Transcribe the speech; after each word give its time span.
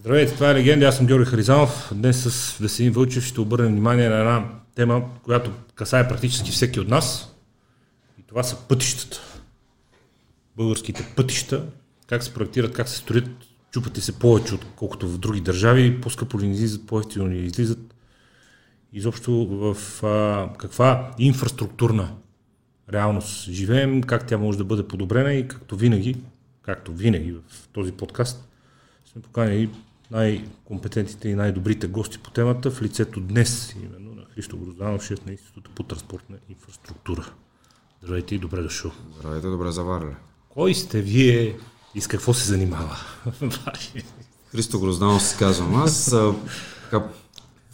Здравейте, 0.00 0.34
това 0.34 0.50
е 0.50 0.54
Легенда, 0.54 0.86
аз 0.86 0.96
съм 0.96 1.06
Георги 1.06 1.24
Харизанов. 1.24 1.90
Днес 1.94 2.22
с 2.22 2.58
Веселин 2.58 2.92
Вълчев 2.92 3.24
ще 3.24 3.40
обърнем 3.40 3.72
внимание 3.72 4.08
на 4.08 4.18
една 4.18 4.48
тема, 4.74 5.02
която 5.22 5.52
касае 5.74 6.08
практически 6.08 6.50
всеки 6.50 6.80
от 6.80 6.88
нас. 6.88 7.36
И 8.18 8.22
това 8.22 8.42
са 8.42 8.56
пътищата. 8.68 9.20
Българските 10.56 11.12
пътища, 11.16 11.66
как 12.06 12.22
се 12.22 12.34
проектират, 12.34 12.72
как 12.72 12.88
се 12.88 12.96
строят, 12.96 13.28
чупат 13.70 13.96
се 13.96 14.18
повече, 14.18 14.54
отколкото 14.54 15.08
в 15.08 15.18
други 15.18 15.40
държави, 15.40 16.00
по-скъпо 16.00 16.40
ли 16.40 16.46
излизат, 16.46 16.86
по-ефтино 16.86 17.26
ни 17.26 17.38
излизат. 17.38 17.94
Изобщо 18.92 19.46
в 19.46 19.76
а, 20.04 20.48
каква 20.58 21.10
инфраструктурна 21.18 22.12
реалност 22.92 23.50
живеем, 23.50 24.02
как 24.02 24.26
тя 24.26 24.38
може 24.38 24.58
да 24.58 24.64
бъде 24.64 24.88
подобрена 24.88 25.32
и 25.32 25.48
както 25.48 25.76
винаги, 25.76 26.16
както 26.62 26.92
винаги 26.92 27.32
в 27.32 27.68
този 27.72 27.92
подкаст, 27.92 28.48
сме 29.12 29.22
поканили 29.22 29.70
най-компетентните 30.10 31.28
и 31.28 31.34
най-добрите 31.34 31.86
гости 31.86 32.18
по 32.18 32.30
темата 32.30 32.70
в 32.70 32.82
лицето 32.82 33.20
днес, 33.20 33.74
именно 33.82 34.14
на 34.14 34.22
Христо 34.34 34.58
Грозданов, 34.58 35.04
шеф 35.04 35.26
на 35.26 35.32
Института 35.32 35.70
по 35.74 35.82
транспортна 35.82 36.36
инфраструктура. 36.48 37.32
Здравейте 38.02 38.34
и 38.34 38.38
добре 38.38 38.62
дошъл. 38.62 38.90
Здравейте, 39.18 39.46
добре 39.46 39.70
заварили. 39.70 40.14
Кой 40.48 40.74
сте 40.74 41.00
вие 41.02 41.56
и 41.94 42.00
с 42.00 42.06
какво 42.06 42.34
се 42.34 42.46
занимава? 42.46 42.96
Христо 44.50 44.80
Грозданов 44.80 45.22
се 45.22 45.38
казвам. 45.38 45.74
Аз 45.74 46.10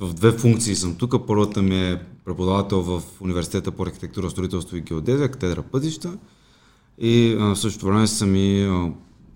в 0.00 0.14
две 0.14 0.32
функции 0.32 0.76
съм 0.76 0.96
тук. 0.96 1.26
Първата 1.26 1.62
ми 1.62 1.90
е 1.90 2.02
преподавател 2.24 2.82
в 2.82 3.02
Университета 3.20 3.72
по 3.72 3.82
архитектура, 3.82 4.30
строителство 4.30 4.76
и 4.76 4.80
геодезия, 4.80 5.30
катедра 5.30 5.62
пътища. 5.62 6.18
И 6.98 7.36
в 7.38 7.56
същото 7.56 7.86
време 7.86 8.06
съм 8.06 8.36
и 8.36 8.68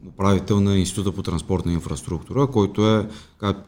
управител 0.08 0.60
на 0.60 0.78
Института 0.78 1.12
по 1.12 1.22
транспортна 1.22 1.72
инфраструктура, 1.72 2.46
който 2.46 2.88
е 2.88 3.08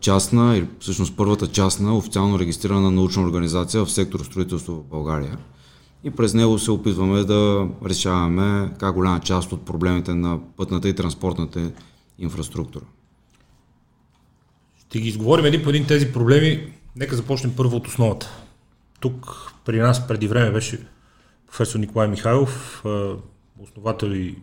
частна, 0.00 0.56
или 0.56 0.69
всъщност 0.80 1.16
първата 1.16 1.47
частна, 1.47 1.97
официално 1.97 2.38
регистрирана 2.38 2.91
научна 2.91 3.22
организация 3.22 3.84
в 3.84 3.92
сектор 3.92 4.20
строителство 4.20 4.72
в 4.72 4.84
България. 4.84 5.38
И 6.05 6.10
през 6.10 6.34
него 6.34 6.58
се 6.58 6.70
опитваме 6.70 7.25
да 7.25 7.69
решаваме 7.84 8.75
как 8.78 8.94
голяма 8.94 9.20
част 9.20 9.53
от 9.53 9.64
проблемите 9.64 10.14
на 10.14 10.38
пътната 10.56 10.88
и 10.88 10.94
транспортната 10.94 11.72
инфраструктура. 12.19 12.84
Ще 14.80 15.00
ги 15.00 15.08
изговорим 15.08 15.44
един 15.44 15.62
по 15.62 15.70
един 15.70 15.86
тези 15.86 16.12
проблеми. 16.12 16.72
Нека 16.97 17.16
започнем 17.16 17.53
първо 17.56 17.77
от 17.77 17.86
основата. 17.86 18.30
Тук 19.00 19.53
при 19.64 19.78
нас 19.78 20.08
преди 20.08 20.28
време 20.28 20.50
беше 20.50 20.86
професор 21.47 21.78
Николай 21.78 22.08
Михайлов, 22.08 22.84
основател 23.62 24.06
и 24.08 24.36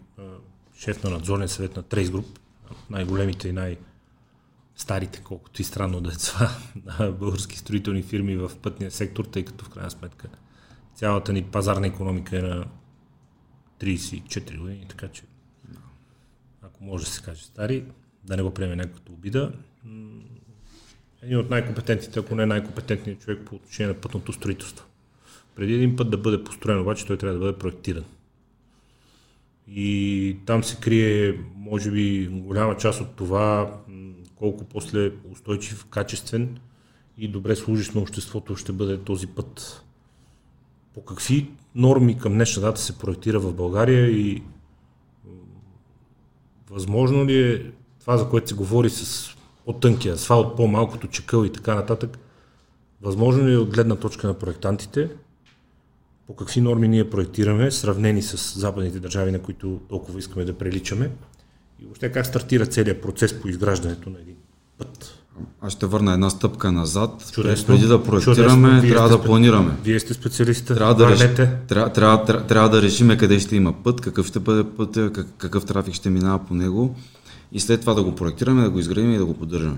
шеф 0.79 1.03
на 1.03 1.09
надзорния 1.09 1.49
съвет 1.49 1.75
на 1.75 1.83
Trace 1.83 2.07
Group, 2.07 2.39
най-големите 2.89 3.49
и 3.49 3.51
най-старите, 3.53 5.21
колкото 5.23 5.61
и 5.61 5.65
странно 5.65 6.01
да 6.01 6.09
е 6.09 6.13
това, 6.13 6.49
български 7.19 7.57
строителни 7.57 8.03
фирми 8.03 8.35
в 8.35 8.51
пътния 8.61 8.91
сектор, 8.91 9.25
тъй 9.25 9.45
като 9.45 9.65
в 9.65 9.69
крайна 9.69 9.91
сметка 9.91 10.29
цялата 10.99 11.33
ни 11.33 11.43
пазарна 11.43 11.87
економика 11.87 12.37
е 12.37 12.41
на 12.41 12.65
34 13.79 14.57
години, 14.57 14.85
така 14.89 15.07
че 15.07 15.23
ако 16.61 16.83
може 16.83 17.05
да 17.05 17.11
се 17.11 17.21
каже 17.21 17.43
стари, 17.43 17.85
да 18.23 18.37
не 18.37 18.43
го 18.43 18.53
приеме 18.53 18.75
някаква 18.75 19.13
обида. 19.13 19.51
Един 21.21 21.37
от 21.37 21.49
най-компетентните, 21.49 22.19
ако 22.19 22.35
не 22.35 22.45
най-компетентният 22.45 23.21
човек 23.21 23.39
по 23.45 23.55
отношение 23.55 23.93
на 23.93 24.01
пътното 24.01 24.33
строителство. 24.33 24.85
Преди 25.55 25.73
един 25.73 25.95
път 25.95 26.09
да 26.09 26.17
бъде 26.17 26.43
построен, 26.43 26.79
обаче 26.79 27.05
той 27.05 27.17
трябва 27.17 27.33
да 27.33 27.45
бъде 27.45 27.57
проектиран. 27.57 28.05
И 29.71 30.37
там 30.45 30.63
се 30.63 30.75
крие, 30.75 31.39
може 31.55 31.91
би, 31.91 32.27
голяма 32.27 32.77
част 32.77 33.01
от 33.01 33.15
това, 33.15 33.77
колко 34.35 34.63
после 34.63 35.11
устойчив, 35.31 35.85
качествен 35.85 36.59
и 37.17 37.27
добре 37.27 37.55
служиш 37.55 37.91
на 37.91 38.01
обществото 38.01 38.55
ще 38.55 38.71
бъде 38.71 38.97
този 38.97 39.27
път. 39.27 39.83
По 40.93 41.05
какви 41.05 41.51
норми 41.75 42.17
към 42.17 42.33
днешна 42.33 42.61
дата 42.61 42.81
се 42.81 42.97
проектира 42.97 43.39
в 43.39 43.53
България 43.53 44.07
и 44.09 44.43
възможно 46.69 47.25
ли 47.25 47.51
е 47.51 47.71
това, 47.99 48.17
за 48.17 48.29
което 48.29 48.49
се 48.49 48.55
говори 48.55 48.89
с 48.89 49.29
по-тънкия 49.65 50.13
асфалт, 50.13 50.55
по-малкото 50.55 51.07
чекъл 51.07 51.45
и 51.45 51.51
така 51.51 51.75
нататък, 51.75 52.19
възможно 53.01 53.47
ли 53.47 53.53
е 53.53 53.57
от 53.57 53.73
гледна 53.73 53.95
точка 53.95 54.27
на 54.27 54.33
проектантите 54.33 55.09
по 56.29 56.35
какви 56.35 56.61
норми 56.61 56.87
ние 56.87 57.09
проектираме, 57.09 57.71
сравнени 57.71 58.21
с 58.21 58.59
западните 58.59 58.99
държави, 58.99 59.31
на 59.31 59.39
които 59.39 59.79
толкова 59.89 60.19
искаме 60.19 60.45
да 60.45 60.53
приличаме 60.53 61.09
и 61.81 61.85
въобще 61.85 62.11
как 62.11 62.25
стартира 62.25 62.65
целият 62.65 63.01
процес 63.01 63.41
по 63.41 63.47
изграждането 63.47 64.09
на 64.09 64.19
един 64.21 64.35
път. 64.77 65.15
Аз 65.61 65.73
ще 65.73 65.85
върна 65.85 66.13
една 66.13 66.29
стъпка 66.29 66.71
назад. 66.71 67.31
Чудесно. 67.31 67.67
Преди 67.67 67.87
да 67.87 68.03
проектираме, 68.03 68.69
Чудесно. 68.69 68.95
трябва 68.95 69.09
да 69.09 69.23
планираме. 69.23 69.71
Вие 69.83 69.99
сте 69.99 70.13
специалиста. 70.13 70.75
Трябва 70.75 70.95
да, 70.95 71.09
реш... 71.09 71.19
трябва, 71.19 71.57
трябва, 71.67 72.23
трябва, 72.23 72.47
трябва 72.47 72.69
да 72.69 72.81
решиме 72.81 73.17
къде 73.17 73.39
ще 73.39 73.55
има 73.55 73.83
път, 73.83 74.01
какъв 74.01 74.27
ще 74.27 74.39
бъде 74.39 74.63
път, 74.77 75.13
какъв 75.37 75.65
трафик 75.65 75.93
ще 75.93 76.09
минава 76.09 76.45
по 76.45 76.53
него 76.53 76.95
и 77.51 77.59
след 77.59 77.81
това 77.81 77.93
да 77.93 78.03
го 78.03 78.15
проектираме, 78.15 78.63
да 78.63 78.69
го 78.69 78.79
изградим 78.79 79.13
и 79.13 79.17
да 79.17 79.25
го 79.25 79.33
поддържаме. 79.33 79.77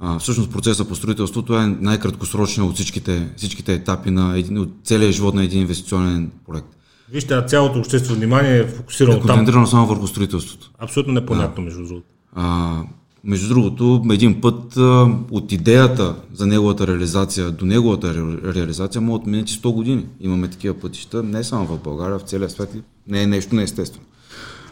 А, 0.00 0.18
всъщност 0.18 0.52
процеса 0.52 0.84
по 0.84 0.94
строителството 0.94 1.58
е 1.58 1.66
най-краткосрочен 1.66 2.64
от 2.64 2.74
всичките, 2.74 3.28
всичките 3.36 3.74
етапи 3.74 4.10
на 4.10 4.38
един, 4.38 4.58
от 4.58 4.68
целия 4.84 5.12
живот 5.12 5.34
на 5.34 5.44
един 5.44 5.60
инвестиционен 5.60 6.30
проект. 6.46 6.68
Вижте, 7.12 7.42
цялото 7.46 7.78
общество 7.78 8.14
внимание 8.14 8.58
е 8.58 8.66
фокусирано 8.66 9.16
е 9.16 9.20
концентрирано 9.20 9.66
само 9.66 9.86
върху 9.86 10.06
строителството. 10.06 10.70
Абсолютно 10.78 11.12
непонятно, 11.12 11.54
да. 11.56 11.62
между 11.62 11.86
другото. 11.86 12.06
А, 12.34 12.76
между 13.24 13.48
другото, 13.48 14.04
един 14.10 14.40
път 14.40 14.76
а, 14.76 15.08
от 15.30 15.52
идеята 15.52 16.16
за 16.34 16.46
неговата 16.46 16.86
реализация 16.86 17.50
до 17.50 17.66
неговата 17.66 18.14
ре, 18.14 18.54
реализация 18.54 19.00
могат 19.00 19.24
да 19.24 19.30
минати 19.30 19.52
100 19.52 19.72
години. 19.72 20.06
Имаме 20.20 20.48
такива 20.48 20.74
пътища, 20.74 21.22
не 21.22 21.44
само 21.44 21.66
в 21.66 21.78
България, 21.78 22.18
в 22.18 22.22
целия 22.22 22.50
свят. 22.50 22.74
Не 23.08 23.22
е 23.22 23.26
нещо 23.26 23.54
неестествено. 23.54 24.04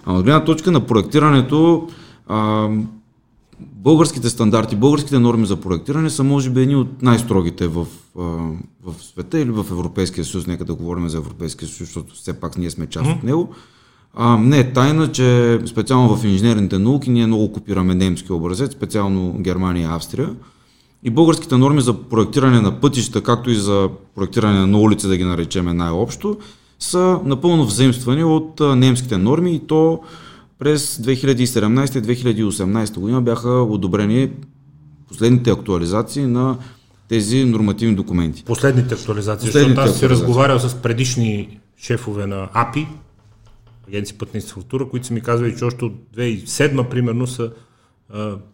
А 0.04 0.12
от 0.12 0.24
гледна 0.24 0.44
точка 0.44 0.70
на 0.70 0.86
проектирането, 0.86 1.88
а, 2.28 2.68
българските 3.60 4.30
стандарти, 4.30 4.76
българските 4.76 5.18
норми 5.18 5.46
за 5.46 5.56
проектиране 5.56 6.10
са 6.10 6.24
може 6.24 6.50
би 6.50 6.62
едни 6.62 6.76
от 6.76 7.02
най-строгите 7.02 7.68
в, 7.68 7.86
в 8.84 8.94
света 9.00 9.40
или 9.40 9.50
в 9.50 9.66
Европейския 9.70 10.24
съюз. 10.24 10.46
Нека 10.46 10.64
да 10.64 10.74
говорим 10.74 11.08
за 11.08 11.16
Европейския 11.16 11.68
съюз, 11.68 11.88
защото 11.88 12.14
все 12.14 12.40
пак 12.40 12.58
ние 12.58 12.70
сме 12.70 12.86
част 12.86 13.10
от 13.10 13.22
него. 13.22 13.48
А, 14.14 14.36
не 14.36 14.58
е 14.58 14.72
тайна, 14.72 15.12
че 15.12 15.58
специално 15.66 16.16
в 16.16 16.24
инженерните 16.24 16.78
науки 16.78 17.10
ние 17.10 17.26
много 17.26 17.52
копираме 17.52 17.94
немски 17.94 18.32
образец, 18.32 18.72
специално 18.72 19.34
Германия 19.38 19.82
и 19.82 19.94
Австрия. 19.94 20.30
И 21.02 21.10
българските 21.10 21.56
норми 21.56 21.80
за 21.80 22.02
проектиране 22.02 22.60
на 22.60 22.80
пътища, 22.80 23.22
както 23.22 23.50
и 23.50 23.54
за 23.54 23.88
проектиране 24.14 24.66
на 24.66 24.78
улици, 24.78 25.06
да 25.06 25.16
ги 25.16 25.24
наречеме 25.24 25.72
най-общо, 25.72 26.36
са 26.78 27.20
напълно 27.24 27.64
взаимствани 27.64 28.24
от 28.24 28.60
немските 28.60 29.18
норми 29.18 29.54
и 29.54 29.58
то 29.58 30.00
през 30.58 30.96
2017 30.96 31.98
и 31.98 32.02
2018 32.02 32.98
година 32.98 33.22
бяха 33.22 33.50
одобрени 33.50 34.30
последните 35.08 35.50
актуализации 35.50 36.26
на 36.26 36.58
тези 37.08 37.44
нормативни 37.44 37.94
документи. 37.94 38.44
Последните 38.44 38.94
актуализации, 38.94 39.46
Последните 39.46 39.80
защото 39.80 39.90
аз 39.90 39.98
си 39.98 40.08
разговарял 40.08 40.58
с 40.58 40.74
предишни 40.74 41.58
шефове 41.78 42.26
на 42.26 42.48
АПИ, 42.52 42.86
Агенция 43.88 44.18
пътна 44.18 44.38
инфраструктура, 44.38 44.88
които 44.88 45.06
са 45.06 45.14
ми 45.14 45.20
казвали, 45.20 45.56
че 45.58 45.64
още 45.64 45.84
от 45.84 45.92
2007 46.16 46.88
примерно 46.88 47.26
са 47.26 47.50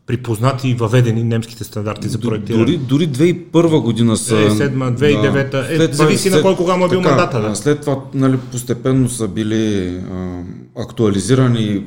припознати 0.06 0.68
и 0.68 0.74
въведени 0.74 1.24
немските 1.24 1.64
стандарти 1.64 2.08
за 2.08 2.20
проектиране. 2.20 2.64
Дори, 2.64 2.76
дори 2.76 3.08
2001 3.08 3.82
година 3.82 4.16
са... 4.16 4.34
2007, 4.34 4.96
2009, 4.96 5.50
да, 5.50 5.84
е, 5.84 5.92
зависи 5.92 6.30
след, 6.30 6.32
на 6.34 6.42
кой 6.42 6.56
кога 6.56 6.76
му 6.76 6.86
е 6.86 6.88
бил 6.88 7.00
мандата. 7.00 7.40
Да. 7.40 7.56
След 7.56 7.80
това 7.80 7.98
нали, 8.14 8.38
постепенно 8.52 9.08
са 9.08 9.28
били 9.28 9.86
а, 10.12 10.42
актуализирани 10.76 11.86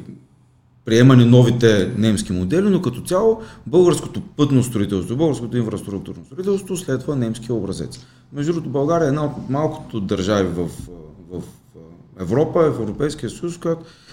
приемани 0.86 1.26
новите 1.26 1.94
немски 1.98 2.34
модели, 2.34 2.70
но 2.70 2.82
като 2.82 3.02
цяло 3.02 3.42
българското 3.68 4.22
пътно 4.22 4.64
строителство, 4.64 5.16
българското 5.16 5.58
инфраструктурно 5.58 6.26
строителство 6.26 6.78
следва 6.78 7.16
немския 7.16 7.56
образец. 7.56 8.00
Между 8.34 8.54
другото, 8.54 8.70
България 8.70 9.06
е 9.06 9.10
една 9.10 9.26
от 9.26 9.50
малкото 9.50 10.00
държави 10.00 10.50
в, 10.56 10.70
в 11.32 11.44
Европа, 12.20 12.72
в 12.72 12.82
Европейския 12.82 13.30
съюз, 13.30 13.60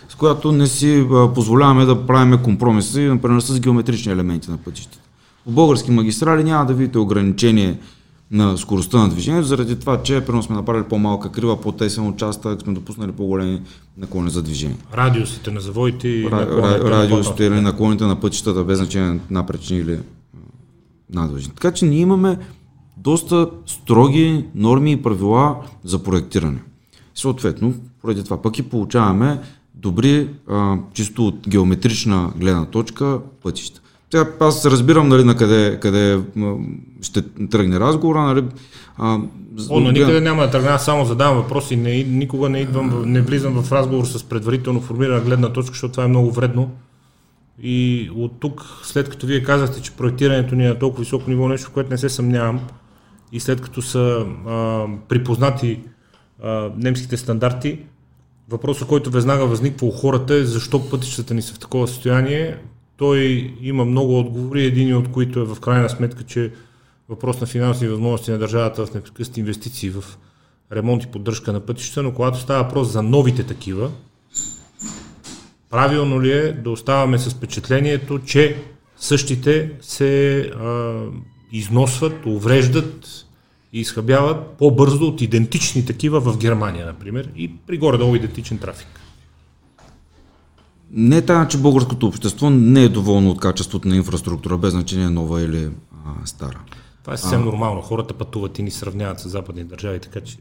с 0.09 0.15
която 0.15 0.53
не 0.53 0.67
си 0.67 1.07
позволяваме 1.35 1.85
да 1.85 2.07
правим 2.07 2.43
компромиси, 2.43 3.01
например 3.01 3.41
с 3.41 3.61
геометрични 3.61 4.13
елементи 4.13 4.51
на 4.51 4.57
пътищата. 4.57 4.99
В 5.47 5.53
български 5.53 5.91
магистрали 5.91 6.45
няма 6.45 6.67
да 6.67 6.75
видите 6.75 6.99
ограничение 6.99 7.79
на 8.33 8.59
скоростта 8.59 8.99
на 8.99 9.09
движението, 9.09 9.47
заради 9.47 9.79
това, 9.79 10.03
че 10.03 10.21
примерно 10.21 10.43
сме 10.43 10.57
направили 10.57 10.85
по-малка 10.85 11.33
крива, 11.33 11.61
по-тесен 11.61 12.09
участък, 12.09 12.63
сме 12.63 12.73
допуснали 12.73 13.13
по-големи 13.13 13.61
наклони 13.99 14.31
за 14.31 14.43
движение. 14.43 14.77
Радиусите 14.95 15.51
на 15.51 15.61
завоите 15.61 16.09
и 16.09 16.31
Ра, 16.31 16.81
радиусите 16.91 17.45
или 17.45 17.61
наклоните 17.61 18.05
на 18.05 18.21
пътищата, 18.21 18.65
без 18.65 18.79
значение 18.79 19.21
на 19.31 19.47
причини 19.47 19.81
или 19.81 19.99
надвижни. 21.11 21.53
Така 21.55 21.73
че 21.73 21.85
ние 21.85 22.01
имаме 22.01 22.39
доста 22.97 23.49
строги 23.67 24.45
норми 24.55 24.93
и 24.93 25.03
правила 25.03 25.57
за 25.85 26.03
проектиране. 26.03 26.63
Съответно, 27.15 27.75
поради 28.01 28.25
това 28.25 28.43
пък 28.43 28.59
и 28.59 28.63
получаваме 28.63 29.41
добри, 29.75 30.29
а, 30.49 30.77
чисто 30.93 31.27
от 31.27 31.49
геометрична 31.49 32.33
гледна 32.37 32.65
точка, 32.65 33.21
пътища. 33.43 33.82
Сега 34.13 34.27
аз 34.41 34.67
разбирам 34.67 35.09
нали, 35.09 35.25
на 35.25 35.37
къде, 35.37 35.79
къде 35.81 36.21
ще 37.03 37.23
тръгне 37.51 37.81
разговора. 37.81 38.23
Нали, 38.23 38.45
а, 38.97 39.19
О, 39.71 39.81
но 39.81 39.91
никъде 39.91 40.21
няма 40.21 40.43
да 40.43 40.51
тръгна, 40.51 40.71
аз 40.71 40.85
само 40.85 41.05
задавам 41.05 41.37
въпроси, 41.37 41.77
не, 41.77 42.05
никога 42.05 42.49
не, 42.49 42.61
идвам, 42.61 43.03
не 43.07 43.21
влизам 43.21 43.63
в 43.63 43.73
разговор 43.73 44.05
с 44.05 44.25
предварително 44.25 44.81
формирана 44.81 45.21
гледна 45.21 45.49
точка, 45.49 45.73
защото 45.73 45.93
това 45.93 46.05
е 46.05 46.09
много 46.09 46.31
вредно. 46.31 46.71
И 47.63 48.11
от 48.17 48.41
тук, 48.41 48.63
след 48.83 49.09
като 49.09 49.27
вие 49.27 49.43
казахте, 49.43 49.83
че 49.83 49.93
проектирането 49.93 50.55
ни 50.55 50.67
е 50.67 50.69
на 50.69 50.79
толкова 50.79 51.03
високо 51.03 51.31
ниво, 51.31 51.49
нещо, 51.49 51.69
в 51.69 51.73
което 51.73 51.91
не 51.91 51.99
се 51.99 52.09
съмнявам, 52.09 52.61
и 53.33 53.41
след 53.41 53.61
като 53.61 53.83
са 53.83 54.27
а, 54.47 54.85
припознати 55.09 55.81
а, 56.43 56.71
немските 56.77 57.17
стандарти, 57.17 57.79
въпросът, 58.49 58.89
който 58.89 59.11
веднага 59.11 59.47
възниква 59.47 59.87
у 59.87 59.91
хората 59.91 60.35
е 60.35 60.45
защо 60.45 60.91
пътищата 60.91 61.35
ни 61.35 61.43
са 61.43 61.55
в 61.55 61.59
такова 61.59 61.89
състояние. 61.89 62.57
Той 63.03 63.55
има 63.63 63.85
много 63.85 64.19
отговори, 64.19 64.65
един 64.65 64.97
от 64.97 65.13
които 65.13 65.41
е 65.41 65.45
в 65.45 65.61
крайна 65.61 65.89
сметка, 65.89 66.23
че 66.25 66.53
въпрос 67.09 67.41
на 67.41 67.47
финансови 67.47 67.89
възможности 67.89 68.31
на 68.31 68.39
държавата 68.39 68.87
в 68.87 68.95
непрекъснати 68.95 69.41
инвестиции 69.41 69.91
в 69.91 70.05
ремонт 70.73 71.05
и 71.05 71.07
поддръжка 71.07 71.53
на 71.53 71.61
пътища, 71.61 72.03
но 72.03 72.15
когато 72.15 72.39
става 72.39 72.63
въпрос 72.63 72.89
за 72.89 73.03
новите 73.03 73.43
такива, 73.43 73.91
правилно 75.71 76.23
ли 76.23 76.33
е 76.33 76.53
да 76.53 76.71
оставаме 76.71 77.19
с 77.19 77.31
впечатлението, 77.31 78.19
че 78.19 78.57
същите 78.97 79.71
се 79.81 80.39
а, 80.41 80.95
износват, 81.53 82.27
увреждат 82.27 83.27
и 83.73 83.81
изхъбяват 83.81 84.47
по-бързо 84.59 85.07
от 85.07 85.21
идентични 85.21 85.87
такива 85.87 86.21
в 86.21 86.39
Германия, 86.39 86.87
например, 86.87 87.29
и 87.37 87.57
при 87.67 87.79
горе-долу 87.79 88.17
идентичен 88.17 88.59
трафик. 88.59 89.02
Не 90.93 91.17
е 91.17 91.23
тайна, 91.23 91.49
че 91.49 91.59
българското 91.59 92.07
общество 92.07 92.51
не 92.51 92.85
е 92.85 92.89
доволно 92.89 93.31
от 93.31 93.41
качеството 93.41 93.89
на 93.89 93.97
инфраструктура, 93.97 94.59
без 94.59 94.73
значение 94.73 95.11
нова 95.11 95.43
или 95.43 95.71
а, 96.07 96.27
стара. 96.27 96.61
Това 97.03 97.15
е 97.15 97.17
съвсем 97.17 97.43
а, 97.43 97.45
нормално. 97.45 97.83
Хората 97.83 98.15
пътуват 98.15 98.59
и 98.59 98.63
ни 98.63 98.71
сравняват 98.71 99.21
с 99.21 99.29
западни 99.29 99.65
държави, 99.65 100.01
така 100.01 100.21
че 100.21 100.37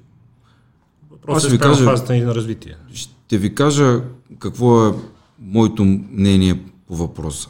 въпросът 1.11 1.49
е 1.49 1.53
ви 1.53 1.59
кажа, 1.59 1.83
фазата 1.85 2.13
ни 2.13 2.21
на 2.21 2.35
развитие. 2.35 2.75
Ще 2.93 3.37
ви 3.37 3.55
кажа 3.55 4.01
какво 4.39 4.87
е 4.87 4.93
моето 5.39 5.85
мнение 5.85 6.63
по 6.87 6.95
въпроса. 6.95 7.49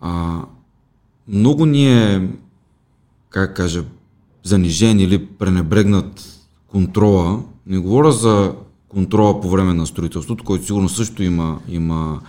А, 0.00 0.40
много 1.28 1.66
ни 1.66 2.02
е, 2.02 2.28
как 3.30 3.56
кажа, 3.56 3.84
занижен 4.42 5.00
или 5.00 5.26
пренебрегнат 5.26 6.40
контрола. 6.66 7.42
Не 7.66 7.78
говоря 7.78 8.12
за 8.12 8.54
контрола 8.94 9.40
по 9.40 9.50
време 9.50 9.74
на 9.74 9.86
строителството, 9.86 10.44
който 10.44 10.66
сигурно 10.66 10.88
също 10.88 11.22
има, 11.22 11.58
има 11.68 12.20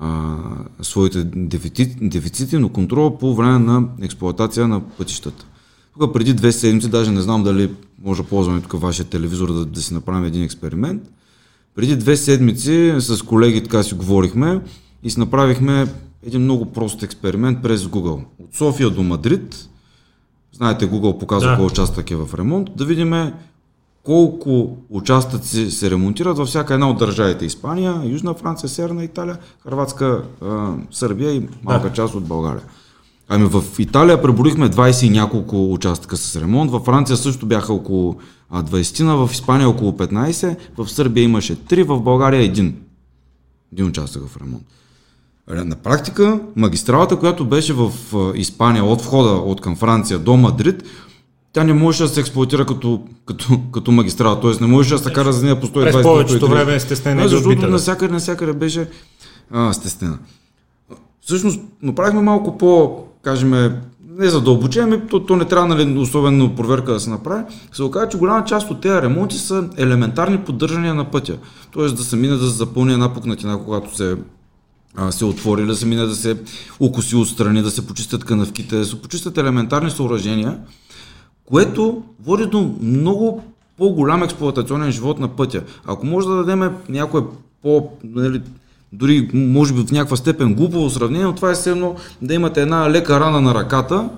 а, 0.00 0.36
своите 0.82 1.24
дефицити, 1.24 1.96
дефицити, 2.08 2.58
но 2.58 2.68
контрола 2.68 3.18
по 3.18 3.34
време 3.34 3.58
на 3.58 3.88
експлуатация 4.02 4.68
на 4.68 4.80
пътищата. 4.80 5.46
Тук 5.98 6.12
преди 6.12 6.34
две 6.34 6.52
седмици, 6.52 6.88
даже 6.88 7.10
не 7.10 7.20
знам 7.20 7.42
дали 7.42 7.70
може 8.04 8.22
да 8.22 8.28
ползваме 8.28 8.60
тук 8.60 8.80
вашия 8.80 9.06
телевизор 9.06 9.52
да, 9.52 9.64
да 9.64 9.82
си 9.82 9.94
направим 9.94 10.24
един 10.24 10.42
експеримент. 10.42 11.02
Преди 11.74 11.96
две 11.96 12.16
седмици 12.16 12.94
с 12.98 13.22
колеги 13.22 13.62
така 13.62 13.82
си 13.82 13.94
говорихме 13.94 14.60
и 15.02 15.10
си 15.10 15.20
направихме 15.20 15.86
един 16.26 16.40
много 16.40 16.72
прост 16.72 17.02
експеримент 17.02 17.62
през 17.62 17.84
Google. 17.84 18.24
От 18.42 18.54
София 18.54 18.90
до 18.90 19.02
Мадрид 19.02 19.68
Знаете, 20.52 20.90
Google 20.90 21.18
показва 21.18 21.50
да. 21.50 21.56
кой 21.56 21.66
участък 21.66 22.10
е 22.10 22.16
в 22.16 22.28
ремонт. 22.34 22.68
Да 22.76 22.84
видим 22.84 23.32
колко 24.02 24.76
участъци 24.90 25.70
се 25.70 25.90
ремонтират 25.90 26.36
във 26.36 26.48
всяка 26.48 26.74
една 26.74 26.90
от 26.90 26.98
държавите. 26.98 27.44
Испания, 27.44 28.00
Южна 28.04 28.34
Франция, 28.34 28.68
Северна 28.68 29.04
Италия, 29.04 29.38
Харватска, 29.62 30.22
Сърбия 30.90 31.32
и 31.32 31.48
малка 31.62 31.88
да. 31.88 31.94
част 31.94 32.14
от 32.14 32.24
България. 32.24 32.62
Ами 33.28 33.44
в 33.44 33.64
Италия 33.78 34.22
преборихме 34.22 34.70
20 34.70 35.06
и 35.06 35.10
няколко 35.10 35.72
участъка 35.72 36.16
с 36.16 36.36
ремонт, 36.36 36.70
във 36.70 36.84
Франция 36.84 37.16
също 37.16 37.46
бяха 37.46 37.72
около 37.72 38.16
20, 38.52 39.26
в 39.26 39.32
Испания 39.32 39.68
около 39.68 39.92
15, 39.92 40.56
в 40.78 40.88
Сърбия 40.88 41.24
имаше 41.24 41.56
3, 41.56 41.82
в 41.82 42.00
България 42.00 42.42
един. 42.42 42.76
Един 43.72 43.86
участък 43.86 44.28
в 44.28 44.36
ремонт. 44.36 44.62
На 45.48 45.76
практика 45.76 46.40
магистралата, 46.56 47.18
която 47.18 47.44
беше 47.44 47.72
в 47.72 47.92
Испания 48.34 48.84
от 48.84 49.02
входа 49.02 49.30
от 49.30 49.60
към 49.60 49.76
Франция 49.76 50.18
до 50.18 50.36
Мадрид, 50.36 50.82
тя 51.52 51.64
не 51.64 51.72
можеше 51.72 52.02
да 52.02 52.08
се 52.08 52.20
експлуатира 52.20 52.66
като, 52.66 53.02
като, 53.26 53.60
като 53.72 53.92
магистрала, 53.92 54.40
т.е. 54.40 54.50
не 54.60 54.66
можеше 54.66 54.94
да 54.94 54.98
се 54.98 55.12
кара 55.12 55.32
за 55.32 55.44
нея 55.44 55.60
по 55.60 55.66
120 55.66 55.92
През 55.92 56.02
повечето 56.02 56.48
време 56.48 56.74
е 56.74 56.80
стеснена. 56.80 57.28
Защото 57.28 57.66
насякъде, 57.66 58.14
насякъде 58.14 58.52
беше 58.52 58.88
а, 59.50 59.72
стеснена. 59.72 60.18
Всъщност, 61.20 61.60
направихме 61.82 62.20
малко 62.20 62.58
по, 62.58 62.98
кажем, 63.22 63.50
не 64.18 64.28
задълбочено, 64.28 65.00
то, 65.10 65.20
то 65.20 65.36
не 65.36 65.44
трябва 65.44 65.68
нали, 65.68 65.98
особено 65.98 66.54
проверка 66.54 66.92
да 66.92 67.00
се 67.00 67.10
направи, 67.10 67.44
се 67.72 67.82
оказа, 67.82 68.08
че 68.08 68.18
голяма 68.18 68.44
част 68.44 68.70
от 68.70 68.80
тези 68.80 69.02
ремонти 69.02 69.38
са 69.38 69.68
елементарни 69.76 70.38
поддържания 70.38 70.94
на 70.94 71.04
пътя. 71.04 71.38
Тоест 71.70 71.96
да 71.96 72.04
се 72.04 72.16
мине 72.16 72.36
да 72.36 72.46
се 72.46 72.56
запълни 72.56 72.92
една 72.92 73.14
пукнатина, 73.14 73.58
когато 73.64 73.96
се 73.96 74.16
а, 74.96 75.12
се 75.12 75.24
отвори, 75.24 75.66
да 75.66 75.74
се 75.74 75.86
мине 75.86 76.02
да 76.02 76.14
се 76.14 76.36
укуси 76.80 77.16
отстрани, 77.16 77.62
да 77.62 77.70
се 77.70 77.86
почистят 77.86 78.24
канавките, 78.24 78.76
да 78.76 78.84
се 78.84 79.02
почистят 79.02 79.38
елементарни 79.38 79.90
съоръжения, 79.90 80.58
което 81.44 82.02
води 82.24 82.46
до 82.46 82.74
много 82.82 83.42
по-голям 83.78 84.22
експлуатационен 84.22 84.92
живот 84.92 85.18
на 85.18 85.28
пътя. 85.28 85.62
Ако 85.84 86.06
може 86.06 86.28
да 86.28 86.34
дадем 86.34 86.76
някое 86.88 87.22
по, 87.62 87.88
нали, 88.04 88.42
дори 88.92 89.30
може 89.34 89.74
би 89.74 89.80
в 89.80 89.92
някаква 89.92 90.16
степен 90.16 90.54
глупаво 90.54 90.90
сравнение, 90.90 91.26
но 91.26 91.34
това 91.34 91.50
е 91.50 91.54
все 91.54 91.70
едно 91.70 91.94
да 92.22 92.34
имате 92.34 92.62
една 92.62 92.90
лека 92.90 93.20
рана 93.20 93.40
на 93.40 93.54
ръката 93.54 94.08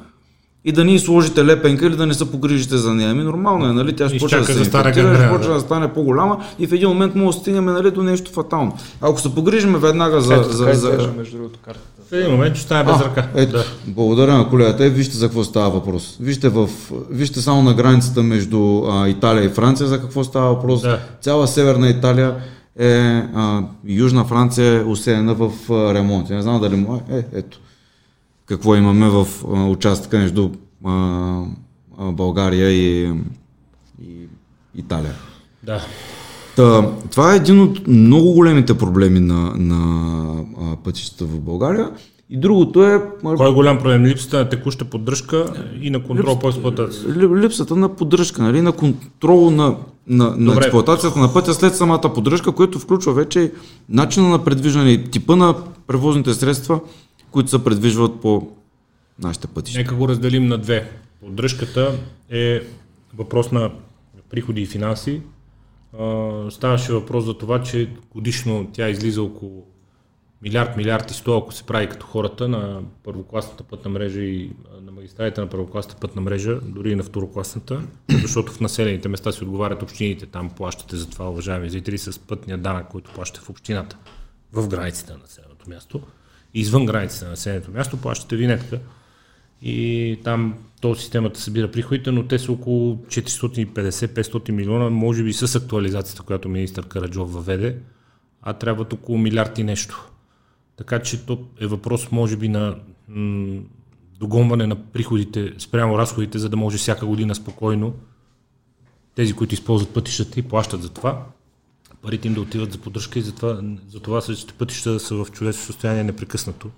и 0.64 0.72
да 0.72 0.84
ни 0.84 0.98
сложите 0.98 1.44
лепенка 1.44 1.86
или 1.86 1.96
да 1.96 2.06
не 2.06 2.14
се 2.14 2.30
погрижите 2.30 2.76
за 2.76 2.94
нея. 2.94 3.10
Ами 3.10 3.22
нормално 3.22 3.66
е, 3.66 3.72
нали? 3.72 3.96
Тя 3.96 4.08
ще 4.08 4.18
почне 4.18 4.38
да 4.38 4.44
се 4.44 4.58
инфектира, 4.58 5.14
ще 5.14 5.28
почне 5.28 5.54
да 5.54 5.60
стане 5.60 5.92
по-голяма 5.92 6.38
и 6.58 6.66
в 6.66 6.72
един 6.72 6.88
момент 6.88 7.14
може 7.14 7.36
да 7.36 7.40
стигнем 7.40 7.64
нали, 7.64 7.90
до 7.90 8.02
нещо 8.02 8.30
фатално. 8.32 8.76
Ако 9.00 9.20
се 9.20 9.34
погрижим 9.34 9.74
веднага 9.74 10.20
за... 10.20 10.34
Ето, 10.34 10.52
за, 10.52 10.64
за... 10.64 10.74
за... 10.74 11.12
между 11.16 11.36
другото 11.36 11.58
картата. 11.64 11.86
В 12.10 12.12
един 12.12 12.30
момент 12.30 12.56
ще 12.56 12.64
стане 12.64 12.92
без 12.92 13.00
ръка. 13.00 13.28
Ето, 13.34 13.52
да. 13.52 13.64
Благодаря 13.86 14.38
на 14.38 14.48
колегата. 14.48 14.84
Е, 14.84 14.90
вижте 14.90 15.16
за 15.16 15.26
какво 15.26 15.44
става 15.44 15.70
въпрос. 15.70 16.16
Вижте, 16.20 16.48
в, 16.48 16.68
вижте 17.10 17.40
само 17.40 17.62
на 17.62 17.74
границата 17.74 18.22
между 18.22 18.82
а, 18.88 19.08
Италия 19.08 19.44
и 19.44 19.48
Франция 19.48 19.86
за 19.86 20.00
какво 20.00 20.24
става 20.24 20.54
въпрос. 20.54 20.82
Да. 20.82 20.98
Цяла 21.20 21.48
Северна 21.48 21.88
Италия 21.88 22.34
е 22.78 23.22
а, 23.34 23.62
Южна 23.86 24.24
Франция 24.24 24.80
е 24.80 24.84
усеяна 24.84 25.34
в 25.34 25.50
а, 25.70 25.94
ремонт. 25.94 26.30
Не 26.30 26.42
знам 26.42 26.60
дали 26.60 26.76
му 26.76 27.02
е. 27.10 27.16
Е, 27.16 27.24
ето 27.34 27.60
какво 28.46 28.76
имаме 28.76 29.08
в 29.08 29.26
а, 29.54 29.64
участъка 29.64 30.18
между 30.18 30.50
а, 30.84 31.42
а, 31.98 32.12
България 32.12 32.70
и, 32.70 33.12
и 34.02 34.28
Италия. 34.74 35.14
Да. 35.62 35.80
Та, 36.56 36.90
това 37.10 37.32
е 37.32 37.36
един 37.36 37.60
от 37.60 37.86
много 37.86 38.32
големите 38.32 38.78
проблеми 38.78 39.20
на, 39.20 39.52
на 39.56 40.44
а, 40.60 40.76
пътищата 40.76 41.24
в 41.24 41.40
България. 41.40 41.90
И 42.30 42.36
другото 42.36 42.84
е... 42.84 43.02
Кой 43.22 43.48
е 43.48 43.52
голям 43.52 43.78
проблем? 43.78 44.04
Липсата 44.04 44.36
на 44.38 44.48
текуща 44.48 44.84
поддръжка 44.84 45.46
и 45.82 45.90
на 45.90 46.02
контрол 46.02 46.38
по 46.38 46.48
експлуатация? 46.48 47.14
Липсата 47.14 47.76
на 47.76 47.88
поддръжка, 47.88 48.42
нали? 48.42 48.60
на 48.60 48.72
контрол 48.72 49.50
на, 49.50 49.76
на, 50.06 50.34
на 50.36 50.56
експлуатацията 50.56 51.18
на 51.18 51.32
пътя 51.32 51.54
след 51.54 51.76
самата 51.76 52.12
поддръжка, 52.14 52.52
което 52.52 52.78
включва 52.78 53.12
вече 53.12 53.52
начина 53.88 54.28
на 54.28 54.44
предвиждане 54.44 55.04
типа 55.04 55.36
на 55.36 55.54
превозните 55.86 56.34
средства, 56.34 56.80
които 57.34 57.50
се 57.50 57.64
предвижват 57.64 58.20
по 58.20 58.52
нашите 59.18 59.46
пътища. 59.46 59.78
Нека 59.78 59.94
го 59.94 60.08
разделим 60.08 60.46
на 60.46 60.58
две. 60.58 60.90
Поддръжката 61.20 61.98
е 62.30 62.60
въпрос 63.14 63.52
на 63.52 63.72
приходи 64.30 64.62
и 64.62 64.66
финанси. 64.66 65.22
Ставаше 66.50 66.92
въпрос 66.92 67.24
за 67.24 67.38
това, 67.38 67.62
че 67.62 67.90
годишно 68.10 68.70
тя 68.72 68.88
излиза 68.88 69.22
около 69.22 69.66
милиард, 70.42 70.76
милиард 70.76 71.10
и 71.10 71.14
сто, 71.14 71.38
ако 71.38 71.52
се 71.52 71.64
прави 71.64 71.88
като 71.88 72.06
хората 72.06 72.48
на 72.48 72.82
първокласната 73.04 73.64
пътна 73.64 73.90
мрежа 73.90 74.20
и 74.20 74.50
на 74.82 74.92
магистралите 74.92 75.40
на 75.40 75.46
първокласната 75.46 76.00
пътна 76.00 76.22
мрежа, 76.22 76.60
дори 76.62 76.90
и 76.90 76.94
на 76.94 77.02
второкласната, 77.02 77.82
защото 78.22 78.52
в 78.52 78.60
населените 78.60 79.08
места 79.08 79.32
си 79.32 79.44
отговарят 79.44 79.82
общините, 79.82 80.26
там 80.26 80.50
плащате 80.50 80.96
за 80.96 81.10
това, 81.10 81.30
уважаеми 81.30 81.70
зрители, 81.70 81.98
с 81.98 82.18
пътния 82.18 82.58
данък, 82.58 82.88
който 82.88 83.12
плащате 83.14 83.46
в 83.46 83.50
общината, 83.50 83.96
в 84.52 84.68
границите 84.68 85.12
на 85.12 85.18
населеното 85.18 85.70
място 85.70 86.00
извън 86.54 86.86
границите 86.86 87.24
на 87.24 87.30
населеното 87.30 87.70
място, 87.70 87.96
плащате 87.96 88.36
винетка 88.36 88.80
и 89.62 90.18
там 90.24 90.54
то 90.80 90.94
системата 90.94 91.40
събира 91.40 91.70
приходите, 91.70 92.10
но 92.10 92.26
те 92.26 92.38
са 92.38 92.52
около 92.52 92.96
450-500 92.96 94.50
милиона, 94.50 94.90
може 94.90 95.24
би 95.24 95.32
с 95.32 95.54
актуализацията, 95.54 96.22
която 96.22 96.48
министър 96.48 96.88
Караджов 96.88 97.32
въведе, 97.32 97.76
а 98.42 98.52
трябват 98.52 98.92
около 98.92 99.18
милиард 99.18 99.58
и 99.58 99.64
нещо. 99.64 100.10
Така 100.76 100.98
че 100.98 101.26
то 101.26 101.46
е 101.60 101.66
въпрос, 101.66 102.10
може 102.10 102.36
би, 102.36 102.48
на 102.48 102.76
м- 103.08 103.60
догонване 104.18 104.66
на 104.66 104.76
приходите 104.76 105.52
спрямо 105.58 105.98
разходите, 105.98 106.38
за 106.38 106.48
да 106.48 106.56
може 106.56 106.78
всяка 106.78 107.06
година 107.06 107.34
спокойно 107.34 107.94
тези, 109.14 109.32
които 109.32 109.54
използват 109.54 109.94
пътищата 109.94 110.40
и 110.40 110.42
плащат 110.42 110.82
за 110.82 110.88
това, 110.88 111.26
парите 112.04 112.28
им 112.28 112.34
да 112.34 112.40
отиват 112.40 112.72
за 112.72 112.78
поддръжка 112.78 113.18
и 113.18 113.22
затова, 113.22 113.60
затова 113.88 114.20
същите 114.20 114.52
пътища 114.52 115.00
са 115.00 115.14
в 115.14 115.26
човешко 115.32 115.62
състояние 115.62 116.04
непрекъснато. 116.04 116.70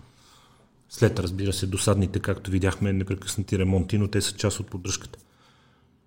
След, 0.88 1.18
разбира 1.18 1.52
се, 1.52 1.66
досадните, 1.66 2.18
както 2.18 2.50
видяхме, 2.50 2.92
непрекъснати 2.92 3.58
ремонти, 3.58 3.98
но 3.98 4.08
те 4.08 4.20
са 4.20 4.32
част 4.32 4.60
от 4.60 4.66
поддръжката. 4.66 5.18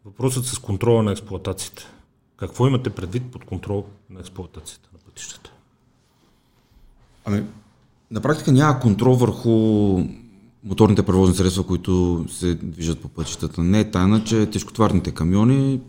Въпросът 0.05 0.45
с 0.45 0.59
контрола 0.59 1.03
на 1.03 1.11
експлоатацията. 1.11 1.88
Какво 2.38 2.67
имате 2.67 2.89
предвид 2.89 3.31
под 3.31 3.45
контрол 3.45 3.85
на 4.09 4.19
експлоатацията 4.19 4.89
на 4.93 4.99
пътищата? 4.99 5.51
Ами, 7.25 7.43
на 8.11 8.21
практика 8.21 8.51
няма 8.51 8.79
контрол 8.79 9.15
върху 9.15 9.49
моторните 10.63 11.03
превозни 11.03 11.35
средства, 11.35 11.67
които 11.67 12.25
се 12.29 12.55
движат 12.55 12.99
по 12.99 13.07
пътищата. 13.07 13.61
Не 13.63 13.79
е 13.79 13.91
тайна, 13.91 14.23
че 14.23 14.45
тежкотварните 14.45 15.11
камиони 15.11 15.81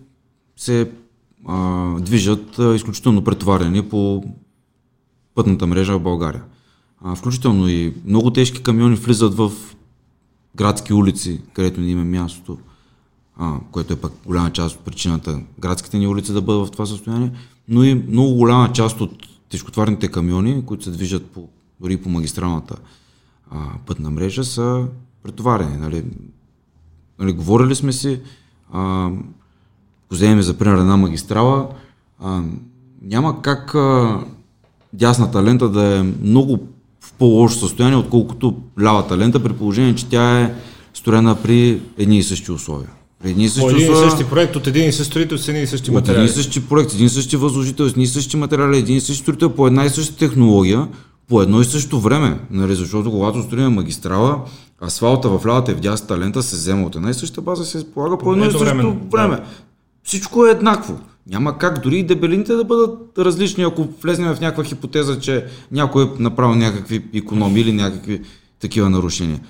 се 0.57 0.91
а, 1.49 1.95
движат 2.01 2.59
изключително 2.75 3.25
претоварени 3.25 3.89
по 3.89 4.25
пътната 5.35 5.67
мрежа 5.67 5.99
в 5.99 6.03
България. 6.03 6.43
А, 7.05 7.15
включително 7.15 7.69
и 7.69 7.95
много 8.07 8.31
тежки 8.31 8.63
камиони 8.63 8.97
влизат 8.97 9.35
в 9.35 9.53
градски 10.55 10.93
улици, 10.93 11.41
където 11.53 11.81
не 11.81 11.91
има 11.91 12.05
мястото, 12.05 12.59
а, 13.37 13.59
което 13.71 13.93
е 13.93 14.01
пък 14.01 14.13
голяма 14.27 14.53
част 14.53 14.77
от 14.77 14.85
причината 14.85 15.41
градските 15.59 15.99
ни 15.99 16.07
улици 16.07 16.33
да 16.33 16.43
бъдат 16.43 16.69
в 16.69 16.71
това 16.71 16.87
състояние, 16.87 17.33
но 17.69 17.85
и 17.85 17.95
много 17.95 18.35
голяма 18.35 18.73
част 18.73 19.01
от 19.01 19.27
тежкотварните 19.49 20.09
камиони, 20.09 20.67
които 20.67 20.85
се 20.85 20.91
движат 20.91 21.27
по, 21.27 21.49
дори 21.81 21.97
по 21.97 22.09
магистралната 22.09 22.77
а, 23.51 23.59
пътна 23.87 24.11
мрежа, 24.11 24.45
са 24.45 24.87
претоварени. 25.23 25.77
Нали? 25.77 26.05
Нали, 27.19 27.33
говорили 27.33 27.75
сме 27.75 27.93
си, 27.93 28.21
а, 28.73 29.11
вземем 30.11 30.43
за 30.43 30.55
пример 30.55 30.79
една 30.79 30.97
магистрала, 30.97 31.67
а, 32.23 32.43
няма 33.03 33.43
как 33.43 33.75
а, 33.75 34.19
дясната 34.93 35.43
лента 35.43 35.69
да 35.69 35.97
е 35.97 36.03
много 36.23 36.59
в 37.01 37.13
по-лошо 37.13 37.59
състояние, 37.59 37.99
отколкото 37.99 38.57
лявата 38.81 39.19
лента, 39.19 39.43
при 39.43 39.53
положение, 39.53 39.95
че 39.95 40.07
тя 40.07 40.41
е 40.41 40.55
строена 40.95 41.37
при 41.43 41.81
едни 41.99 42.19
и 42.19 42.23
същи 42.23 42.53
условия. 42.53 42.89
При 43.23 43.31
едни 43.31 43.45
и 43.45 43.49
същи, 43.49 43.75
един 43.75 43.93
и 43.93 43.97
същи 43.97 44.25
проект 44.25 44.57
от 44.57 44.67
един 44.67 44.89
и 44.89 44.93
същи 44.93 45.11
строител 45.11 45.39
с 45.39 45.49
едни 45.49 45.63
и 45.63 45.67
същи 45.67 45.91
материали. 45.91 46.25
Един 46.25 46.33
и 46.33 46.35
същи 46.35 46.69
проект, 46.69 46.95
един 46.95 47.07
и 47.07 47.11
същи 47.11 47.37
възложител, 47.37 47.89
с 47.89 47.91
едни 47.91 48.05
и 48.05 48.07
същи 48.07 48.37
материали, 48.37 48.79
един 48.79 48.97
и 48.97 49.01
същи 49.01 49.23
строител 49.23 49.51
по 49.51 49.67
една 49.67 49.85
и 49.85 49.91
съща 49.91 50.17
технология, 50.17 50.89
по 51.29 51.43
едно 51.43 51.61
и 51.61 51.65
също 51.65 52.01
време. 52.01 52.39
Нали, 52.51 52.75
защото 52.75 53.11
когато 53.11 53.43
строим 53.43 53.73
магистрала, 53.73 54.39
асфалта 54.83 55.29
в 55.29 55.47
лявата 55.47 55.73
и 55.73 55.75
в 55.75 55.81
дясната 55.81 56.19
лента 56.19 56.43
се 56.43 56.57
взема 56.57 56.87
от 56.87 56.97
една 56.97 57.11
и 57.11 57.15
съща 57.15 57.41
база, 57.41 57.65
се 57.65 57.93
полага 57.93 58.19
по 58.19 58.33
едно 58.33 58.45
и 58.45 58.51
също 58.51 58.65
време. 58.65 58.97
време. 59.13 59.37
Да. 59.37 59.43
Всичко 60.05 60.47
е 60.47 60.51
еднакво. 60.51 61.01
Няма 61.27 61.59
как 61.59 61.83
дори 61.83 61.99
и 61.99 62.03
дебелините 62.03 62.53
да 62.53 62.65
бъдат 62.65 63.19
различни, 63.19 63.65
ако 63.65 63.89
влезнем 64.03 64.35
в 64.35 64.41
някаква 64.41 64.65
хипотеза, 64.65 65.21
че 65.21 65.47
някой 65.73 66.05
е 66.05 66.09
направил 66.19 66.55
някакви 66.55 67.05
економии 67.15 67.63
или 67.63 67.73
някакви 67.73 68.21
такива 68.61 68.91
нарушения. 68.91 69.41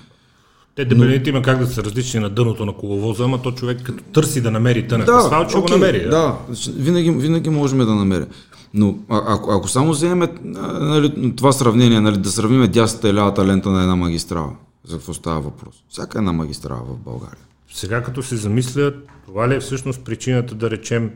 Те 0.75 0.85
дебелините 0.85 1.31
Но... 1.31 1.37
има 1.37 1.45
как 1.45 1.59
да 1.59 1.67
са 1.67 1.83
различни 1.83 2.19
на 2.19 2.29
дъното 2.29 2.65
на 2.65 2.73
коловоза, 2.73 3.23
ама 3.23 3.41
то 3.41 3.51
човек 3.51 3.83
като 3.83 4.03
търси 4.03 4.41
да 4.41 4.51
намери 4.51 4.87
тънък 4.87 5.05
да, 5.05 5.13
асфалт, 5.13 5.49
ще 5.49 5.57
okay, 5.57 5.61
го 5.61 5.69
намери. 5.69 6.03
Да, 6.03 6.09
да 6.09 6.37
винаги, 6.75 7.11
винаги 7.11 7.49
можем 7.49 7.79
да 7.79 7.95
намерим. 7.95 8.27
Но 8.73 8.97
а, 9.09 9.21
ако, 9.27 9.51
ако 9.51 9.67
само 9.67 9.91
вземем 9.91 10.29
нали, 10.43 11.33
това 11.35 11.51
сравнение, 11.51 12.01
нали, 12.01 12.17
да 12.17 12.31
сравним 12.31 12.71
дясната 12.71 13.09
и 13.09 13.13
лявата 13.13 13.45
лента 13.45 13.69
на 13.69 13.81
една 13.81 13.95
магистрала, 13.95 14.51
за 14.87 14.97
какво 14.97 15.13
става 15.13 15.41
въпрос? 15.41 15.75
Всяка 15.89 16.17
една 16.17 16.33
магистрала 16.33 16.81
в 16.83 16.97
България. 16.97 17.43
Сега 17.73 18.03
като 18.03 18.23
се 18.23 18.35
замисля, 18.35 18.93
това 19.25 19.49
ли 19.49 19.55
е 19.55 19.59
всъщност 19.59 20.03
причината 20.05 20.55
да 20.55 20.71
речем 20.71 21.11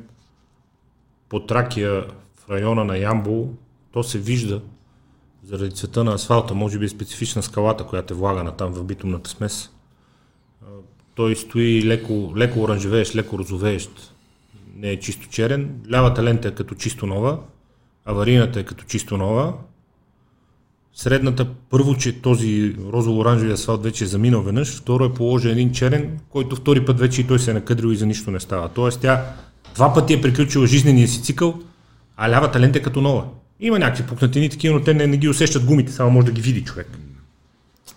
по 1.30 1.46
Тракия 1.46 2.06
в 2.36 2.50
района 2.50 2.86
на 2.86 2.98
Ямбол, 2.98 3.50
то 3.92 4.04
се 4.04 4.20
вижда 4.20 4.62
заради 5.44 5.76
цвета 5.76 6.04
на 6.04 6.14
асфалта, 6.14 6.54
може 6.54 6.80
би 6.80 6.86
е 6.86 6.90
специфична 6.90 7.44
скалата, 7.44 7.84
която 7.84 8.14
е 8.14 8.18
влагана 8.18 8.52
там 8.52 8.74
в 8.74 8.84
битумната 8.84 9.30
смес. 9.30 9.70
Той 11.16 11.36
стои 11.36 11.84
леко, 11.84 12.34
леко 12.38 12.62
оранжевеещ, 12.62 13.16
леко 13.16 13.40
розовеещ. 13.40 14.14
Не 14.76 14.90
е 14.90 15.00
чисто 15.00 15.30
черен. 15.30 15.82
Лявата 15.92 16.24
лента 16.24 16.48
е 16.48 16.56
като 16.56 16.76
чисто 16.76 17.06
нова, 17.08 17.40
аварийната 18.06 18.60
е 18.60 18.64
като 18.64 18.86
чисто 18.86 19.18
нова. 19.18 19.54
Средната, 20.96 21.48
първо, 21.70 21.96
че 21.96 22.22
този 22.22 22.76
розово-оранжеви 22.94 23.54
асфалт 23.54 23.84
вече 23.84 24.04
е 24.04 24.08
заминал 24.08 24.42
веднъж, 24.42 24.76
второ 24.76 25.06
е 25.06 25.14
положен 25.14 25.52
един 25.52 25.72
черен, 25.72 26.20
който 26.30 26.56
втори 26.56 26.86
път 26.86 27.00
вече 27.00 27.22
и 27.22 27.28
той 27.28 27.40
се 27.40 27.52
е 27.52 27.54
накъдрил 27.54 27.88
и 27.88 27.96
за 27.96 28.06
нищо 28.06 28.32
не 28.32 28.40
става. 28.40 28.70
Тоест 28.70 29.02
тя 29.02 29.26
Два 29.76 29.94
пъти 29.94 30.14
е 30.14 30.22
приключила 30.22 30.68
жизнения 30.68 31.08
си 31.08 31.24
цикъл, 31.24 31.60
а 32.18 32.30
лявата 32.30 32.60
лента 32.60 32.80
е 32.80 32.82
като 32.82 33.02
нова. 33.02 33.24
Има 33.60 33.80
някакви 33.80 34.04
пукнатини 34.04 34.50
такива, 34.50 34.76
но 34.76 34.82
те 34.82 34.94
не, 34.94 35.08
не 35.08 35.18
ги 35.18 35.30
усещат 35.30 35.66
гумите, 35.66 35.92
само 35.92 36.12
може 36.12 36.26
да 36.26 36.32
ги 36.32 36.42
види 36.42 36.64
човек. 36.64 36.88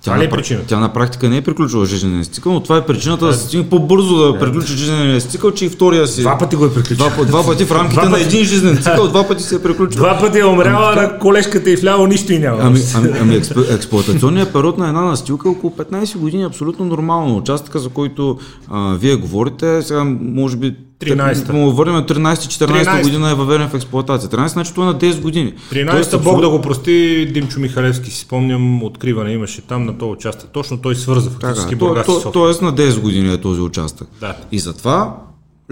Тя, 0.00 0.10
това 0.10 0.22
ли 0.22 0.26
е 0.26 0.30
причината? 0.30 0.66
Тя 0.66 0.78
на 0.78 0.92
практика 0.92 1.28
не 1.28 1.36
е 1.36 1.40
приключила 1.40 1.86
жизнения 1.86 2.24
цикъл, 2.24 2.52
но 2.52 2.60
това 2.60 2.76
е 2.76 2.86
причината 2.86 3.24
да, 3.24 3.30
да 3.30 3.38
се 3.38 3.44
стигне 3.44 3.68
по-бързо 3.68 4.16
да 4.16 4.32
да 4.32 4.38
приключи 4.38 4.72
жизнения 4.72 5.20
цикъл, 5.20 5.50
че 5.50 5.64
и 5.64 5.68
втория 5.68 6.06
си. 6.06 6.20
Два 6.20 6.38
пъти 6.38 6.56
го 6.56 6.64
е 6.64 6.74
приключил. 6.74 6.96
Два, 6.96 7.24
два 7.24 7.46
пъти 7.46 7.64
в 7.64 7.72
рамките 7.72 8.00
два 8.00 8.08
на 8.08 8.20
един 8.20 8.44
жизнен 8.44 8.76
цикъл, 8.76 9.08
два 9.08 9.28
пъти 9.28 9.42
се 9.42 9.54
е 9.54 9.62
приключил. 9.62 9.98
Два 9.98 10.18
пъти 10.20 10.38
е 10.38 10.44
умряла 10.44 10.92
ами, 10.92 11.00
на 11.00 11.18
колешката 11.18 11.70
и 11.70 11.76
вляво 11.76 12.06
нищо 12.06 12.32
и 12.32 12.38
няма. 12.38 12.58
Ами, 12.62 12.80
ами, 12.94 13.10
ами 13.20 13.42
експлуатационният 13.70 14.52
период 14.52 14.78
на 14.78 14.88
една 14.88 15.00
настилка 15.00 15.48
е 15.48 15.52
около 15.52 15.72
15 15.72 16.18
години 16.18 16.42
абсолютно 16.42 16.84
нормално. 16.84 17.36
Участъка, 17.36 17.78
за 17.78 17.88
който 17.88 18.38
а, 18.68 18.94
вие 18.94 19.16
говорите, 19.16 19.82
сега 19.82 20.04
може 20.20 20.56
би 20.56 20.76
13-та. 21.00 21.52
Му 21.52 21.72
върнем 21.72 22.02
13-14 22.02 23.02
година 23.02 23.30
е 23.30 23.34
въведен 23.34 23.68
в 23.68 23.74
експлуатация. 23.74 24.30
13 24.30 24.46
значи 24.46 24.74
това 24.74 24.86
е 24.86 24.92
на 24.92 24.98
10 24.98 25.20
години. 25.20 25.54
13-та, 25.72 26.18
Бог 26.18 26.40
да 26.40 26.50
го 26.50 26.60
прости, 26.60 27.26
Димчо 27.34 27.60
Михалевски, 27.60 28.10
си 28.10 28.20
спомням, 28.20 28.82
откриване 28.82 29.32
имаше 29.32 29.62
там 29.62 29.84
на 29.84 29.98
този 29.98 30.10
участък. 30.10 30.50
Точно 30.50 30.78
той 30.78 30.94
свърза 30.94 31.30
фактически 31.30 31.70
така, 31.70 31.78
Бургас 31.78 32.06
то, 32.06 32.20
то, 32.20 32.32
Тоест 32.32 32.62
на 32.62 32.72
10 32.72 33.00
години 33.00 33.32
е 33.32 33.36
този 33.36 33.60
участък. 33.60 34.08
Да. 34.20 34.36
И 34.52 34.58
затова 34.58 35.16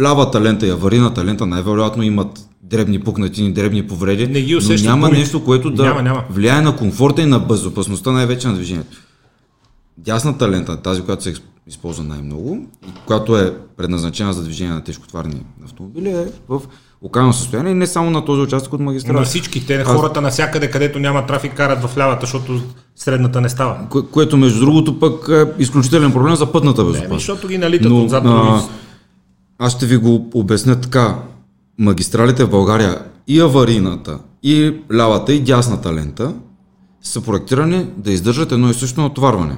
лявата 0.00 0.40
лента 0.40 0.66
и 0.66 0.70
аварийната 0.70 1.24
лента 1.24 1.46
най-вероятно 1.46 2.02
имат 2.02 2.40
дребни 2.62 3.00
пукнатини, 3.00 3.52
дребни 3.52 3.86
повреди, 3.86 4.26
не 4.26 4.40
ги 4.40 4.54
но 4.54 4.74
няма 4.82 5.08
нещо, 5.08 5.44
което 5.44 5.70
да 5.70 5.84
няма, 5.84 6.02
няма. 6.02 6.24
влияе 6.30 6.60
на 6.60 6.76
комфорта 6.76 7.22
и 7.22 7.26
на 7.26 7.38
безопасността 7.38 8.12
най-вече 8.12 8.48
на 8.48 8.54
движението. 8.54 8.96
Дясната 9.98 10.50
лента, 10.50 10.82
тази, 10.82 11.02
която 11.02 11.22
се 11.22 11.34
използва 11.68 12.04
най-много, 12.04 12.66
която 13.06 13.38
е 13.38 13.54
предназначена 13.76 14.32
за 14.32 14.44
движение 14.44 14.74
на 14.74 14.84
тежкотварни 14.84 15.42
автомобили, 15.64 16.08
е 16.08 16.26
в 16.48 16.62
окаяно 17.02 17.32
състояние 17.32 17.72
и 17.72 17.74
не 17.74 17.86
само 17.86 18.10
на 18.10 18.24
този 18.24 18.40
участък 18.40 18.72
от 18.72 18.80
магистрала. 18.80 19.20
На 19.20 19.26
всички, 19.26 19.66
те 19.66 19.84
хората 19.84 20.20
навсякъде, 20.20 20.70
където 20.70 20.98
няма 20.98 21.26
трафик, 21.26 21.54
карат 21.54 21.82
в 21.82 21.98
лявата, 21.98 22.26
защото 22.26 22.60
средната 22.96 23.40
не 23.40 23.48
става. 23.48 23.78
Кое, 23.90 24.02
което 24.10 24.36
между 24.36 24.60
другото 24.60 24.98
пък 24.98 25.28
е 25.28 25.62
изключителен 25.62 26.12
проблем 26.12 26.34
за 26.34 26.52
пътната 26.52 26.84
безопасност. 26.84 27.10
Не, 27.10 27.18
защото 27.18 27.48
ги 27.48 27.58
налитат 27.58 27.90
Но, 27.90 28.04
отзад. 28.04 28.24
А, 28.26 28.62
аз 29.58 29.72
ще 29.72 29.86
ви 29.86 29.96
го 29.96 30.30
обясня 30.34 30.80
така. 30.80 31.18
Магистралите 31.78 32.44
в 32.44 32.50
България 32.50 32.98
и 33.28 33.40
аварийната, 33.40 34.18
и 34.42 34.74
лявата, 34.94 35.32
и 35.32 35.40
дясната 35.40 35.94
лента 35.94 36.34
са 37.02 37.20
проектирани 37.20 37.86
да 37.96 38.12
издържат 38.12 38.52
едно 38.52 38.70
и 38.70 38.74
също 38.74 39.00
натоварване. 39.00 39.56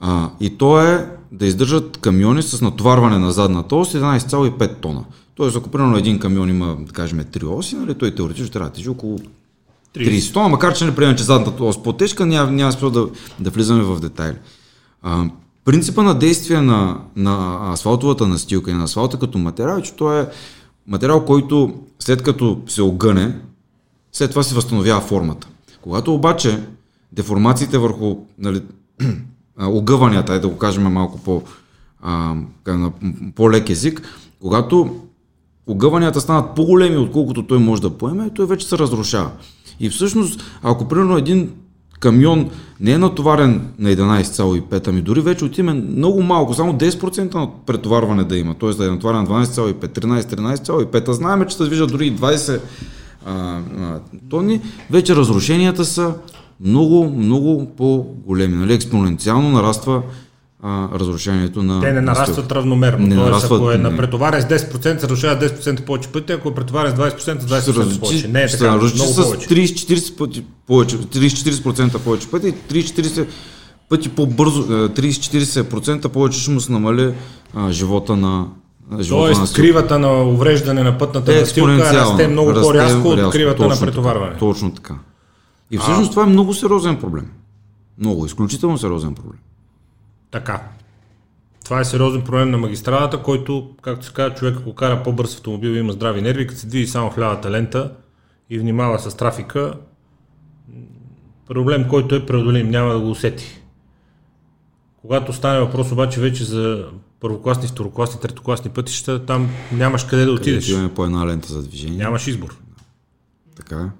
А, 0.00 0.30
и 0.40 0.58
то 0.58 0.80
е 0.80 1.10
да 1.32 1.46
издържат 1.46 1.96
камиони 1.96 2.42
с 2.42 2.60
натоварване 2.60 3.18
на 3.18 3.32
задната 3.32 3.76
ос 3.76 3.92
11,5 3.92 4.76
тона. 4.80 5.04
Тоест, 5.34 5.56
ако 5.56 5.68
примерно 5.68 5.96
един 5.96 6.18
камион 6.18 6.48
има, 6.48 6.76
да 6.80 6.92
кажем, 6.92 7.18
3 7.18 7.58
оси, 7.58 7.76
нали, 7.76 7.94
той 7.94 8.14
теоретично 8.14 8.50
трябва 8.50 8.70
да 8.70 8.74
тежи 8.74 8.88
около 8.88 9.18
30 9.96 10.32
тона, 10.32 10.48
макар 10.48 10.74
че 10.74 10.84
не 10.84 10.94
приемем, 10.94 11.16
че 11.16 11.24
задната 11.24 11.64
ос 11.64 11.82
по-тежка, 11.82 12.26
няма, 12.26 12.50
няма 12.50 12.72
смисъл 12.72 12.90
да, 12.90 13.08
да 13.40 13.50
влизаме 13.50 13.82
в 13.82 14.00
детайли. 14.00 14.36
А, 15.02 15.24
принципа 15.64 16.02
на 16.02 16.18
действие 16.18 16.60
на, 16.60 17.00
на 17.16 17.58
асфалтовата 17.72 18.26
настилка 18.26 18.70
и 18.70 18.74
на 18.74 18.84
асфалта 18.84 19.18
като 19.18 19.38
материал 19.38 19.78
е, 19.78 19.82
че 19.82 19.92
то 19.92 20.12
е 20.12 20.28
материал, 20.86 21.24
който 21.24 21.74
след 21.98 22.22
като 22.22 22.60
се 22.66 22.82
огъне, 22.82 23.36
след 24.12 24.30
това 24.30 24.42
се 24.42 24.54
възстановява 24.54 25.00
формата. 25.00 25.48
Когато 25.82 26.14
обаче 26.14 26.62
деформациите 27.12 27.78
върху 27.78 28.16
нали, 28.38 28.62
огъванията, 29.60 30.40
да 30.40 30.48
го 30.48 30.58
кажем 30.58 30.82
малко 30.82 31.18
по, 31.18 31.42
а, 32.02 32.34
по-лек 33.34 33.70
език, 33.70 34.02
когато 34.40 34.96
огъванията 35.66 36.20
станат 36.20 36.54
по-големи, 36.54 36.96
отколкото 36.96 37.46
той 37.46 37.58
може 37.58 37.82
да 37.82 37.90
поеме, 37.90 38.30
той 38.34 38.46
вече 38.46 38.68
се 38.68 38.78
разрушава. 38.78 39.30
И 39.80 39.90
всъщност, 39.90 40.42
ако 40.62 40.88
примерно 40.88 41.16
един 41.16 41.50
камион 42.00 42.50
не 42.80 42.92
е 42.92 42.98
натоварен 42.98 43.68
на 43.78 43.88
11,5, 43.88 44.88
ами 44.88 45.02
дори 45.02 45.20
вече 45.20 45.44
отиме 45.44 45.72
много 45.72 46.22
малко, 46.22 46.54
само 46.54 46.72
10% 46.72 47.34
на 47.34 47.48
претоварване 47.66 48.24
да 48.24 48.36
има, 48.36 48.54
т.е. 48.54 48.70
да 48.70 48.86
е 48.86 48.90
натоварен 48.90 49.20
на 49.20 49.26
12,5, 49.26 49.72
13, 49.72 50.20
13,5, 50.20 51.08
а 51.08 51.12
знаем, 51.12 51.44
че 51.48 51.56
се 51.56 51.64
движат 51.64 51.90
дори 51.90 52.12
20 52.12 52.60
а, 53.26 53.32
а, 53.32 53.60
тонни, 54.30 54.60
вече 54.90 55.16
разрушенията 55.16 55.84
са 55.84 56.14
много, 56.64 57.10
много 57.16 57.76
по-големи. 57.76 58.56
Нали? 58.56 58.74
Експоненциално 58.74 59.50
нараства 59.50 60.02
а, 60.62 60.88
разрушението 60.98 61.62
на... 61.62 61.80
Те 61.80 61.92
не 61.92 62.00
нарастват 62.00 62.52
равномерно. 62.52 63.06
Не 63.06 63.14
Тоест, 63.14 63.26
нарастват, 63.26 63.60
ако 63.60 63.70
е 63.70 63.76
на 63.78 63.96
претоварен 63.96 64.42
с 64.42 64.44
10%, 64.44 64.98
се 64.98 65.08
разрушава 65.08 65.40
10% 65.40 65.84
повече 65.84 66.08
пъти, 66.08 66.32
ако 66.32 66.48
е 66.48 66.54
претоварен 66.54 66.96
с 66.96 66.98
20%, 66.98 67.40
с 67.40 67.72
20% 67.72 68.00
повече. 68.00 68.28
Не 68.28 68.42
е 68.42 68.48
така, 68.48 68.74
много 68.74 68.90
с 68.92 69.22
30-40% 69.22 70.42
повече, 70.66 70.96
30-40% 70.96 71.98
повече 71.98 72.30
пъти, 72.30 72.54
30-40% 72.70 73.26
пъти 73.88 74.08
по-бързо, 74.08 74.60
е, 74.60 74.88
30-40% 74.88 76.08
повече 76.08 76.40
ще 76.40 76.50
му 76.50 76.60
се 76.60 76.72
намали 76.72 77.14
а, 77.54 77.72
живота 77.72 78.16
на 78.16 78.46
на 78.90 79.08
Тоест, 79.08 79.54
кривата 79.54 79.98
на 79.98 80.22
увреждане 80.22 80.82
на 80.82 80.98
пътната 80.98 81.36
Е 81.36 81.40
настилка 81.40 81.94
расте 81.94 82.28
много 82.28 82.52
по-рязко 82.52 83.08
от 83.08 83.30
кривата 83.30 83.62
на 83.62 83.68
точно 83.68 83.86
претоварване. 83.86 84.32
Така, 84.32 84.38
точно 84.38 84.74
така. 84.74 84.94
И 85.70 85.78
всъщност 85.78 86.10
това 86.10 86.22
е 86.22 86.26
много 86.26 86.54
сериозен 86.54 87.00
проблем. 87.00 87.30
Много, 87.98 88.26
изключително 88.26 88.78
сериозен 88.78 89.14
проблем. 89.14 89.38
Така. 90.30 90.62
Това 91.64 91.80
е 91.80 91.84
сериозен 91.84 92.22
проблем 92.22 92.50
на 92.50 92.58
магистралата, 92.58 93.22
който, 93.22 93.70
както 93.82 94.06
се 94.06 94.12
казва, 94.12 94.34
човек 94.34 94.56
ако 94.58 94.74
кара 94.74 95.02
по-бърз 95.02 95.34
автомобил 95.34 95.68
и 95.68 95.78
има 95.78 95.92
здрави 95.92 96.22
нерви, 96.22 96.46
като 96.46 96.60
се 96.60 96.66
движи 96.66 96.86
само 96.86 97.10
в 97.10 97.18
лявата 97.18 97.50
лента 97.50 97.92
и 98.50 98.58
внимава 98.58 98.98
с 98.98 99.16
трафика, 99.16 99.74
проблем, 101.46 101.88
който 101.88 102.14
е 102.14 102.26
преодолим, 102.26 102.70
няма 102.70 102.92
да 102.92 103.00
го 103.00 103.10
усети. 103.10 103.62
Когато 105.00 105.32
стане 105.32 105.60
въпрос 105.60 105.92
обаче 105.92 106.20
вече 106.20 106.44
за 106.44 106.86
първокласни, 107.20 107.68
второкласни, 107.68 108.20
третокласни 108.20 108.70
пътища, 108.70 109.26
там 109.26 109.50
нямаш 109.72 110.04
къде 110.04 110.24
да 110.24 110.32
отидеш. 110.32 110.64
Където 110.64 110.78
имаме 110.78 110.94
по 110.94 111.04
една 111.04 111.26
лента 111.26 111.52
за 111.52 111.62
движение. 111.62 111.98
Нямаш 111.98 112.26
избор. 112.26 112.58
Така. 113.56 113.90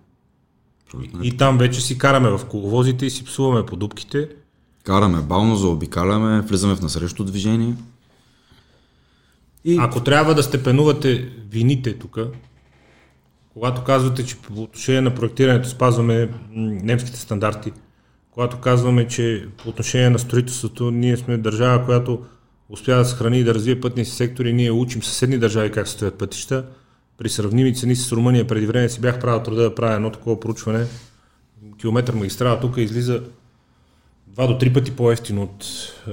Абсолютно. 0.95 1.21
И 1.23 1.37
там 1.37 1.59
вече 1.59 1.81
си 1.81 1.99
караме 1.99 2.31
в 2.31 2.41
коловозите 2.51 3.07
и 3.07 3.11
си 3.11 3.25
псуваме 3.25 3.67
по 3.67 3.77
дупките. 3.77 4.29
Караме 4.85 5.21
бално, 5.21 5.57
заобикаляме, 5.57 6.41
влизаме 6.41 6.77
в 6.77 6.81
насрещу 6.81 7.25
движение. 7.25 7.75
И 9.65 9.79
Ако 9.81 10.03
трябва 10.03 10.35
да 10.35 10.43
степенувате 10.43 11.29
вините 11.51 11.99
тук, 11.99 12.19
когато 13.53 13.85
казвате, 13.85 14.27
че 14.27 14.39
по 14.39 14.63
отношение 14.63 15.01
на 15.01 15.15
проектирането 15.15 15.69
спазваме 15.69 16.29
немските 16.51 17.19
стандарти, 17.19 17.73
когато 18.31 18.59
казваме, 18.59 19.09
че 19.09 19.49
по 19.63 19.69
отношение 19.69 20.11
на 20.11 20.19
строителството 20.19 20.91
ние 20.91 21.17
сме 21.17 21.37
държава, 21.37 21.85
която 21.85 22.25
успя 22.69 22.97
да 22.97 23.05
съхрани 23.05 23.39
и 23.39 23.45
да 23.45 23.55
развие 23.55 23.81
пътния 23.81 24.07
си 24.07 24.13
сектор 24.13 24.45
и 24.45 24.53
ние 24.53 24.71
учим 24.71 25.03
съседни 25.03 25.39
държави 25.39 25.71
как 25.71 25.89
се 25.89 25.95
строят 25.95 26.19
пътища, 26.19 26.65
при 27.21 27.29
сравними 27.29 27.75
цени 27.75 27.97
с 27.97 28.13
Румъния 28.13 28.47
преди 28.47 28.67
време 28.67 28.89
си 28.89 29.01
бях 29.01 29.21
правил 29.21 29.43
труда 29.43 29.63
да 29.63 29.75
правя 29.75 29.95
едно 29.95 30.11
такова 30.11 30.41
проучване. 30.41 30.87
Километър 31.79 32.15
магистрала 32.15 32.61
тук 32.61 32.77
излиза 32.77 33.23
два 34.27 34.47
до 34.47 34.59
три 34.59 34.73
пъти 34.73 34.97
по-ефтино 34.97 35.43
от 35.43 35.65
е, 35.65 36.11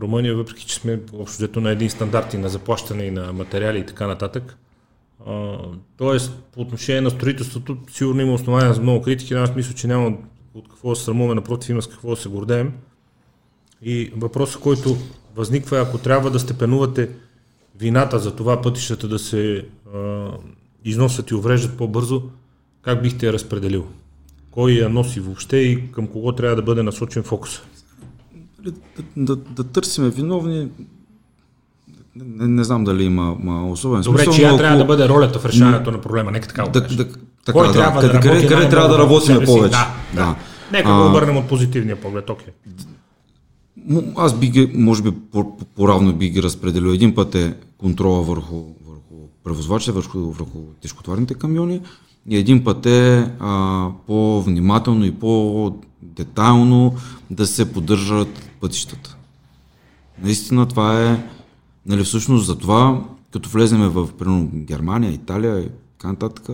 Румъния, 0.00 0.34
въпреки 0.34 0.66
че 0.66 0.74
сме 0.74 1.00
общо 1.12 1.36
взето 1.36 1.60
на 1.60 1.70
един 1.70 1.90
стандарт 1.90 2.34
и 2.34 2.38
на 2.38 2.48
заплащане 2.48 3.04
и 3.04 3.10
на 3.10 3.32
материали 3.32 3.78
и 3.78 3.86
така 3.86 4.06
нататък. 4.06 4.56
А, 5.26 5.56
тоест, 5.96 6.32
по 6.52 6.60
отношение 6.60 7.00
на 7.00 7.10
строителството, 7.10 7.76
сигурно 7.90 8.20
има 8.20 8.34
основания 8.34 8.74
за 8.74 8.82
много 8.82 9.02
критики, 9.02 9.34
аз 9.34 9.54
мисля, 9.54 9.74
че 9.74 9.86
няма 9.86 10.16
от 10.54 10.68
какво 10.68 10.90
да 10.90 10.96
се 10.96 11.04
срамуваме, 11.04 11.34
напротив 11.34 11.68
има 11.68 11.82
с 11.82 11.86
какво 11.86 12.10
да 12.10 12.16
се 12.16 12.28
гордеем. 12.28 12.72
И 13.82 14.12
въпросът, 14.16 14.60
който 14.60 14.96
възниква 15.36 15.78
е, 15.78 15.82
ако 15.82 15.98
трябва 15.98 16.30
да 16.30 16.38
степенувате 16.38 17.08
вината 17.78 18.18
за 18.18 18.36
това 18.36 18.60
пътищата 18.62 19.08
да 19.08 19.18
се 19.18 19.66
а, 19.94 20.26
износват 20.84 21.30
и 21.30 21.34
увреждат 21.34 21.76
по-бързо, 21.76 22.22
как 22.82 23.02
бихте 23.02 23.26
я 23.26 23.32
разпределил? 23.32 23.86
Кой 24.50 24.72
я 24.72 24.88
носи 24.88 25.20
въобще 25.20 25.56
и 25.56 25.92
към 25.92 26.06
кого 26.06 26.32
трябва 26.32 26.56
да 26.56 26.62
бъде 26.62 26.82
насочен 26.82 27.22
фокуса? 27.22 27.62
да, 28.64 28.72
да, 29.16 29.36
да 29.36 29.64
търсиме 29.64 30.10
виновни, 30.10 30.68
не, 32.16 32.48
не 32.48 32.64
знам 32.64 32.84
дали 32.84 33.04
има, 33.04 33.36
особен 33.70 34.02
Добре, 34.02 34.18
смисъл. 34.18 34.34
чия 34.34 34.52
но 34.52 34.58
трябва 34.58 34.78
да 34.78 34.84
бъде 34.84 35.08
ролята 35.08 35.38
в 35.38 35.46
решаването 35.46 35.90
на 35.90 36.00
проблема? 36.00 36.30
Нека 36.30 36.48
така 36.48 36.64
го 36.64 36.70
Да, 36.70 36.80
да, 36.80 37.08
така, 37.44 37.52
Кой 37.52 37.66
да, 37.66 37.72
трябва 37.72 38.00
къде, 38.00 38.12
да 38.12 38.20
къде, 38.20 38.34
работи 38.34 38.48
къде 38.48 38.68
трябва 38.68 38.88
да 38.88 38.98
работим 38.98 39.40
повече? 39.44 39.70
Да, 39.70 39.94
да. 40.14 40.22
да. 40.22 40.36
Нека 40.72 40.90
А, 40.90 41.02
го 41.02 41.08
обърнем 41.08 41.36
от 41.36 41.48
позитивния 41.48 42.00
поглед, 42.00 42.30
окей. 42.30 42.52
М- 42.66 42.72
Аз 44.16 44.38
би 44.38 44.48
ги, 44.48 44.70
може 44.74 45.02
би 45.02 45.10
по- 45.10 45.56
по- 45.56 45.64
по-равно 45.64 46.12
би 46.12 46.30
ги 46.30 46.42
разпределил. 46.42 46.90
Един 46.90 47.14
път 47.14 47.34
е 47.34 47.56
контрола 47.78 48.22
върху, 48.22 48.56
върху 48.86 49.28
превозвачите, 49.44 49.92
върху, 49.92 50.18
върху 50.18 50.58
тежкотварните 50.80 51.34
камиони 51.34 51.80
и 52.28 52.36
един 52.36 52.64
път 52.64 52.86
е 52.86 53.30
а, 53.40 53.88
по-внимателно 54.06 55.04
и 55.04 55.14
по-детайлно 55.14 56.94
да 57.30 57.46
се 57.46 57.72
поддържат 57.72 58.50
пътищата. 58.60 59.16
Наистина 60.22 60.68
това 60.68 61.10
е, 61.10 61.28
нали, 61.86 62.04
всъщност 62.04 62.46
за 62.46 62.58
това, 62.58 63.04
като 63.32 63.48
влеземе 63.48 63.88
в 63.88 64.08
примерно, 64.18 64.50
Германия, 64.54 65.12
Италия 65.12 65.60
и 65.60 65.68
така 65.98 66.08
нататък, 66.08 66.48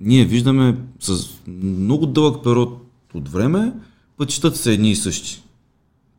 ние 0.00 0.24
виждаме 0.24 0.76
с 1.00 1.28
много 1.62 2.06
дълъг 2.06 2.44
период 2.44 2.80
от 3.14 3.28
време, 3.28 3.72
пътищата 4.16 4.58
са 4.58 4.72
едни 4.72 4.90
и 4.90 4.96
същи. 4.96 5.42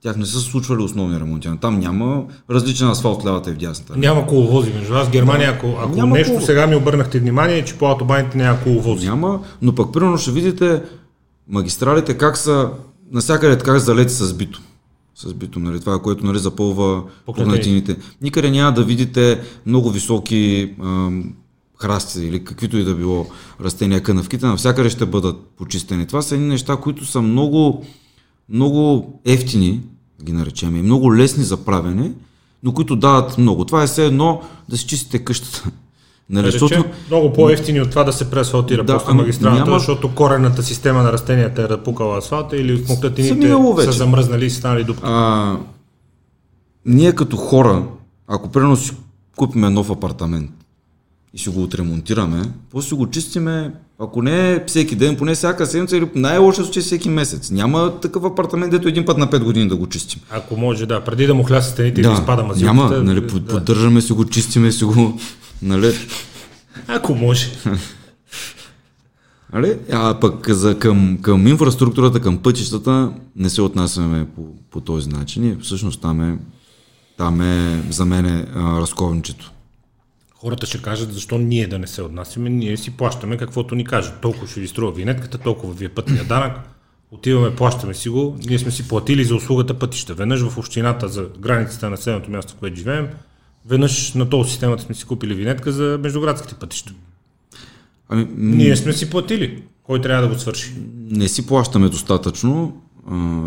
Тях 0.03 0.17
не 0.17 0.25
са 0.25 0.39
се 0.39 0.45
случвали 0.45 0.81
основни 0.81 1.19
ремонти. 1.19 1.49
Там 1.61 1.79
няма 1.79 2.23
различен 2.51 2.87
асфалт 2.87 3.25
лявата 3.25 3.49
и 3.49 3.53
в 3.53 3.57
дясната. 3.57 3.97
Няма 3.97 4.27
коловози 4.27 4.73
между 4.73 4.93
вас. 4.93 5.09
Германия, 5.09 5.51
ако, 5.51 5.67
ако 5.67 5.95
Няма 5.95 6.15
нещо 6.15 6.33
коло- 6.33 6.45
сега 6.45 6.67
ми 6.67 6.75
обърнахте 6.75 7.19
внимание, 7.19 7.65
че 7.65 7.77
по 7.77 7.85
автобаните 7.91 8.37
няма 8.37 8.59
коловози. 8.59 9.07
Няма, 9.07 9.39
но 9.61 9.75
пък 9.75 9.93
примерно 9.93 10.17
ще 10.17 10.31
видите 10.31 10.81
магистралите 11.49 12.17
как 12.17 12.37
са 12.37 12.69
насякъде 13.11 13.57
така 13.57 13.79
залети 13.79 14.13
с 14.13 14.33
битум. 14.33 14.63
С 15.15 15.33
битум, 15.33 15.63
нали, 15.63 15.79
това, 15.79 15.99
което 16.01 16.25
нали, 16.25 16.39
запълва 16.39 17.03
пукнатините. 17.25 17.95
Никъде 18.21 18.51
няма 18.51 18.71
да 18.73 18.83
видите 18.83 19.41
много 19.65 19.89
високи 19.89 20.73
ам, 20.83 21.33
храсти 21.81 22.25
или 22.25 22.43
каквито 22.43 22.77
и 22.77 22.83
да 22.83 22.95
било 22.95 23.25
растения, 23.61 24.03
канавките, 24.03 24.45
навсякъде 24.45 24.89
ще 24.89 25.05
бъдат 25.05 25.37
почистени. 25.57 26.05
Това 26.05 26.21
са 26.21 26.35
едни 26.35 26.47
неща, 26.47 26.75
които 26.75 27.05
са 27.05 27.21
много, 27.21 27.85
много 28.49 29.13
ефтини, 29.25 29.81
ги 30.23 30.31
наречем, 30.33 30.75
и 30.75 30.81
много 30.81 31.15
лесни 31.15 31.43
за 31.43 31.57
правене, 31.57 32.11
но 32.63 32.73
които 32.73 32.95
дават 32.95 33.37
много. 33.37 33.65
Това 33.65 33.83
е 33.83 33.87
все 33.87 34.05
едно 34.05 34.41
да 34.69 34.77
си 34.77 34.87
чистите 34.87 35.19
къщата. 35.19 35.63
Нали, 36.29 36.51
защото 36.51 36.85
много 37.07 37.33
по-ефтини 37.33 37.81
от 37.81 37.89
това 37.89 38.03
да 38.03 38.13
се 38.13 38.31
преасфалтира 38.31 38.83
Да, 38.83 38.93
после 38.93 39.11
ами 39.11 39.21
магистралата, 39.21 39.65
няма- 39.65 39.79
защото 39.79 40.15
коренната 40.15 40.63
система 40.63 41.03
на 41.03 41.13
растенията 41.13 41.61
е 41.61 41.69
разпукала 41.69 42.17
асфалта 42.17 42.57
или 42.57 42.85
смоктатините 42.85 43.55
са 43.83 43.91
замръзнали 43.91 44.45
и 44.45 44.49
станали 44.49 44.83
дупки. 44.83 45.03
А, 45.05 45.57
ние 46.85 47.15
като 47.15 47.37
хора, 47.37 47.83
ако 48.27 48.51
примерно 48.51 48.75
си 48.75 48.91
купим 49.35 49.61
нов 49.61 49.89
апартамент 49.89 50.51
и 51.33 51.37
си 51.39 51.49
го 51.49 51.63
отремонтираме, 51.63 52.41
после 52.71 52.87
си 52.87 52.93
го 52.93 53.09
чистиме, 53.09 53.73
ако 53.99 54.21
не 54.21 54.63
всеки 54.67 54.95
ден, 54.95 55.15
поне 55.15 55.35
всяка 55.35 55.65
седмица 55.65 55.97
или 55.97 56.09
най-лошо 56.15 56.63
случай 56.63 56.83
всеки 56.83 57.09
месец. 57.09 57.51
Няма 57.51 57.99
такъв 57.99 58.23
апартамент, 58.23 58.71
дето 58.71 58.87
един 58.87 59.05
път 59.05 59.17
на 59.17 59.27
5 59.27 59.43
години 59.43 59.69
да 59.69 59.75
го 59.75 59.87
чистим. 59.87 60.21
Ако 60.29 60.57
може, 60.57 60.85
да, 60.85 61.03
преди 61.03 61.27
да 61.27 61.33
му 61.33 61.43
хляса 61.43 61.71
стените 61.71 62.01
и 62.01 62.03
да 62.03 62.13
изпада 62.13 62.43
мазилката. 62.43 62.73
няма, 62.73 63.03
нали, 63.03 63.21
да. 63.21 63.27
поддържаме 63.27 64.01
си 64.01 64.13
го, 64.13 64.25
чистиме 64.25 64.71
си 64.71 64.83
го, 64.83 65.19
нали, 65.61 65.93
Ако 66.87 67.15
може. 67.15 67.51
нали? 69.53 69.77
А 69.91 70.19
пък 70.19 70.49
за, 70.49 70.79
към, 70.79 71.17
към 71.21 71.47
инфраструктурата, 71.47 72.19
към 72.19 72.37
пътищата 72.37 73.11
не 73.35 73.49
се 73.49 73.61
отнасяме 73.61 74.27
по, 74.35 74.41
по 74.71 74.81
този 74.81 75.09
начин 75.09 75.45
и 75.45 75.57
всъщност 75.61 76.01
там 76.01 76.21
е, 76.21 76.37
там 77.17 77.41
е 77.41 77.83
за 77.89 78.05
мен 78.05 78.25
е, 78.25 78.45
а, 78.55 78.81
разковничето. 78.81 79.52
Хората 80.43 80.65
ще 80.65 80.81
кажат, 80.81 81.13
защо 81.13 81.37
ние 81.37 81.67
да 81.67 81.79
не 81.79 81.87
се 81.87 82.01
отнасяме, 82.01 82.49
ние 82.49 82.77
си 82.77 82.91
плащаме 82.91 83.37
каквото 83.37 83.75
ни 83.75 83.85
кажат. 83.85 84.21
Толкова 84.21 84.47
ще 84.47 84.59
ви 84.59 84.67
струва 84.67 84.91
винетката, 84.91 85.37
толкова 85.37 85.73
ви 85.73 85.85
е 85.85 85.89
пътния 85.89 86.23
данък, 86.23 86.59
отиваме, 87.11 87.55
плащаме 87.55 87.93
си 87.93 88.09
го, 88.09 88.37
ние 88.47 88.59
сме 88.59 88.71
си 88.71 88.87
платили 88.87 89.23
за 89.23 89.35
услугата 89.35 89.73
пътища. 89.73 90.13
Веднъж 90.13 90.41
в 90.41 90.57
общината 90.57 91.09
за 91.09 91.27
границата 91.39 91.85
на 91.85 91.89
населеното 91.89 92.31
място, 92.31 92.53
в 92.53 92.55
което 92.55 92.75
живеем, 92.75 93.07
веднъж 93.65 94.13
на 94.13 94.29
тол 94.29 94.43
системата 94.43 94.83
сме 94.83 94.95
си 94.95 95.05
купили 95.05 95.33
винетка 95.35 95.71
за 95.71 95.99
междуградските 96.01 96.55
пътища. 96.55 96.93
Ами, 98.09 98.23
м, 98.23 98.29
Ние 98.55 98.75
сме 98.75 98.93
си 98.93 99.09
платили. 99.09 99.63
Кой 99.83 100.01
трябва 100.01 100.27
да 100.27 100.33
го 100.33 100.39
свърши? 100.39 100.73
не 101.09 101.27
си 101.27 101.47
плащаме 101.47 101.89
достатъчно. 101.89 102.81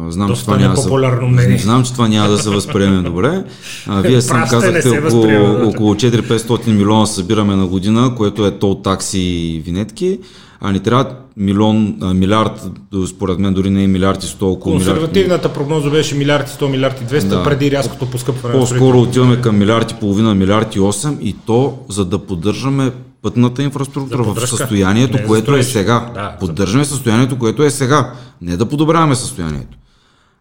Знам, 0.09 0.29
Доста 0.29 0.35
че 0.35 0.45
това 0.45 0.57
няма 0.57 0.75
непопулярно 0.75 1.29
мнение. 1.29 1.59
знам, 1.59 1.85
че 1.85 1.92
това 1.92 2.09
няма 2.09 2.29
да 2.29 2.38
се 2.38 2.51
възприеме 2.51 3.03
добре. 3.03 3.45
А, 3.87 4.01
вие 4.03 4.23
сам 4.23 4.45
казахте 4.51 4.83
се 4.83 4.99
около, 4.99 5.69
около 5.69 5.95
4-500 5.95 6.73
милиона 6.73 7.07
събираме 7.07 7.57
на 7.57 7.66
година, 7.66 8.14
което 8.16 8.47
е 8.47 8.51
тол 8.51 8.75
такси 8.75 9.19
и 9.19 9.62
винетки. 9.64 10.19
А 10.61 10.73
ни 10.73 10.81
трябва 10.81 11.11
милион, 11.37 11.97
а, 12.03 12.14
милиард, 12.14 12.71
според 13.07 13.38
мен 13.38 13.55
дори 13.55 13.71
не 13.71 13.83
е 13.85 13.87
милиард 13.87 14.25
и 14.25 14.27
100, 14.27 14.42
около 14.42 14.75
милиард. 14.75 14.99
Консервативната 14.99 15.53
прогноза 15.53 15.90
беше 15.90 16.14
милиард 16.14 16.49
и 16.49 16.53
100, 16.53 16.71
милиард 16.71 17.01
и 17.01 17.05
200 17.05 17.29
Да. 17.29 17.45
преди 17.45 17.71
рязкото 17.71 18.11
поскъпване 18.11 18.55
По-скоро 18.55 19.01
отиваме 19.01 19.40
към 19.40 19.59
милиард 19.59 19.90
и 19.90 19.95
половина, 19.95 20.35
милиард 20.35 20.75
и 20.77 20.81
8 20.81 21.21
и 21.21 21.37
то 21.47 21.79
за 21.88 22.05
да 22.05 22.19
поддържаме 22.19 22.90
пътната 23.22 23.62
инфраструктура 23.62 24.24
За 24.24 24.31
в 24.31 24.48
състоянието, 24.48 25.12
Не 25.12 25.22
за 25.22 25.26
което 25.26 25.57
е 25.57 25.62
сега. 25.62 26.11
Да, 26.14 26.31
за- 26.33 26.38
Поддържаме 26.38 26.85
състоянието, 26.85 27.38
което 27.38 27.62
е 27.62 27.70
сега. 27.70 28.12
Не 28.40 28.57
да 28.57 28.68
подобряваме 28.68 29.14
състоянието. 29.14 29.79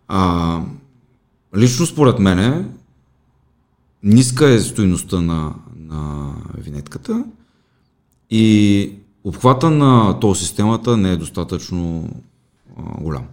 А, 0.07 0.59
лично 1.57 1.85
според 1.85 2.19
мене 2.19 2.65
ниска 4.03 4.49
е 4.49 4.59
стоиността 4.59 5.21
на, 5.21 5.53
на 5.79 6.31
винетката 6.57 7.23
и 8.29 8.91
обхвата 9.23 9.69
на 9.69 10.19
тол 10.19 10.35
системата 10.35 10.97
не 10.97 11.11
е 11.11 11.17
достатъчно 11.17 12.09
а, 12.77 13.01
голям. 13.01 13.23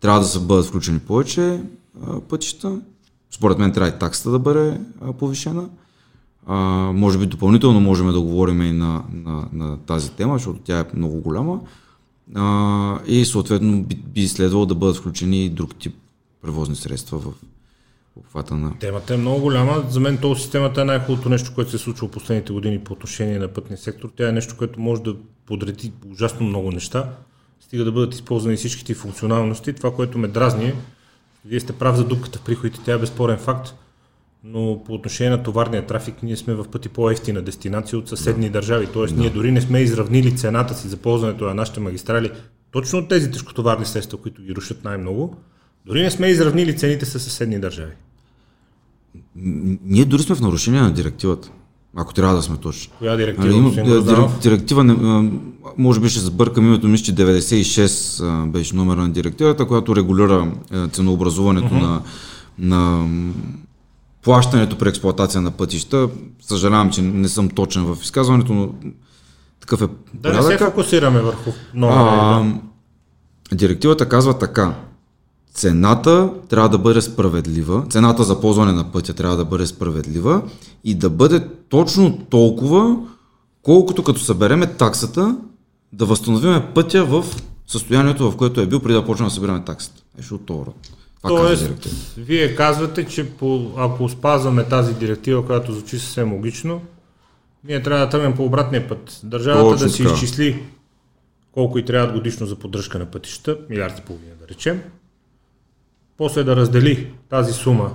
Трябва 0.00 0.20
да 0.20 0.26
се 0.26 0.40
бъдат 0.40 0.66
включени 0.66 0.98
повече 0.98 1.60
а, 2.06 2.20
пътища. 2.20 2.80
Според 3.30 3.58
мен 3.58 3.72
трябва 3.72 3.88
и 3.88 3.98
таксата 3.98 4.30
да 4.30 4.38
бъде 4.38 4.80
а, 5.02 5.12
повишена. 5.12 5.64
А, 6.50 6.56
може 6.94 7.18
би 7.18 7.26
допълнително 7.26 7.80
можем 7.80 8.12
да 8.12 8.20
говорим 8.20 8.62
и 8.62 8.72
на, 8.72 9.04
на, 9.12 9.48
на 9.52 9.78
тази 9.78 10.10
тема, 10.10 10.34
защото 10.34 10.60
тя 10.64 10.80
е 10.80 10.84
много 10.94 11.20
голяма. 11.20 11.60
А, 12.34 12.98
и 13.06 13.24
съответно 13.24 13.82
би, 13.82 13.94
би 13.94 14.28
следвало 14.28 14.66
да 14.66 14.74
бъдат 14.74 14.96
включени 14.96 15.44
и 15.44 15.50
друг 15.50 15.74
тип 15.78 15.94
превозни 16.42 16.76
средства 16.76 17.18
в 17.18 17.32
обхвата 18.16 18.54
на... 18.54 18.78
Темата 18.78 19.14
е 19.14 19.16
много 19.16 19.40
голяма. 19.40 19.84
За 19.88 20.00
мен 20.00 20.18
този 20.18 20.42
системата 20.42 20.80
е 20.80 20.84
най-хубавото 20.84 21.28
нещо, 21.28 21.52
което 21.54 21.70
се 21.70 21.76
е 21.76 21.80
случило 21.80 22.10
последните 22.10 22.52
години 22.52 22.78
по 22.78 22.92
отношение 22.92 23.38
на 23.38 23.48
пътния 23.48 23.78
сектор. 23.78 24.10
Тя 24.16 24.28
е 24.28 24.32
нещо, 24.32 24.54
което 24.58 24.80
може 24.80 25.02
да 25.02 25.16
подреди 25.46 25.92
ужасно 26.12 26.46
много 26.46 26.70
неща, 26.70 27.10
стига 27.60 27.84
да 27.84 27.92
бъдат 27.92 28.14
използвани 28.14 28.56
всичките 28.56 28.94
функционалности. 28.94 29.72
Това, 29.72 29.94
което 29.94 30.18
ме 30.18 30.28
дразни 30.28 30.72
вие 31.44 31.60
сте 31.60 31.72
прав 31.72 31.96
за 31.96 32.04
дупката 32.04 32.38
в 32.38 32.42
приходите, 32.42 32.80
тя 32.84 32.92
е 32.92 32.98
безспорен 32.98 33.38
факт, 33.38 33.74
но 34.44 34.82
по 34.86 34.94
отношение 34.94 35.30
на 35.30 35.42
товарния 35.42 35.86
трафик 35.86 36.22
ние 36.22 36.36
сме 36.36 36.54
в 36.54 36.64
пъти 36.64 36.88
по-ефтина 36.88 37.42
дестинация 37.42 37.98
от 37.98 38.08
съседни 38.08 38.46
да. 38.46 38.52
държави. 38.52 38.88
Тоест 38.92 39.14
да. 39.14 39.20
ние 39.20 39.30
дори 39.30 39.52
не 39.52 39.60
сме 39.60 39.80
изравнили 39.80 40.36
цената 40.36 40.74
си 40.74 40.88
за 40.88 40.96
ползването 40.96 41.44
на 41.44 41.54
нашите 41.54 41.80
магистрали 41.80 42.30
точно 42.70 42.98
от 42.98 43.08
тези 43.08 43.30
тежкотоварни 43.30 43.86
средства, 43.86 44.18
които 44.18 44.42
ги 44.42 44.54
рушат 44.54 44.84
най-много, 44.84 45.36
дори 45.86 46.02
не 46.02 46.10
сме 46.10 46.26
изравнили 46.26 46.76
цените 46.76 47.06
с 47.06 47.20
съседни 47.20 47.58
държави. 47.58 47.92
Ние 49.84 50.04
дори 50.04 50.22
сме 50.22 50.34
в 50.34 50.40
нарушение 50.40 50.80
на 50.80 50.92
директивата. 50.92 51.50
Ако 51.96 52.14
трябва 52.14 52.36
да 52.36 52.42
сме 52.42 52.56
точни. 52.56 52.92
Коя 52.98 53.16
директива? 53.16 53.54
Има, 53.54 53.70
директива, 53.70 54.30
директива 54.42 54.84
може 55.78 56.00
би 56.00 56.08
ще 56.08 56.20
забъркам 56.20 56.66
името, 56.66 56.88
мисля, 56.88 57.04
че 57.04 57.14
96 57.14 58.46
беше 58.46 58.76
номера 58.76 59.00
на 59.00 59.10
директивата, 59.10 59.66
която 59.66 59.96
регулира 59.96 60.52
ценообразуването 60.92 61.74
uh-huh. 61.74 61.80
на, 61.80 62.02
на 62.58 63.08
плащането 64.28 64.78
при 64.78 64.88
експлуатация 64.88 65.40
на 65.40 65.50
пътища. 65.50 66.08
Съжалявам, 66.40 66.90
че 66.90 67.02
не 67.02 67.28
съм 67.28 67.48
точен 67.48 67.84
в 67.84 68.02
изказването, 68.02 68.54
но 68.54 68.68
такъв 69.60 69.82
е. 69.82 69.88
Да 70.14 70.32
не 70.32 70.42
се 70.42 70.58
фокусираме 70.58 71.20
върху 71.20 71.50
номера. 71.74 72.54
Директивата 73.52 74.08
казва 74.08 74.38
така 74.38 74.74
цената 75.54 76.30
трябва 76.48 76.68
да 76.68 76.78
бъде 76.78 77.02
справедлива, 77.02 77.84
цената 77.90 78.24
за 78.24 78.40
ползване 78.40 78.72
на 78.72 78.92
пътя 78.92 79.14
трябва 79.14 79.36
да 79.36 79.44
бъде 79.44 79.66
справедлива 79.66 80.42
и 80.84 80.94
да 80.94 81.10
бъде 81.10 81.48
точно 81.68 82.18
толкова, 82.30 82.96
колкото 83.62 84.04
като 84.04 84.20
събереме 84.20 84.66
таксата, 84.66 85.36
да 85.92 86.06
възстановиме 86.06 86.66
пътя 86.74 87.04
в 87.04 87.24
състоянието, 87.66 88.30
в 88.30 88.36
което 88.36 88.60
е 88.60 88.66
бил 88.66 88.80
преди 88.80 88.94
да 88.94 89.04
почнем 89.04 89.28
да 89.28 89.34
събираме 89.34 89.64
таксата. 89.64 90.02
Еше 90.18 90.34
от 90.34 90.50
това 91.22 91.40
Тоест, 91.40 92.14
вие 92.16 92.54
казвате, 92.54 93.06
че 93.06 93.30
по, 93.30 93.70
ако 93.76 94.08
спазваме 94.08 94.64
тази 94.64 94.94
директива, 94.94 95.46
която 95.46 95.72
звучи 95.72 95.98
съвсем 95.98 96.32
логично, 96.32 96.82
ние 97.64 97.82
трябва 97.82 98.04
да 98.04 98.10
тръгнем 98.10 98.34
по 98.34 98.44
обратния 98.44 98.88
път. 98.88 99.20
Държавата 99.24 99.70
Точно 99.70 99.86
да 99.86 99.92
си 99.92 100.02
изчисли 100.02 100.62
колко 101.52 101.78
и 101.78 101.84
трябва 101.84 102.12
годишно 102.12 102.46
за 102.46 102.56
поддръжка 102.56 102.98
на 102.98 103.06
пътища, 103.06 103.58
милиард 103.70 103.98
и 103.98 104.02
половина 104.02 104.34
да 104.40 104.48
речем, 104.48 104.82
после 106.16 106.44
да 106.44 106.56
раздели 106.56 107.12
тази 107.28 107.52
сума 107.52 107.94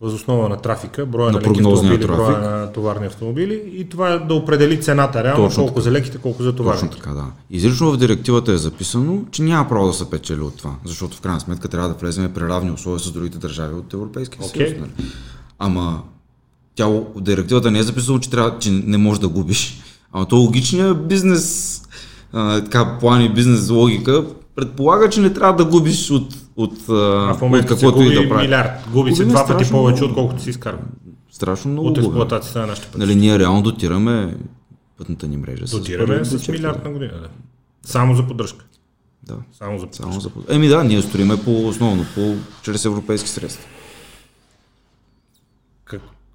възоснова 0.00 0.48
на 0.48 0.56
трафика, 0.56 1.06
броя 1.06 1.32
на, 1.32 1.32
на 1.32 1.40
леки 1.40 1.60
автомобили, 1.60 2.00
трафик. 2.00 2.16
броя 2.16 2.38
на 2.38 2.72
товарни 2.72 3.06
автомобили 3.06 3.62
и 3.76 3.88
това 3.88 4.12
е 4.12 4.18
да 4.18 4.34
определи 4.34 4.80
цената 4.80 5.24
реално, 5.24 5.44
Точно 5.44 5.62
колко 5.62 5.74
така. 5.74 5.84
за 5.84 5.92
леките, 5.92 6.18
колко 6.18 6.42
за 6.42 6.56
товарните. 6.56 6.86
Точно 6.86 7.02
така, 7.02 7.14
да. 7.14 7.24
Изрично 7.50 7.92
в 7.92 7.96
директивата 7.96 8.52
е 8.52 8.56
записано, 8.56 9.24
че 9.30 9.42
няма 9.42 9.68
право 9.68 9.86
да 9.86 9.92
се 9.92 10.10
печели 10.10 10.40
от 10.40 10.56
това, 10.56 10.74
защото 10.84 11.16
в 11.16 11.20
крайна 11.20 11.40
сметка 11.40 11.68
трябва 11.68 11.88
да 11.88 11.94
влезем 11.94 12.32
при 12.34 12.42
равни 12.42 12.70
условия 12.70 13.00
с 13.00 13.12
другите 13.12 13.38
държави 13.38 13.74
от 13.74 13.92
Европейския 13.92 14.42
okay. 14.42 14.56
съюз. 14.56 14.80
Нали? 14.80 14.90
Ама 15.58 16.02
тя, 16.74 17.00
директивата 17.16 17.70
не 17.70 17.78
е 17.78 17.82
записано, 17.82 18.18
че, 18.18 18.30
трябва, 18.30 18.58
че 18.58 18.70
не 18.70 18.98
можеш 18.98 19.20
да 19.20 19.28
губиш. 19.28 19.80
Ама 20.12 20.26
то 20.26 20.36
логичният 20.36 21.08
бизнес, 21.08 21.82
а, 22.32 22.64
така, 22.64 22.98
план 23.00 23.24
и 23.24 23.28
бизнес 23.28 23.70
логика 23.70 24.24
предполага, 24.56 25.10
че 25.10 25.20
не 25.20 25.32
трябва 25.32 25.64
да 25.64 25.70
губиш 25.70 26.10
от, 26.10 26.34
от, 26.56 26.72
а 26.88 27.34
в 27.34 27.38
момента 27.40 27.74
от 27.74 27.80
каквото 27.80 28.02
и 28.02 28.14
да 28.14 28.28
прави. 28.28 28.42
милиард. 28.42 28.70
Губи 28.92 29.14
се 29.14 29.24
два 29.24 29.46
пъти 29.46 29.70
повече, 29.70 30.04
отколкото 30.04 30.42
си 30.42 30.50
изкарва. 30.50 30.82
Страшно 31.30 31.70
много. 31.70 31.88
От 31.88 31.98
експлуатацията 31.98 32.58
на 32.58 32.66
нашите 32.66 32.86
пъти. 32.86 32.98
Нали, 32.98 33.14
ние 33.14 33.38
реално 33.38 33.62
дотираме 33.62 34.36
пътната 34.98 35.28
ни 35.28 35.36
мрежа. 35.36 35.64
Дотираме 35.64 36.24
с, 36.24 36.38
с 36.38 36.48
милиард 36.48 36.84
на 36.84 36.90
година. 36.90 37.12
Да. 37.12 37.28
Само 37.82 38.14
за 38.14 38.26
поддръжка. 38.26 38.64
Да. 39.22 39.36
Само 39.52 39.78
за 39.78 39.86
поддръжка. 39.86 40.02
Само 40.02 40.20
за 40.20 40.30
поддръжка. 40.30 40.54
Еми 40.54 40.68
да, 40.68 40.84
ние 40.84 41.02
строиме 41.02 41.36
по 41.44 41.68
основно 41.68 42.04
по, 42.14 42.34
чрез 42.62 42.84
европейски 42.84 43.28
средства. 43.28 43.64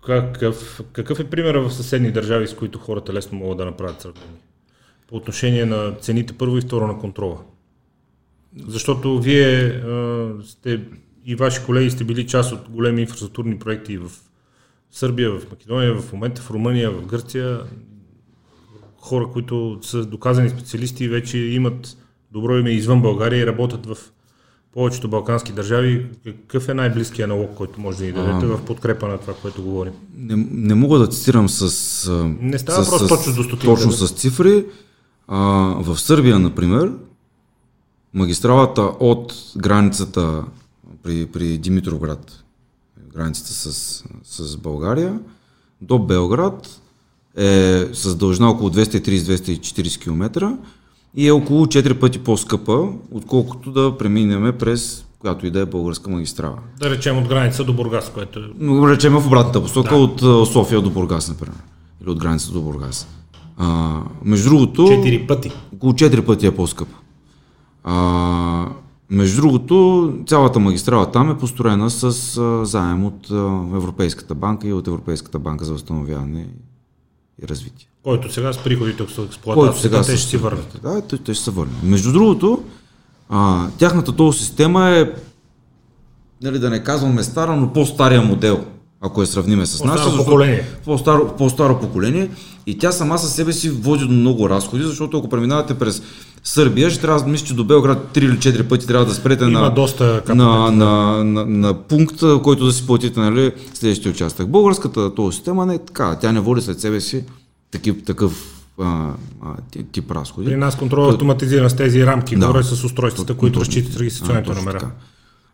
Какъв, 0.06 0.82
какъв 0.94 1.20
е 1.20 1.30
примера 1.30 1.62
в 1.62 1.74
съседни 1.74 2.12
държави, 2.12 2.48
с 2.48 2.56
които 2.56 2.80
хората 2.80 3.14
лесно 3.14 3.38
могат 3.38 3.58
да 3.58 3.66
направят 3.66 4.02
сравнение? 4.02 4.30
По 5.08 5.16
отношение 5.16 5.66
на 5.66 5.92
цените 5.92 6.34
първо 6.34 6.58
и 6.58 6.62
второ 6.62 6.88
на 6.88 7.00
контрола. 7.00 7.38
Защото 8.68 9.20
вие 9.20 9.66
а, 9.66 10.30
сте 10.46 10.82
и 11.26 11.36
ваши 11.36 11.66
колеги 11.66 11.92
сте 11.92 12.04
били 12.04 12.28
част 12.28 12.52
от 12.52 12.70
големи 12.70 13.02
инфраструктурни 13.02 13.60
проекти 13.60 13.98
в 13.98 14.12
Сърбия, 14.92 15.32
в 15.32 15.52
Македония, 15.52 15.96
в 15.96 16.14
момента 16.14 16.42
в 16.42 16.52
Румъния, 16.52 16.92
в 16.92 17.06
Гърция. 17.06 17.60
Хора, 18.98 19.28
които 19.34 19.80
са 19.82 20.06
доказани 20.06 20.50
специалисти, 20.50 21.08
вече 21.08 21.38
имат 21.38 21.98
добро 22.32 22.58
име 22.58 22.72
извън 22.72 23.02
България 23.02 23.44
и 23.44 23.48
работят 23.48 23.86
в 23.86 23.98
повечето 24.74 25.10
балкански 25.10 25.52
държави. 25.52 26.06
Какъв 26.24 26.70
е 26.70 26.74
най-близкият 26.74 27.30
налог, 27.30 27.54
който 27.56 27.82
може 27.82 27.98
да 27.98 28.04
ни 28.04 28.12
дадете 28.12 28.46
а, 28.46 28.58
в 28.58 28.66
подкрепа 28.66 29.08
на 29.08 29.18
това, 29.18 29.34
което 29.42 29.64
говорим? 29.64 29.94
Не, 30.18 30.48
не 30.52 30.76
мога 30.76 31.00
да 31.00 31.08
цитирам 31.08 31.50
с. 31.50 32.12
Не 32.40 32.60
става 32.60 32.84
с, 32.84 32.90
просто 32.90 33.08
точно 33.08 33.34
до 33.34 33.44
стотинка. 33.44 33.76
Точно 33.76 33.92
с 33.92 34.12
цифри. 34.12 34.66
А, 35.28 35.38
в 35.80 36.00
Сърбия, 36.00 36.40
например, 36.40 36.92
магистралата 38.14 38.82
от 38.82 39.34
границата 39.58 40.44
при, 41.04 41.26
при 41.26 41.58
Димитровград, 41.58 42.44
границата 43.14 43.54
с, 43.54 44.04
с 44.24 44.58
България, 44.58 45.20
до 45.82 46.00
Белград 46.00 46.82
е 47.38 47.86
с 47.94 48.16
дължина 48.16 48.50
около 48.50 48.70
230-240 48.70 50.02
км 50.02 50.58
и 51.16 51.28
е 51.28 51.32
около 51.32 51.66
4 51.66 52.00
пъти 52.00 52.20
по-скъпа, 52.20 52.88
отколкото 53.12 53.72
да 53.72 53.98
преминеме 53.98 54.58
през 54.58 55.06
която 55.22 55.46
и 55.46 55.52
да 55.52 55.60
е 55.60 55.66
българска 55.66 56.10
магистрала. 56.10 56.58
Да 56.80 56.90
речем 56.90 57.18
от 57.18 57.28
граница 57.28 57.64
до 57.64 57.74
Бургас, 57.74 58.12
което 58.14 58.40
е... 58.40 58.42
Да 58.42 58.90
речем 58.90 59.14
в 59.14 59.28
обратната 59.28 59.62
посока 59.62 59.96
да. 59.96 60.02
от 60.02 60.50
София 60.52 60.82
до 60.82 60.90
Бургас, 60.90 61.30
например. 61.30 61.60
Или 62.02 62.10
от 62.10 62.20
граница 62.20 62.52
до 62.52 62.62
Бургас. 62.62 63.08
А, 63.58 63.98
между 64.26 64.50
другото... 64.50 64.82
4 64.82 65.28
пъти. 65.28 65.52
Около 65.76 65.94
4 65.94 66.26
пъти 66.26 66.46
е 66.48 66.52
по-скъпа. 66.52 66.96
А, 67.84 68.68
между 69.10 69.42
другото, 69.42 70.14
цялата 70.28 70.60
магистрала 70.60 71.12
там 71.12 71.32
е 71.32 71.38
построена 71.38 71.90
с 71.90 72.04
а, 72.38 72.66
заем 72.66 73.06
от 73.06 73.32
а, 73.32 73.36
Европейската 73.76 74.36
банка 74.36 74.68
и 74.68 74.74
от 74.74 74.88
Европейската 74.88 75.40
банка 75.40 75.66
за 75.66 75.74
възстановяване 75.74 76.48
и 77.44 77.48
развитие. 77.48 77.88
Който 78.04 78.34
сега 78.34 78.54
с 78.54 78.64
приходите 78.64 79.04
от 79.04 79.18
експлуатацията 79.26 80.04
те 80.04 80.18
ще 80.18 80.30
си 80.30 80.38
върнат. 80.38 80.80
Да, 80.84 81.02
те, 81.02 81.18
те 81.18 81.34
ще 81.34 81.44
се 81.44 81.52
върнат. 81.52 81.84
Между 81.84 82.14
другото, 82.14 82.64
а, 83.30 83.70
тяхната 83.78 84.12
тол 84.12 84.34
система 84.34 84.90
е, 84.90 85.10
нали, 86.44 86.60
да 86.60 86.70
не 86.70 86.84
казваме 86.84 87.24
стара, 87.24 87.56
но 87.56 87.74
по-стария 87.74 88.22
модел, 88.22 88.66
ако 89.02 89.22
я 89.22 89.28
сравниме 89.28 89.66
с 89.66 89.84
нас. 89.84 89.96
По-старо 89.96 90.18
поколение. 90.26 90.64
По-старо, 90.86 91.28
по-старо 91.38 91.80
поколение. 91.80 92.30
И 92.66 92.78
тя 92.78 92.92
сама 92.92 93.18
със 93.18 93.34
себе 93.34 93.54
си 93.54 93.70
води 93.70 94.06
до 94.06 94.12
много 94.12 94.50
разходи, 94.50 94.84
защото 94.84 95.18
ако 95.18 95.30
преминавате 95.30 95.74
през 95.74 96.02
Сърбия, 96.44 96.90
ще 96.90 97.02
трябва 97.02 97.22
да 97.22 97.28
мисля, 97.28 97.48
че 97.48 97.54
до 97.54 97.64
Белград 97.64 98.10
3 98.14 98.18
или 98.18 98.38
4 98.38 98.68
пъти 98.68 98.88
трябва 98.88 99.06
да 99.06 99.14
спрете 99.14 99.44
Има 99.44 99.60
на, 99.60 99.70
доста 99.70 100.24
на, 100.28 100.72
на, 100.72 101.24
на, 101.24 101.46
на, 101.46 101.74
пункт, 101.74 102.24
който 102.44 102.66
да 102.66 102.72
си 102.72 102.88
платите 102.88 103.20
нали, 103.20 103.52
следващия 103.74 104.12
участък. 104.12 104.48
Българската 104.48 105.16
този 105.16 105.36
система 105.36 105.66
не 105.66 105.76
е 105.76 105.78
така. 105.78 106.18
Тя 106.22 106.32
не 106.32 106.40
води 106.40 106.62
след 106.62 106.80
себе 106.80 107.02
си 107.02 107.24
такив, 107.72 108.04
такъв 108.06 108.62
а, 108.80 109.10
а, 109.44 109.56
тип 109.92 110.12
разходи. 110.12 110.48
При 110.48 110.56
нас 110.56 110.76
контрол 110.78 111.08
е 111.08 111.10
автоматизиран 111.10 111.70
с 111.70 111.76
тези 111.76 112.06
рамки, 112.06 112.36
да. 112.36 112.48
горе 112.48 112.64
с 112.64 112.84
устройствата, 112.84 113.34
които 113.34 113.60
разчитат 113.60 113.98
регистрационните 113.98 114.54
номера. 114.54 114.80
Така. 114.80 114.92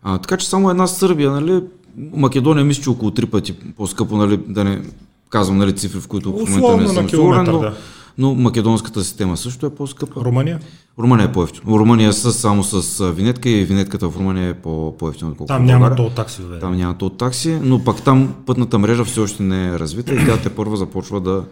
А, 0.04 0.18
така 0.18 0.38
че 0.38 0.50
само 0.50 0.70
една 0.70 0.88
Сърбия, 0.88 1.32
нали, 1.32 1.62
Македония 1.98 2.66
мисля, 2.66 2.84
че 2.84 2.90
около 2.90 3.12
3 3.12 3.26
пъти 3.26 3.54
по-скъпо, 3.54 4.18
нали, 4.18 4.40
да 4.48 4.64
не 4.64 4.82
казвам 5.30 5.58
нали, 5.58 5.76
цифри, 5.76 6.00
в 6.00 6.08
които 6.08 6.32
в 6.32 6.50
момента 6.50 6.78
не 6.78 6.88
съм 6.88 7.10
сигурен, 7.10 7.44
но, 7.44 7.60
да 7.60 7.74
но 8.18 8.36
македонската 8.36 9.04
система 9.04 9.38
също 9.38 9.66
е 9.66 9.70
по-скъпа. 9.70 10.22
Румъния? 10.22 10.60
Румъния 11.00 11.26
е 11.26 11.32
по-ефтино. 11.32 11.80
Румъния 11.80 12.14
с, 12.14 12.34
само 12.34 12.64
с 12.64 13.12
винетка 13.12 13.50
и 13.50 13.66
винетката 13.66 14.10
в 14.10 14.18
Румъния 14.18 14.50
е 14.50 14.54
по- 14.54 14.98
по-ефтино. 14.98 15.36
Там 15.48 15.66
няма 15.66 15.96
тол 15.96 16.10
такси. 16.10 16.42
Бе. 16.42 16.60
Там 16.60 16.78
няма 16.78 16.98
тол 16.98 17.10
такси, 17.10 17.60
но 17.64 17.84
пак 17.84 18.02
там 18.02 18.34
пътната 18.46 18.80
мрежа 18.80 19.06
все 19.06 19.20
още 19.20 19.44
не 19.44 19.68
е 19.68 19.80
развита 19.80 20.14
и 20.14 20.26
тя 20.26 20.38
те 20.38 20.50
първа 20.50 20.78
започва 20.78 21.22
да, 21.22 21.44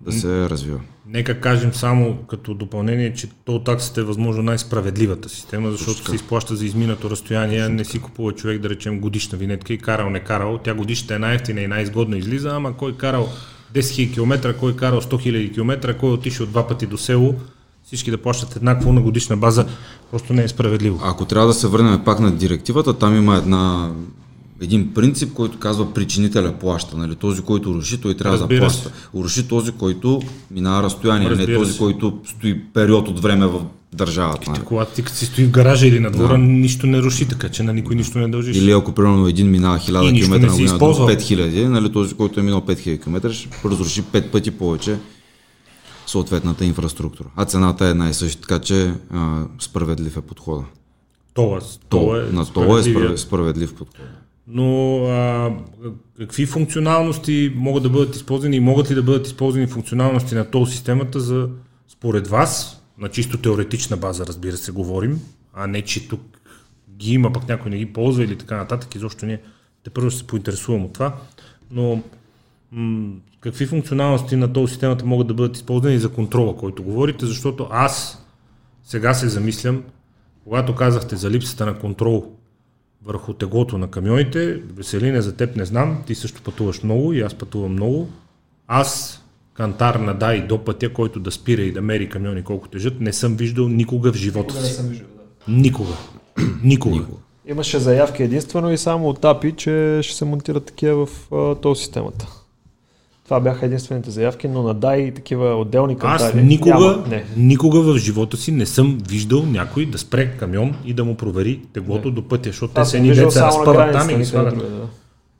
да 0.00 0.12
се 0.12 0.50
развива. 0.50 0.80
Нека 1.06 1.40
кажем 1.40 1.74
само 1.74 2.18
като 2.28 2.54
допълнение, 2.54 3.14
че 3.14 3.28
тол 3.44 3.58
таксата 3.58 4.00
е 4.00 4.04
възможно 4.04 4.42
най-справедливата 4.42 5.28
система, 5.28 5.70
защото 5.70 6.10
се 6.10 6.16
изплаща 6.16 6.56
за 6.56 6.66
изминато 6.66 7.10
разстояние, 7.10 7.68
не 7.68 7.84
си 7.84 7.98
купува 7.98 8.32
човек 8.32 8.60
да 8.60 8.68
речем 8.68 9.00
годишна 9.00 9.38
винетка 9.38 9.72
и 9.72 9.78
карал 9.78 10.10
не 10.10 10.20
карал. 10.20 10.58
Тя 10.58 10.74
годишната 10.74 11.14
е 11.14 11.18
най-ефтина 11.18 11.60
и 11.60 11.66
най-изгодна 11.66 12.18
излиза, 12.18 12.50
ама 12.50 12.76
кой 12.76 12.96
карал 12.96 13.28
10 13.74 13.80
000 13.80 14.14
км, 14.14 14.54
кой 14.54 14.76
карал 14.76 15.00
100 15.00 15.06
000 15.06 15.54
км, 15.54 15.94
кой 15.94 16.10
отишъл 16.10 16.46
два 16.46 16.68
пъти 16.68 16.86
до 16.86 16.98
село, 16.98 17.34
всички 17.84 18.10
да 18.10 18.18
плащат 18.18 18.56
еднакво 18.56 18.92
на 18.92 19.00
годишна 19.00 19.36
база, 19.36 19.66
просто 20.10 20.32
не 20.32 20.44
е 20.44 20.48
справедливо. 20.48 21.00
Ако 21.04 21.24
трябва 21.24 21.48
да 21.48 21.54
се 21.54 21.66
върнем 21.66 22.04
пак 22.04 22.20
на 22.20 22.36
директивата, 22.36 22.98
там 22.98 23.16
има 23.16 23.36
една 23.36 23.92
един 24.60 24.94
принцип, 24.94 25.32
който 25.32 25.58
казва 25.58 25.94
причинителя 25.94 26.52
плаща. 26.52 26.96
Нали? 26.96 27.14
Този, 27.14 27.42
който 27.42 27.74
руши, 27.74 28.00
той 28.00 28.14
трябва 28.14 28.38
Разбира 28.38 28.60
да 28.60 28.66
плаща. 28.66 28.90
Руши 29.14 29.48
този, 29.48 29.72
който 29.72 30.22
минава 30.50 30.82
разстояние, 30.82 31.30
Разбира 31.30 31.52
не 31.52 31.58
този, 31.58 31.72
се. 31.72 31.78
който 31.78 32.18
стои 32.26 32.64
период 32.74 33.08
от 33.08 33.20
време 33.20 33.46
в 33.46 33.60
държавата. 33.92 34.50
Нали? 34.50 34.60
Когато 34.64 35.02
ти 35.02 35.14
си 35.14 35.26
стои 35.26 35.44
в 35.44 35.50
гаража 35.50 35.86
или 35.86 36.00
на 36.00 36.10
двора, 36.10 36.38
нищо 36.38 36.86
не 36.86 37.02
руши, 37.02 37.28
така 37.28 37.48
че 37.48 37.62
на 37.62 37.72
никой 37.72 37.96
нищо 37.96 38.18
не 38.18 38.28
дължиш. 38.28 38.56
Или 38.56 38.72
ако 38.72 38.92
примерно 38.92 39.28
един 39.28 39.50
минава 39.50 39.76
И 39.76 39.80
1000 39.80 40.12
нищо 40.12 40.30
км 40.30 40.40
на 40.40 40.52
година 40.52 40.68
до 40.68 40.74
използвал. 40.74 41.08
5000, 41.08 41.66
нали, 41.66 41.92
този, 41.92 42.14
който 42.14 42.40
е 42.40 42.42
минал 42.42 42.60
5000 42.60 43.02
км, 43.02 43.32
ще 43.32 43.48
разруши 43.64 44.02
5 44.02 44.30
пъти 44.30 44.50
повече 44.50 44.96
съответната 46.06 46.64
инфраструктура. 46.64 47.28
А 47.36 47.44
цената 47.44 47.86
е 47.86 47.90
една 47.90 48.08
и 48.08 48.14
съща, 48.14 48.40
така 48.40 48.58
че 48.58 48.92
а, 49.10 49.44
справедлив 49.58 50.16
е 50.16 50.20
подхода. 50.20 50.64
Тоест, 51.34 51.80
То, 51.88 51.98
то 51.98 52.16
е 52.16 52.22
на 52.32 52.46
това 52.46 52.78
е 52.78 53.16
справедлив 53.16 53.74
подход. 53.74 53.96
Но 54.50 54.98
а, 55.04 55.50
какви 56.18 56.46
функционалности 56.46 57.52
могат 57.56 57.82
да 57.82 57.90
бъдат 57.90 58.16
използвани 58.16 58.56
и 58.56 58.60
могат 58.60 58.90
ли 58.90 58.94
да 58.94 59.02
бъдат 59.02 59.26
използвани 59.26 59.66
функционалности 59.66 60.34
на 60.34 60.50
тол 60.50 60.66
системата 60.66 61.20
за, 61.20 61.48
според 61.88 62.28
вас, 62.28 62.82
на 62.98 63.08
чисто 63.08 63.38
теоретична 63.38 63.96
база, 63.96 64.26
разбира 64.26 64.56
се, 64.56 64.72
говорим, 64.72 65.20
а 65.54 65.66
не 65.66 65.82
че 65.82 66.08
тук 66.08 66.20
ги 66.96 67.12
има, 67.12 67.32
пък 67.32 67.48
някой 67.48 67.70
не 67.70 67.78
ги 67.78 67.92
ползва 67.92 68.24
или 68.24 68.38
така 68.38 68.56
нататък, 68.56 68.94
изобщо 68.94 69.26
ние 69.26 69.40
те 69.84 69.90
първо 69.90 70.10
се 70.10 70.26
поинтересувам 70.26 70.84
от 70.84 70.92
това, 70.92 71.16
но 71.70 72.02
м- 72.72 73.14
какви 73.40 73.66
функционалности 73.66 74.36
на 74.36 74.52
тол 74.52 74.68
системата 74.68 75.06
могат 75.06 75.26
да 75.26 75.34
бъдат 75.34 75.56
използвани 75.56 75.98
за 75.98 76.08
контрола, 76.08 76.56
който 76.56 76.82
говорите, 76.82 77.26
защото 77.26 77.68
аз 77.70 78.26
сега 78.84 79.14
се 79.14 79.28
замислям, 79.28 79.82
когато 80.44 80.74
казахте 80.74 81.16
за 81.16 81.30
липсата 81.30 81.66
на 81.66 81.78
контрол 81.78 82.37
върху 83.04 83.32
теглото 83.32 83.78
на 83.78 83.90
камионите. 83.90 84.62
Веселине 84.76 85.20
за 85.20 85.36
теб 85.36 85.56
не 85.56 85.64
знам, 85.64 86.02
ти 86.06 86.14
също 86.14 86.42
пътуваш 86.42 86.82
много 86.82 87.12
и 87.12 87.20
аз 87.20 87.34
пътувам 87.34 87.72
много. 87.72 88.08
Аз, 88.66 89.22
кантар 89.54 89.94
на 89.94 90.14
дай 90.14 90.46
до 90.46 90.64
пътя, 90.64 90.92
който 90.92 91.20
да 91.20 91.30
спира 91.30 91.62
и 91.62 91.72
да 91.72 91.82
мери 91.82 92.08
камиони 92.08 92.42
колко 92.42 92.68
тежат, 92.68 93.00
не 93.00 93.12
съм 93.12 93.36
виждал 93.36 93.68
никога 93.68 94.12
в 94.12 94.16
живота 94.16 94.54
Никога 94.54 94.60
не 94.60 94.74
съм 94.74 94.88
виждал, 94.88 95.08
да. 95.16 95.52
Никога. 95.52 95.94
Никога. 96.62 97.04
Имаше 97.46 97.78
заявки 97.78 98.22
единствено 98.22 98.72
и 98.72 98.78
само 98.78 99.08
от 99.08 99.24
АПИ, 99.24 99.52
че 99.52 100.00
ще 100.02 100.14
се 100.16 100.24
монтират 100.24 100.64
такива 100.64 101.06
в 101.06 101.32
а, 101.32 101.54
тол 101.54 101.74
системата. 101.74 102.37
Това 103.28 103.40
бяха 103.40 103.66
единствените 103.66 104.10
заявки, 104.10 104.48
но 104.48 104.62
на 104.62 104.74
дай 104.74 104.98
и 104.98 105.14
такива 105.14 105.54
отделни 105.54 105.96
Аз 106.00 106.22
кантари 106.22 106.44
никога, 106.44 106.74
няма. 106.74 107.04
Не. 107.08 107.24
никога 107.36 107.80
в 107.80 107.96
живота 107.98 108.36
си 108.36 108.52
не 108.52 108.66
съм 108.66 108.98
виждал 109.08 109.42
някой 109.42 109.86
да 109.86 109.98
спре 109.98 110.30
камион 110.30 110.74
и 110.84 110.94
да 110.94 111.04
му 111.04 111.14
провери 111.14 111.60
теглото 111.72 112.08
Не. 112.08 112.14
до 112.14 112.22
пътя, 112.22 112.48
защото 112.50 112.74
те 112.74 112.80
Аз 112.80 112.90
са 112.90 112.98
виждал 112.98 113.26
деца 113.28 113.46
разпъват 113.46 113.76
там 113.76 113.84
и 113.84 113.92
границата, 113.92 114.18
ги 114.18 114.24
слагат. 114.24 114.54
другаде, 114.54 114.74
да. 114.74 114.86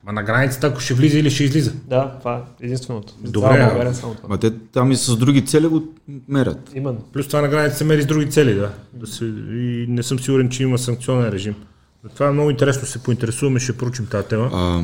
Ма 0.05 0.13
на 0.13 0.23
границата, 0.23 0.67
ако 0.67 0.81
ще 0.81 0.95
влиза 0.95 1.19
или 1.19 1.31
ще 1.31 1.45
излиза. 1.45 1.73
Да, 1.87 2.17
това 2.19 2.37
е 2.61 2.65
единственото. 2.65 3.13
Добре, 3.21 3.49
цяла 3.49 3.55
а- 3.57 3.67
България 3.67 3.95
само 3.95 4.15
това. 4.15 4.29
Ма 4.29 4.39
те 4.39 4.51
там 4.51 4.93
и 4.93 4.97
с 4.97 5.17
други 5.17 5.45
цели 5.45 5.67
го 5.67 5.83
мерят. 6.29 6.71
Именно. 6.75 6.99
Плюс 7.13 7.27
това 7.27 7.41
на 7.41 7.49
граница 7.49 7.77
се 7.77 7.85
мери 7.85 8.03
с 8.03 8.07
други 8.07 8.31
цели, 8.31 8.55
да. 8.55 8.71
да 8.93 9.07
се, 9.07 9.25
и 9.25 9.87
не 9.89 10.03
съм 10.03 10.19
сигурен, 10.19 10.49
че 10.49 10.63
има 10.63 10.79
санкционен 10.79 11.29
режим. 11.29 11.55
Това 12.15 12.29
е 12.29 12.33
много 12.33 12.51
интересно, 12.51 12.87
се 12.87 13.03
поинтересуваме, 13.03 13.61
ще 13.61 13.73
проучим 13.73 14.07
тази 14.07 14.29
тема. 14.29 14.51
А, 14.53 14.83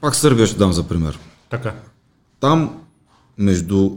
пак 0.00 0.14
Сърбия 0.14 0.46
ще 0.46 0.58
дам 0.58 0.72
за 0.72 0.82
пример. 0.82 1.18
Така. 1.50 1.74
Там 2.40 2.78
между 3.38 3.90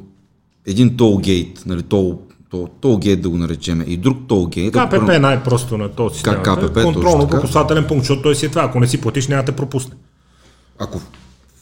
един 0.65 0.97
толгейт, 0.97 1.63
нали, 1.65 1.83
тол, 1.83 2.21
тол, 2.49 2.67
толгейт 2.81 3.21
да 3.21 3.29
го 3.29 3.37
наречем, 3.37 3.83
и 3.87 3.97
друг 3.97 4.17
толгейт, 4.27 4.73
КПП 4.73 5.15
е 5.15 5.19
най-просто 5.19 5.77
на 5.77 5.89
този 5.89 6.15
система. 6.15 6.43
КПП, 6.43 6.83
Контролно-пропускателен 6.83 7.87
пункт, 7.87 8.01
защото 8.01 8.21
той 8.21 8.35
си 8.35 8.45
е 8.45 8.49
това. 8.49 8.63
Ако 8.63 8.79
не 8.79 8.87
си 8.87 9.01
платиш, 9.01 9.27
няма 9.27 9.43
да 9.43 9.51
те 9.51 9.55
пропусне. 9.55 9.95
ако 10.79 11.01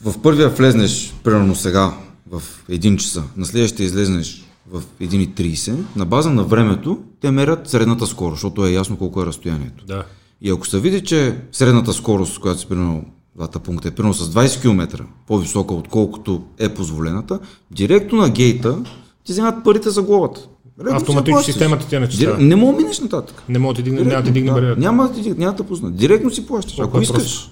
в 0.06 0.22
първия 0.22 0.50
влезнеш, 0.50 1.14
примерно 1.24 1.56
сега, 1.56 1.94
в 2.32 2.42
1 2.70 2.98
часа, 2.98 3.24
на 3.38 3.46
следващия 3.46 3.86
излезнеш 3.86 4.46
в 4.72 4.84
1.30, 5.02 5.76
на 5.96 6.06
база 6.06 6.30
на 6.30 6.44
времето 6.44 7.00
те 7.22 7.32
мерят 7.32 7.70
средната 7.70 8.08
скорост, 8.08 8.36
защото 8.36 8.66
е 8.66 8.72
ясно 8.72 8.98
колко 8.98 9.22
е 9.22 9.26
разстоянието. 9.26 9.86
Да. 9.86 10.04
И 10.42 10.50
ако 10.50 10.68
се 10.68 10.80
види, 10.80 11.04
че 11.04 11.38
средната 11.52 11.94
скорост, 11.94 12.40
която 12.40 12.60
си 12.60 12.68
примерно 12.68 13.06
двата 13.40 13.60
пункта 13.60 13.88
е 13.88 13.92
примерно 13.92 14.14
с 14.14 14.30
20 14.30 14.62
км 14.62 15.04
по-висока, 15.28 15.74
отколкото 15.74 16.44
е 16.58 16.70
позволената, 16.70 17.40
директно 17.72 18.18
на 18.18 18.30
гейта 18.30 18.78
ти 19.24 19.32
вземат 19.32 19.64
парите 19.64 19.90
за 19.90 20.02
глобата. 20.02 20.40
Си 20.40 20.48
я 20.88 20.96
Автоматично 20.96 21.44
системата 21.44 21.88
ти 21.88 22.00
начислява. 22.00 22.36
Директ- 22.36 22.48
Не 22.48 22.56
мога 22.56 22.78
минеш 22.78 23.00
нататък. 23.00 23.44
Не 23.50 23.60
мога 23.60 23.74
да 23.74 23.82
дигне, 23.82 24.02
няма 24.02 24.24
да 24.24 24.32
дигне 24.32 24.52
бариерата. 24.52 24.82
Няма 24.82 25.08
да 25.08 25.14
ти 25.14 25.22
дигне, 25.22 25.46
няма 25.46 25.58
да 25.58 25.64
пусна. 25.64 25.92
Директно 25.92 26.32
си 26.32 26.48
плащаш. 26.48 26.80
Ако 26.80 27.00
е 27.00 27.02
искаш. 27.02 27.52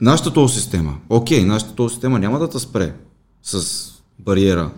Нашата 0.00 0.32
тол 0.32 0.48
система, 0.48 0.96
окей, 1.08 1.44
нашата 1.44 1.74
тол 1.74 1.88
система 1.88 2.18
няма 2.18 2.38
да 2.38 2.48
те 2.48 2.58
спре 2.58 2.94
с 3.42 3.64
бариера, 4.18 4.70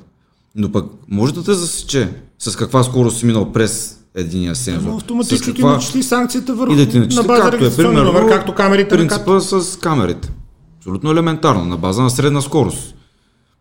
но 0.55 0.73
пък 0.73 0.87
може 1.09 1.35
да 1.35 1.45
те 1.45 1.55
засече 1.55 2.13
с 2.39 2.57
каква 2.57 2.83
скорост 2.83 3.19
си 3.19 3.27
минал 3.27 3.53
през 3.53 4.01
единия 4.17 4.57
сензор. 4.57 4.89
Но 4.89 4.97
автоматично 4.97 5.39
С 5.39 5.41
ти 5.41 5.47
каква- 5.47 5.73
начисли 5.73 6.03
санкцията 6.03 6.55
върху 6.55 6.73
и 6.73 6.77
да 6.77 6.89
ти 6.89 6.99
начисли, 6.99 7.17
на 7.17 7.27
база 7.27 7.43
както 7.43 7.65
е, 7.65 7.77
примерно, 7.77 8.05
номер, 8.05 8.29
както 8.29 8.55
камерите 8.55 8.97
на 8.97 9.07
кат. 9.07 9.25
принципа 9.25 9.61
с 9.61 9.79
камерите. 9.79 10.33
Абсолютно 10.79 11.11
елементарно, 11.11 11.65
на 11.65 11.77
база 11.77 12.03
на 12.03 12.11
средна 12.11 12.41
скорост. 12.41 12.95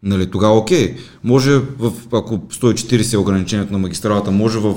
Нали, 0.03 0.31
тогава 0.31 0.57
окей, 0.57 0.95
може 1.23 1.51
в, 1.57 1.91
ако 2.13 2.33
140 2.35 3.13
е 3.13 3.17
ограничението 3.17 3.73
на 3.73 3.79
магистралата, 3.79 4.31
може 4.31 4.59
в 4.59 4.75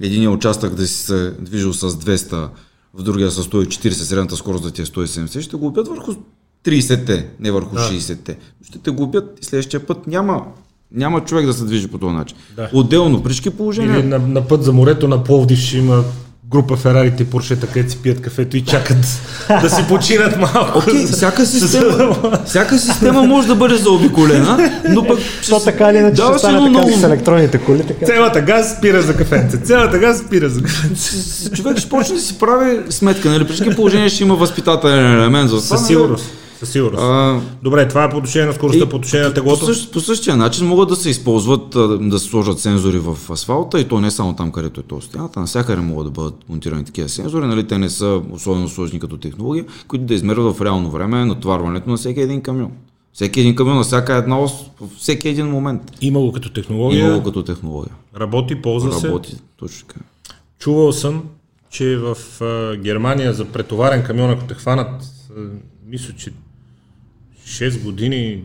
единия 0.00 0.30
участък 0.30 0.74
да 0.74 0.86
си 0.86 0.94
се 0.94 1.34
движил 1.40 1.72
с 1.72 1.90
200, 1.90 2.48
в 2.94 3.02
другия 3.02 3.30
с 3.30 3.44
140, 3.44 3.90
средната 3.90 4.36
скорост 4.36 4.64
да 4.64 4.70
ти 4.70 4.82
е 4.82 4.86
170, 4.86 5.40
ще 5.40 5.56
го 5.56 5.66
убят 5.66 5.88
върху 5.88 6.12
30-те, 6.64 7.28
не 7.40 7.50
върху 7.50 7.74
Да. 7.74 7.80
60-те. 7.82 8.36
Ще 8.62 8.78
те 8.78 8.90
го 8.90 9.02
убят 9.02 9.38
и 9.42 9.44
следващия 9.44 9.86
път 9.86 10.06
няма, 10.06 10.42
няма 10.94 11.20
човек 11.20 11.46
да 11.46 11.52
се 11.52 11.64
движи 11.64 11.88
по 11.88 11.98
този 11.98 12.14
начин. 12.14 12.36
Да. 12.56 12.70
Отделно, 12.72 13.22
при 13.22 13.30
всички 13.32 13.50
положения. 13.50 13.98
Или 13.98 14.06
на, 14.06 14.18
на 14.18 14.40
път 14.48 14.64
за 14.64 14.72
морето 14.72 15.08
на 15.08 15.24
Пловдив 15.24 15.58
ще 15.58 15.76
има 15.76 16.02
група 16.50 16.76
Ферарите 16.76 17.22
и 17.22 17.26
Поршета, 17.26 17.66
където 17.66 17.92
си 17.92 17.98
пият 17.98 18.20
кафето 18.20 18.56
и 18.56 18.64
чакат 18.64 18.96
да 19.62 19.70
си 19.70 19.84
починат 19.88 20.38
малко. 20.54 20.82
За- 20.90 21.12
всяка 21.12 21.46
система, 21.46 22.16
всяка 22.44 22.78
система 22.78 23.22
може 23.22 23.48
да 23.48 23.54
бъде 23.54 23.76
заобиколена, 23.76 24.70
но 24.88 25.06
пък... 25.06 25.18
То 25.48 25.60
така 25.60 25.90
или 25.90 25.98
иначе 25.98 26.22
ще 26.22 26.38
стане 26.38 26.58
така 26.58 26.68
много- 26.70 26.92
с 26.92 27.02
електронните 27.02 27.58
коли, 27.58 27.86
така. 27.86 28.06
Цялата 28.06 28.40
газ 28.40 28.76
спира 28.78 29.02
за 29.02 29.16
кафенце. 29.16 29.56
Цялата 29.56 29.98
газ 29.98 30.18
спира 30.18 30.48
за 30.48 30.62
кафенце. 30.62 31.50
човек 31.50 31.78
ще 31.78 31.88
почне 31.88 32.14
да 32.14 32.20
си 32.20 32.38
прави 32.38 32.80
сметка, 32.90 33.28
нали? 33.30 33.46
При 33.46 33.52
всички 33.54 33.76
положения 33.76 34.08
ще 34.08 34.22
има 34.22 34.34
възпитателен 34.34 35.14
елемент 35.14 35.50
за 35.50 35.56
това. 35.56 35.76
Със 35.76 35.80
нали? 35.80 35.86
сигурност. 35.86 36.24
Със 36.58 36.70
сигурност. 36.72 37.02
А, 37.02 37.40
Добре, 37.62 37.88
това 37.88 38.04
е 38.04 38.10
по 38.10 38.16
отношение 38.16 38.46
на 38.46 38.52
скоростта, 38.52 38.84
и 38.84 38.88
по 38.88 38.96
отношение 38.96 39.24
на 39.26 39.30
по, 39.30 39.34
теглото. 39.34 39.64
същ, 39.66 39.92
по 39.92 40.00
същия 40.00 40.36
начин 40.36 40.66
могат 40.66 40.88
да 40.88 40.96
се 40.96 41.10
използват, 41.10 41.70
да 42.08 42.18
се 42.18 42.28
сложат 42.28 42.60
сензори 42.60 42.98
в 42.98 43.18
асфалта 43.30 43.80
и 43.80 43.84
то 43.88 44.00
не 44.00 44.10
само 44.10 44.36
там, 44.36 44.52
където 44.52 44.80
е 44.80 44.82
то 44.82 45.00
стената, 45.00 45.40
навсякъде 45.40 45.82
могат 45.82 46.06
да 46.06 46.10
бъдат 46.10 46.34
монтирани 46.48 46.84
такива 46.84 47.08
сензори, 47.08 47.46
нали? 47.46 47.66
те 47.66 47.78
не 47.78 47.90
са 47.90 48.20
особено 48.30 48.68
сложни 48.68 49.00
като 49.00 49.16
технология, 49.16 49.64
които 49.88 50.04
да 50.04 50.14
измерват 50.14 50.56
в 50.56 50.62
реално 50.62 50.90
време 50.90 51.24
натоварването 51.24 51.90
на 51.90 51.96
всеки 51.96 52.20
един 52.20 52.40
камион. 52.40 52.72
Всеки 53.12 53.40
един 53.40 53.56
камион 53.56 53.76
на 53.76 53.82
всяка 53.82 54.14
една 54.14 54.40
ос, 54.40 54.52
всеки 54.98 55.28
един 55.28 55.46
момент. 55.46 55.82
Има 56.00 56.20
го 56.20 56.32
като 56.32 56.52
технология, 56.52 57.06
Има 57.06 57.18
го 57.18 57.24
като 57.24 57.42
технология. 57.44 57.92
работи, 58.20 58.62
ползва 58.62 58.92
се. 58.92 59.06
Работи, 59.08 59.36
точно 59.56 59.88
така. 59.88 60.00
Чувал 60.58 60.92
съм, 60.92 61.22
че 61.70 61.96
в 61.96 62.16
Германия 62.82 63.32
за 63.32 63.44
претоварен 63.44 64.02
камион, 64.02 64.30
ако 64.30 64.44
те 64.44 64.54
хванат, 64.54 65.02
мисля, 65.86 66.14
че 66.18 66.32
6 67.46 67.82
години 67.82 68.42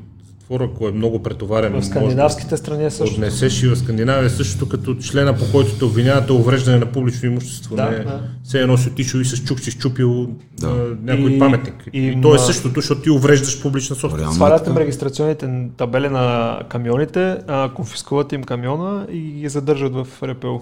затвор, 0.51 0.61
ако 0.61 0.87
е 0.87 0.91
много 0.91 1.23
претоварен. 1.23 1.73
В 1.73 1.85
скандинавските 1.85 2.57
страни 2.57 2.85
е 2.85 2.89
също. 2.89 3.15
Отнесеш 3.15 3.63
и 3.63 3.67
в 3.67 3.75
Скандинавия 3.75 4.29
същото 4.29 4.69
като 4.69 4.95
члена, 4.95 5.33
по 5.33 5.43
който 5.51 5.71
те 5.71 5.85
обвинявате 5.85 6.33
увреждане 6.33 6.77
на 6.77 6.85
публично 6.85 7.29
имущество. 7.29 7.75
Да, 7.75 7.89
не, 7.89 7.97
да. 7.97 8.21
Все 8.43 8.61
едно 8.61 8.77
си 8.77 8.89
отишъл 8.89 9.19
и 9.19 9.25
с 9.25 9.37
чук 9.37 9.59
си 9.59 9.71
щупил 9.71 10.27
Да. 10.59 10.67
а, 10.67 10.95
някой 11.03 11.31
И- 11.31 11.39
паметник. 11.39 11.87
И, 11.93 12.07
и 12.07 12.21
то 12.21 12.35
е 12.35 12.39
същото, 12.39 12.75
защото 12.75 13.01
ти 13.01 13.09
увреждаш 13.09 13.61
публична 13.61 13.95
собственост. 13.95 14.35
Свалят 14.35 14.67
им 14.67 14.77
регистрационните 14.77 15.49
табели 15.77 16.09
на 16.09 16.59
камионите, 16.69 17.37
а, 17.47 17.69
конфискуват 17.69 18.31
им 18.31 18.43
камиона 18.43 19.07
и 19.11 19.19
ги 19.19 19.49
задържат 19.49 19.93
в 19.93 20.07
РПУ. 20.23 20.59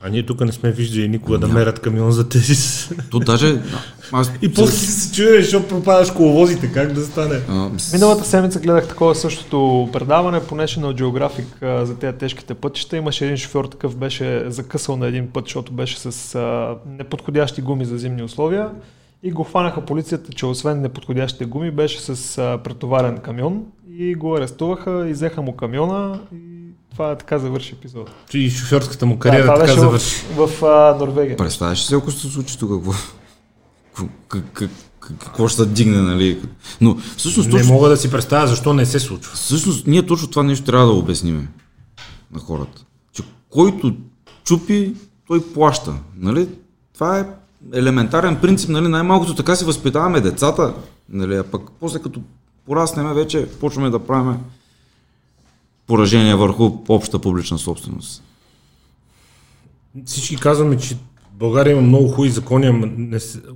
А 0.00 0.08
ние 0.08 0.22
тук 0.22 0.40
не 0.40 0.52
сме 0.52 0.70
виждали 0.70 1.08
никога 1.08 1.38
да 1.38 1.48
мерят 1.48 1.80
камион 1.80 2.12
за 2.12 2.28
тежест. 2.28 2.92
То 3.10 3.18
даже... 3.18 3.60
Аз, 4.12 4.32
И 4.42 4.52
после 4.52 4.72
си 4.72 4.86
се 4.86 5.12
чуеш, 5.14 5.44
защото 5.44 5.68
пропадаш 5.68 6.10
коловозите, 6.10 6.72
как 6.72 6.92
да 6.92 7.04
стане? 7.04 7.40
а, 7.48 7.70
с- 7.78 7.92
Миналата 7.92 8.24
седмица 8.24 8.60
гледах 8.60 8.88
такова 8.88 9.14
същото 9.14 9.88
предаване 9.92 10.40
по 10.40 10.54
National 10.54 11.02
Geographic 11.02 11.44
а, 11.62 11.86
за 11.86 11.96
тези 11.96 12.16
тежките 12.16 12.54
пътища. 12.54 12.96
Имаше 12.96 13.24
един 13.24 13.36
шофьор, 13.36 13.64
такъв 13.64 13.96
беше 13.96 14.44
закъсал 14.46 14.96
на 14.96 15.06
един 15.06 15.26
път, 15.26 15.44
защото 15.44 15.72
беше 15.72 15.98
с 15.98 16.34
а, 16.34 16.74
неподходящи 16.88 17.60
гуми 17.60 17.84
за 17.84 17.98
зимни 17.98 18.22
условия. 18.22 18.70
И 19.22 19.30
го 19.30 19.44
хванаха 19.44 19.80
полицията, 19.80 20.32
че 20.32 20.46
освен 20.46 20.80
неподходящите 20.80 21.44
гуми, 21.44 21.70
беше 21.70 22.00
с 22.00 22.38
а, 22.38 22.58
претоварен 22.58 23.18
камион. 23.18 23.62
И 23.90 24.14
го 24.14 24.36
арестуваха, 24.36 25.08
изеха 25.08 25.42
му 25.42 25.52
камиона 25.52 26.20
и 26.34 26.55
това 26.96 27.14
така 27.16 27.38
завърши 27.38 27.72
епизода. 27.72 28.10
И 28.34 28.50
шофьорската 28.50 29.06
му 29.06 29.14
Да, 29.14 29.18
кариера 29.20 29.42
това 29.42 29.66
така 29.66 29.80
завърши. 29.80 30.16
в, 30.36 30.46
в 30.46 30.62
а, 30.62 30.96
Норвегия. 31.00 31.36
Представяш 31.36 31.84
се, 31.84 31.94
ако 31.94 32.10
се 32.10 32.28
случи 32.28 32.58
тук, 32.58 32.70
какво, 32.70 32.92
как, 34.28 34.42
как, 34.52 34.70
как, 35.00 35.18
какво 35.18 35.48
ще 35.48 35.62
се 35.62 35.66
дигне, 35.66 35.96
нали? 35.96 36.40
Но 36.80 36.96
всъщност, 37.16 37.48
Не 37.52 37.58
точно, 37.58 37.72
мога 37.72 37.88
да 37.88 37.96
си 37.96 38.10
представя 38.10 38.46
защо 38.46 38.74
не 38.74 38.86
се 38.86 39.00
случва. 39.00 39.32
всъщност 39.34 39.86
ние 39.86 40.06
точно 40.06 40.28
това 40.28 40.42
нещо 40.42 40.64
трябва 40.64 40.86
да 40.86 40.92
обясним 40.92 41.48
на 42.32 42.40
хората. 42.40 42.84
Че 43.12 43.22
който 43.50 43.96
чупи, 44.44 44.94
той 45.26 45.52
плаща. 45.52 45.94
Нали? 46.16 46.48
Това 46.94 47.18
е 47.18 47.26
елементарен 47.74 48.36
принцип, 48.36 48.70
нали? 48.70 48.88
най-малкото 48.88 49.34
така 49.34 49.56
си 49.56 49.64
възпитаваме 49.64 50.20
децата, 50.20 50.74
нали? 51.08 51.36
а 51.36 51.44
пък 51.44 51.62
после 51.80 51.98
като 51.98 52.20
пораснем 52.66 53.14
вече 53.14 53.48
почваме 53.48 53.90
да 53.90 53.98
правим 53.98 54.34
поражение 55.86 56.34
върху 56.34 56.70
обща 56.88 57.18
публична 57.18 57.58
собственост. 57.58 58.22
Всички 60.04 60.36
казваме, 60.36 60.76
че 60.76 60.96
България 61.32 61.72
има 61.72 61.82
много 61.82 62.08
хубави 62.08 62.30
закони, 62.30 62.90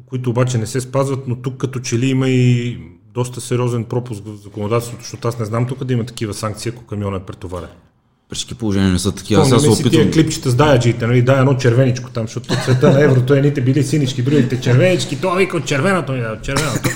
които 0.07 0.31
обаче 0.31 0.59
не 0.59 0.67
се 0.67 0.81
спазват, 0.81 1.29
но 1.29 1.37
тук 1.37 1.57
като 1.57 1.81
че 1.81 1.99
ли 1.99 2.07
има 2.07 2.29
и 2.29 2.79
доста 3.15 3.41
сериозен 3.41 3.85
пропуск 3.85 4.23
в 4.27 4.37
законодателството, 4.37 5.03
защото 5.03 5.29
аз 5.29 5.39
не 5.39 5.45
знам 5.45 5.67
тук 5.67 5.85
да 5.85 5.93
има 5.93 6.05
такива 6.05 6.35
санкции, 6.35 6.73
ако 6.75 6.87
камион 6.87 7.15
е 7.15 7.21
претоварен. 7.21 7.69
При 8.29 8.35
всички 8.35 8.55
положения 8.55 8.93
не 8.93 8.99
са 8.99 9.13
такива. 9.13 9.43
Аз 9.43 9.49
Спомняме 9.49 9.75
се 9.77 9.83
си 9.83 9.91
тия 9.91 10.03
опитвам. 10.03 10.13
клипчета 10.13 10.51
с 10.51 10.55
даяджиите, 10.55 11.07
нали, 11.07 11.23
дай 11.23 11.39
едно 11.39 11.57
червеничко 11.57 12.11
там, 12.11 12.27
защото 12.27 12.55
цвета 12.65 12.93
на 12.93 13.05
еврото 13.05 13.35
едните 13.35 13.61
били 13.61 13.85
синички, 13.85 14.23
другите 14.23 14.61
червенички, 14.61 15.21
той 15.21 15.39
вика 15.39 15.57
от 15.57 15.67
червеното 15.67 16.13
ми 16.13 16.21
да, 16.21 16.33
от 16.33 16.43
червеното. 16.43 16.91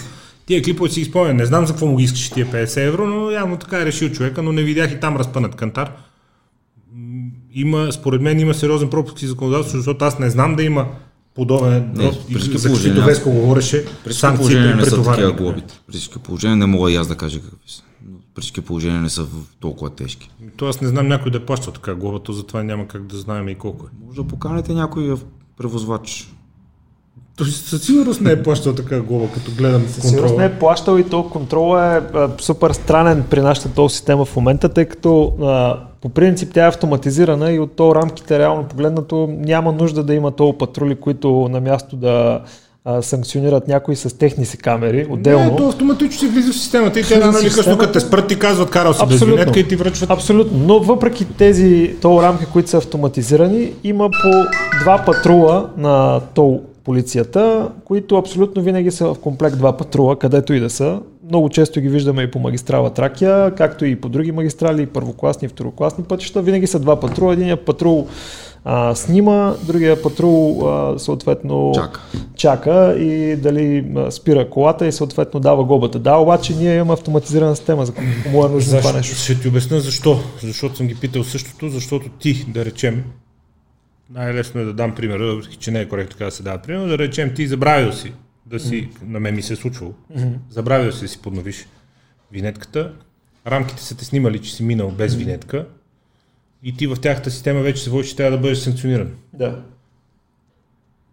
Тия 0.46 0.62
клипове 0.62 0.90
си 0.90 1.00
ги 1.00 1.06
спомням, 1.06 1.36
не 1.36 1.46
знам 1.46 1.66
за 1.66 1.72
какво 1.72 1.86
му 1.86 1.96
ги 1.96 2.04
искаш 2.04 2.30
тия 2.30 2.46
50 2.46 2.86
евро, 2.86 3.06
но 3.06 3.30
явно 3.30 3.56
така 3.56 3.80
е 3.80 3.86
решил 3.86 4.08
човека, 4.08 4.42
но 4.42 4.52
не 4.52 4.62
видях 4.62 4.92
и 4.92 5.00
там 5.00 5.16
разпънат 5.16 5.54
кантар. 5.54 5.92
Има, 7.52 7.92
според 7.92 8.22
мен 8.22 8.40
има 8.40 8.54
сериозен 8.54 8.90
пропуск 8.90 9.22
и 9.22 9.26
законодателство, 9.26 9.78
защото 9.78 10.04
аз 10.04 10.18
не 10.18 10.30
знам 10.30 10.56
да 10.56 10.62
има 10.62 10.86
подобен 11.34 11.92
Не, 11.96 12.12
при 12.32 12.58
за 12.58 12.68
каквито 12.68 13.04
Веско 13.04 13.30
говореше, 13.30 13.84
При 14.04 14.14
санкции 14.14 14.54
при 14.54 14.74
не 14.74 14.84
са 14.84 15.02
такива 15.02 15.32
глобите. 15.32 15.80
При 15.86 15.92
всички 15.92 16.18
положения 16.18 16.56
не 16.56 16.66
мога 16.66 16.92
и 16.92 16.96
аз 16.96 17.08
да 17.08 17.16
кажа 17.16 17.40
какви 17.40 17.70
са. 17.70 17.82
При 18.34 18.40
всички 18.40 18.60
положения 18.60 19.00
не 19.00 19.10
са 19.10 19.26
толкова 19.60 19.90
тежки. 19.90 20.30
То 20.56 20.66
аз 20.66 20.80
не 20.80 20.88
знам 20.88 21.08
някой 21.08 21.30
да 21.30 21.46
плащал 21.46 21.72
така 21.72 21.94
глобата, 21.94 22.32
затова 22.32 22.62
няма 22.62 22.88
как 22.88 23.06
да 23.06 23.16
знаем 23.16 23.48
и 23.48 23.54
колко 23.54 23.86
е. 23.86 24.04
Може 24.06 24.16
да 24.16 24.28
поканите 24.28 24.72
някой 24.72 25.14
превозвач. 25.56 26.28
Той 27.36 27.46
със 27.46 27.82
сигурност 27.82 28.20
не 28.20 28.32
е 28.32 28.42
плащал 28.42 28.74
така 28.74 29.00
глоба, 29.00 29.26
като 29.34 29.50
гледам 29.58 29.82
Със 29.82 29.94
сигурност 29.94 30.18
контрола. 30.18 30.40
не 30.40 30.46
е 30.46 30.58
плащал 30.58 30.98
и 30.98 31.04
то 31.04 31.22
контрола 31.22 31.96
е 31.96 32.16
а, 32.16 32.28
супер 32.40 32.70
странен 32.72 33.24
при 33.30 33.40
нашата 33.40 33.68
тол 33.68 33.88
система 33.88 34.24
в 34.24 34.36
момента, 34.36 34.68
тъй 34.68 34.84
като 34.84 35.32
а, 35.42 35.78
по 36.00 36.08
принцип 36.08 36.50
тя 36.54 36.64
е 36.64 36.68
автоматизирана 36.68 37.52
и 37.52 37.58
от 37.58 37.76
то 37.76 37.94
рамките 37.94 38.38
реално 38.38 38.64
погледнато 38.64 39.28
няма 39.30 39.72
нужда 39.72 40.02
да 40.02 40.14
има 40.14 40.30
тол 40.30 40.58
патрули, 40.58 40.94
които 40.94 41.48
на 41.50 41.60
място 41.60 41.96
да 41.96 42.40
а, 42.84 43.02
санкционират 43.02 43.68
някои 43.68 43.96
с 43.96 44.18
техни 44.18 44.46
си 44.46 44.58
камери 44.58 45.06
отделно. 45.10 45.50
Не, 45.50 45.56
то 45.56 45.68
автоматично 45.68 46.18
си 46.18 46.28
влиза 46.28 46.52
в 46.52 46.56
системата 46.56 47.00
и 47.00 47.02
те 47.02 47.20
рано 47.20 47.38
или 47.38 47.50
късно, 47.50 47.78
като 47.78 47.92
те 47.92 48.00
спрат 48.00 48.26
ти 48.26 48.38
казват, 48.38 48.70
карал 48.70 48.94
си 48.94 49.06
без 49.08 49.22
винетка 49.22 49.60
и 49.60 49.68
ти 49.68 49.76
връчват. 49.76 50.10
Абсолютно, 50.10 50.58
но 50.58 50.80
въпреки 50.80 51.24
тези 51.24 51.96
тол 52.00 52.22
рамки, 52.22 52.44
които 52.52 52.70
са 52.70 52.76
автоматизирани, 52.76 53.72
има 53.84 54.10
по 54.10 54.30
два 54.82 55.04
патрула 55.06 55.68
на 55.76 56.20
тол 56.34 56.62
полицията, 56.84 57.70
които 57.84 58.16
абсолютно 58.16 58.62
винаги 58.62 58.90
са 58.90 59.14
в 59.14 59.18
комплект 59.18 59.58
два 59.58 59.76
патрула, 59.76 60.18
където 60.18 60.52
и 60.52 60.60
да 60.60 60.70
са. 60.70 61.00
Много 61.28 61.48
често 61.48 61.80
ги 61.80 61.88
виждаме 61.88 62.22
и 62.22 62.30
по 62.30 62.38
магистрала 62.38 62.90
Тракия, 62.90 63.54
както 63.54 63.84
и 63.84 64.00
по 64.00 64.08
други 64.08 64.32
магистрали, 64.32 64.86
първокласни 64.86 65.46
и 65.46 65.48
второкласни 65.48 66.04
пътища. 66.04 66.42
Винаги 66.42 66.66
са 66.66 66.78
два 66.78 67.00
патрула. 67.00 67.32
Единият 67.32 67.64
патрул 67.64 68.06
а, 68.64 68.94
снима, 68.94 69.54
другия 69.66 70.02
патрул 70.02 70.68
а, 70.68 70.98
съответно 70.98 71.72
Чака. 71.74 72.00
чака 72.36 72.96
и 72.98 73.36
дали 73.36 73.86
а, 73.96 74.10
спира 74.10 74.50
колата 74.50 74.86
и 74.86 74.92
съответно 74.92 75.40
дава 75.40 75.64
глобата. 75.64 75.98
Да, 75.98 76.16
обаче 76.16 76.56
ние 76.56 76.76
имаме 76.76 76.92
автоматизирана 76.92 77.56
система, 77.56 77.86
за 77.86 77.92
кому 78.24 78.44
е 78.46 78.48
нужно 78.48 78.78
това 78.78 78.92
нещо. 78.92 79.16
Ще 79.16 79.40
ти 79.40 79.48
обясня 79.48 79.80
защо. 79.80 80.18
Защото 80.42 80.76
съм 80.76 80.86
ги 80.86 80.94
питал 80.94 81.24
същото, 81.24 81.68
защото 81.68 82.08
ти, 82.08 82.44
да 82.48 82.64
речем, 82.64 83.04
най-лесно 84.10 84.60
е 84.60 84.64
да 84.64 84.72
дам 84.72 84.94
пример, 84.94 85.18
въпреки 85.18 85.56
че 85.56 85.70
не 85.70 85.80
е 85.80 85.88
коректно 85.88 86.12
така 86.12 86.24
да 86.24 86.30
се 86.30 86.42
дава 86.42 86.58
пример, 86.58 86.88
да 86.88 86.98
речем 86.98 87.34
ти 87.34 87.46
забравил 87.46 87.92
си 87.92 88.12
да 88.46 88.60
си, 88.60 88.88
на 89.02 89.20
мен 89.20 89.34
ми 89.34 89.42
се 89.42 89.52
е 89.52 89.56
случвало, 89.56 89.94
забравил 90.50 90.92
си 90.92 91.00
да 91.00 91.08
си 91.08 91.22
подновиш 91.22 91.66
винетката, 92.32 92.92
рамките 93.46 93.82
са 93.82 93.96
те 93.96 94.04
снимали, 94.04 94.42
че 94.42 94.54
си 94.54 94.62
минал 94.62 94.90
без 94.90 95.14
винетка 95.14 95.66
и 96.62 96.76
ти 96.76 96.86
в 96.86 96.96
тяхната 96.96 97.30
система 97.30 97.60
вече 97.60 97.82
се 97.82 97.90
води, 97.90 98.08
че 98.08 98.16
трябва 98.16 98.36
да 98.36 98.42
бъдеш 98.42 98.58
санкциониран. 98.58 99.10
Да. 99.32 99.62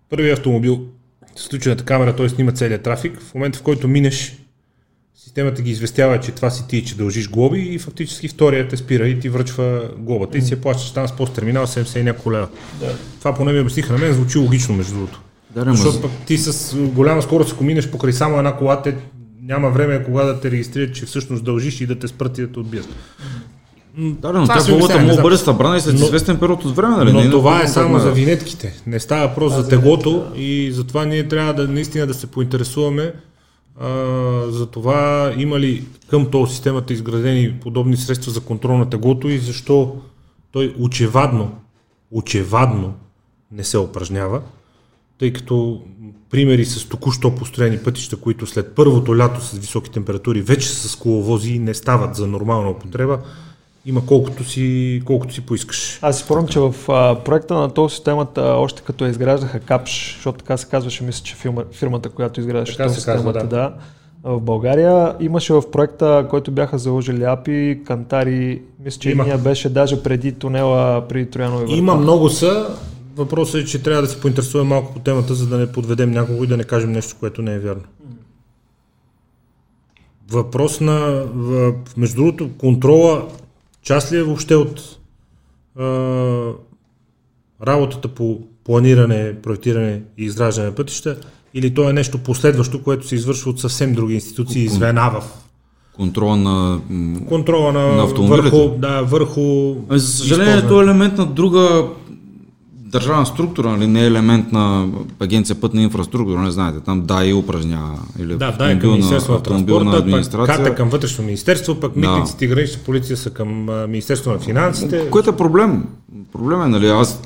Първият 0.10 0.38
автомобил 0.38 0.88
с 1.36 1.46
включената 1.46 1.86
камера, 1.86 2.16
той 2.16 2.30
снима 2.30 2.52
целият 2.52 2.84
трафик. 2.84 3.22
В 3.22 3.34
момента, 3.34 3.60
в 3.60 3.64
който 3.64 3.88
минеш, 3.88 4.38
системата 5.24 5.62
ги 5.62 5.72
известява, 5.72 6.20
че 6.20 6.32
това 6.32 6.50
си 6.50 6.64
ти, 6.68 6.86
че 6.86 6.98
дължиш 6.98 7.30
глоби 7.30 7.60
и 7.60 7.80
фактически 7.80 8.28
вторият 8.28 8.70
те 8.70 8.78
спира 8.78 9.08
и 9.08 9.20
ти 9.20 9.30
връчва 9.30 9.82
глобата 9.98 10.38
и 10.38 10.42
си 10.42 10.54
я 10.54 10.62
плащаш 10.62 10.92
там 10.92 11.08
с 11.08 11.12
посттерминал 11.12 11.68
70 11.68 12.00
и 12.00 12.04
няколко 12.04 12.32
лева. 12.32 12.48
Да. 12.80 12.96
Това 13.20 13.34
поне 13.34 13.54
ми 13.54 13.60
обясниха 13.60 13.94
на 13.94 14.00
мен, 14.00 14.14
звучи 14.14 14.38
логично 14.38 14.76
между 14.76 14.94
другото. 14.94 15.22
Да, 15.56 15.66
ма, 15.66 15.76
Защото 15.76 16.02
пък 16.02 16.12
ти 16.26 16.38
с 16.38 16.76
голяма 16.78 17.22
скорост, 17.22 17.54
ако 17.54 17.64
минеш 17.64 17.88
покрай 17.88 18.14
само 18.14 18.38
една 18.38 18.56
кола, 18.56 18.82
те 18.82 18.96
няма 19.42 19.70
време 19.70 20.04
кога 20.04 20.24
да 20.24 20.40
те 20.40 20.52
регистрират, 20.52 20.96
че 20.96 21.06
всъщност 21.06 21.44
дължиш 21.44 21.82
и 21.82 21.88
да 21.88 22.00
те 22.00 22.08
спрат 22.08 22.38
и 22.38 22.42
да 22.42 22.52
те 22.52 22.60
отбият. 22.60 22.88
да, 23.98 24.34
но 24.34 24.48
тя 24.48 24.64
глобата 24.70 25.02
не 25.02 25.16
да 25.16 25.22
бъде 25.22 25.38
събрана 25.38 25.78
и 25.78 25.82
след 25.82 26.00
Но- 26.00 26.06
известен 26.06 26.40
период 26.40 26.66
от 26.66 26.76
време, 26.76 26.96
нали? 26.96 27.12
Но 27.12 27.20
Не 27.20 27.26
е 27.26 27.30
това 27.30 27.64
е 27.64 27.68
само 27.68 28.00
за 28.00 28.12
винетките. 28.12 28.82
Не 28.88 29.00
става 29.00 29.28
въпрос 29.28 29.54
за 29.56 29.68
теглото 29.68 30.26
и 30.36 30.72
затова 30.72 31.06
ние 31.06 31.28
трябва 31.28 31.54
да 31.54 31.68
наистина 31.68 32.08
да 32.08 32.14
се 32.14 32.28
поинтересуваме 32.28 33.14
а, 33.82 34.52
за 34.52 34.66
това 34.66 35.34
има 35.38 35.60
ли 35.60 35.86
към 36.10 36.32
тол 36.32 36.48
системата 36.48 36.94
изградени 36.94 37.60
подобни 37.62 37.98
средства 37.98 38.32
за 38.32 38.42
контрол 38.42 38.78
на 38.78 38.90
теглото 38.90 39.30
и 39.30 39.38
защо 39.38 39.96
той 40.52 40.76
очевадно, 40.80 41.52
очевадно 42.12 42.94
не 43.52 43.64
се 43.64 43.78
упражнява, 43.78 44.42
тъй 45.18 45.34
като 45.34 45.82
примери 46.30 46.66
с 46.66 46.86
току-що 46.90 47.36
построени 47.36 47.78
пътища, 47.78 48.18
които 48.18 48.48
след 48.48 48.76
първото 48.76 49.18
лято 49.18 49.42
с 49.42 49.58
високи 49.58 49.92
температури 49.92 50.42
вече 50.42 50.70
са 50.70 50.90
с 50.90 50.96
коловози 50.96 51.54
и 51.54 51.60
не 51.60 51.74
стават 51.74 52.16
за 52.16 52.28
нормална 52.28 52.70
употреба, 52.70 53.20
има 53.86 54.06
колкото 54.06 54.44
си, 54.44 55.02
колкото 55.06 55.34
си 55.34 55.42
поискаш. 55.42 56.00
Аз 56.02 56.18
си 56.18 56.24
спомням, 56.24 56.48
че 56.48 56.60
в 56.60 56.76
а, 56.90 57.16
проекта 57.16 57.54
на 57.54 57.70
тол 57.70 57.90
системата, 57.90 58.42
още 58.42 58.82
като 58.82 59.06
я 59.06 59.10
изграждаха 59.12 59.60
КАПШ, 59.60 60.14
защото 60.16 60.38
така 60.38 60.58
се 60.58 60.68
казваше, 60.68 61.04
мисля, 61.04 61.24
че 61.24 61.36
фирма, 61.36 61.64
фирмата, 61.72 62.10
която 62.10 62.40
изграждаше 62.40 62.78
тол 62.78 62.90
се 62.90 63.06
казва, 63.06 63.16
системата, 63.16 63.40
да. 63.40 63.48
да. 63.48 63.74
в 64.24 64.42
България, 64.42 65.16
имаше 65.20 65.54
в 65.54 65.72
проекта, 65.72 66.28
който 66.30 66.52
бяха 66.52 66.78
заложили 66.78 67.24
АПИ, 67.24 67.82
Кантари, 67.86 68.62
мисля, 68.86 69.00
че 69.00 69.12
Има. 69.12 69.38
беше 69.38 69.70
даже 69.70 70.04
преди 70.04 70.32
тунела, 70.32 71.08
преди 71.08 71.30
Троянови 71.30 71.66
врата. 71.66 71.78
Има 71.78 71.96
много 71.96 72.30
са. 72.30 72.78
Въпросът 73.16 73.62
е, 73.62 73.66
че 73.66 73.84
трябва 73.84 74.02
да 74.02 74.08
се 74.08 74.22
поинтересуваме 74.22 74.70
малко 74.70 74.94
по 74.94 75.00
темата, 75.00 75.34
за 75.34 75.48
да 75.48 75.58
не 75.58 75.72
подведем 75.72 76.12
някого 76.12 76.44
и 76.44 76.48
да 76.48 76.58
не 76.58 76.64
кажем 76.64 76.92
нещо, 76.92 77.16
което 77.20 77.42
не 77.42 77.54
е 77.54 77.60
вярно. 77.60 77.84
Въпрос 80.30 80.82
на, 80.82 81.26
между 81.98 82.16
другото, 82.16 82.50
контрола, 82.58 83.28
част 83.84 84.12
ли 84.12 84.18
е 84.18 84.24
въобще 84.24 84.56
от 84.56 84.98
а, 85.80 85.86
работата 87.68 88.08
по 88.08 88.40
планиране, 88.64 89.36
проектиране 89.42 90.02
и 90.18 90.24
изграждане 90.24 90.68
на 90.68 90.76
пътища, 90.76 91.18
или 91.54 91.74
то 91.74 91.90
е 91.90 91.94
нещо 91.94 92.18
последващо, 92.18 92.84
което 92.84 93.08
се 93.08 93.16
извършва 93.16 93.52
от 93.52 93.60
съвсем 93.60 93.94
други 93.94 94.14
институции 94.14 94.64
и 94.64 94.68
звена 94.68 95.10
в 95.10 95.24
Контрола 95.96 96.38
на... 96.38 96.82
контрола 97.30 97.74
на, 97.74 97.96
На 97.96 98.04
автомобилите? 98.04 98.58
върху, 98.58 98.78
да, 98.78 99.02
върху 99.02 99.76
За 99.90 100.08
съжаление, 100.08 100.68
то 100.68 100.82
е 100.82 100.84
елемент 100.84 101.18
на 101.18 101.26
друга 101.26 101.88
държавна 102.92 103.26
структура, 103.26 103.70
нали? 103.70 103.88
не 103.88 104.04
е 104.04 104.08
елемент 104.08 104.52
на 104.52 104.88
агенция 105.20 105.56
пътна 105.62 105.82
инфраструктура, 105.82 106.42
не 106.42 106.52
знаете, 106.52 106.80
там 106.80 107.02
ДАИ 107.02 107.34
упражнява 107.34 108.00
или 108.20 108.36
Да, 108.36 108.52
да, 108.52 108.72
е 108.72 108.80
към 108.80 108.92
Министерство 108.92 109.34
на 109.34 109.44
транспорта, 109.44 109.98
администрация. 109.98 110.58
КАТ 110.58 110.68
е 110.68 110.76
към 110.76 110.90
вътрешно 110.90 111.26
министерство, 111.26 111.76
пък 111.76 111.94
Да. 111.94 112.00
митниците 112.00 112.46
и 112.46 112.48
гранична 112.48 112.82
полиция 112.86 113.18
са 113.18 113.30
към 113.30 113.68
Министерство 113.92 114.32
на 114.32 114.40
финансите. 114.40 115.10
Което 115.10 115.30
е 115.30 115.38
проблем. 115.38 115.84
Проблем 116.34 116.62
е, 116.62 116.68
нали? 116.68 116.88
Аз 116.88 117.22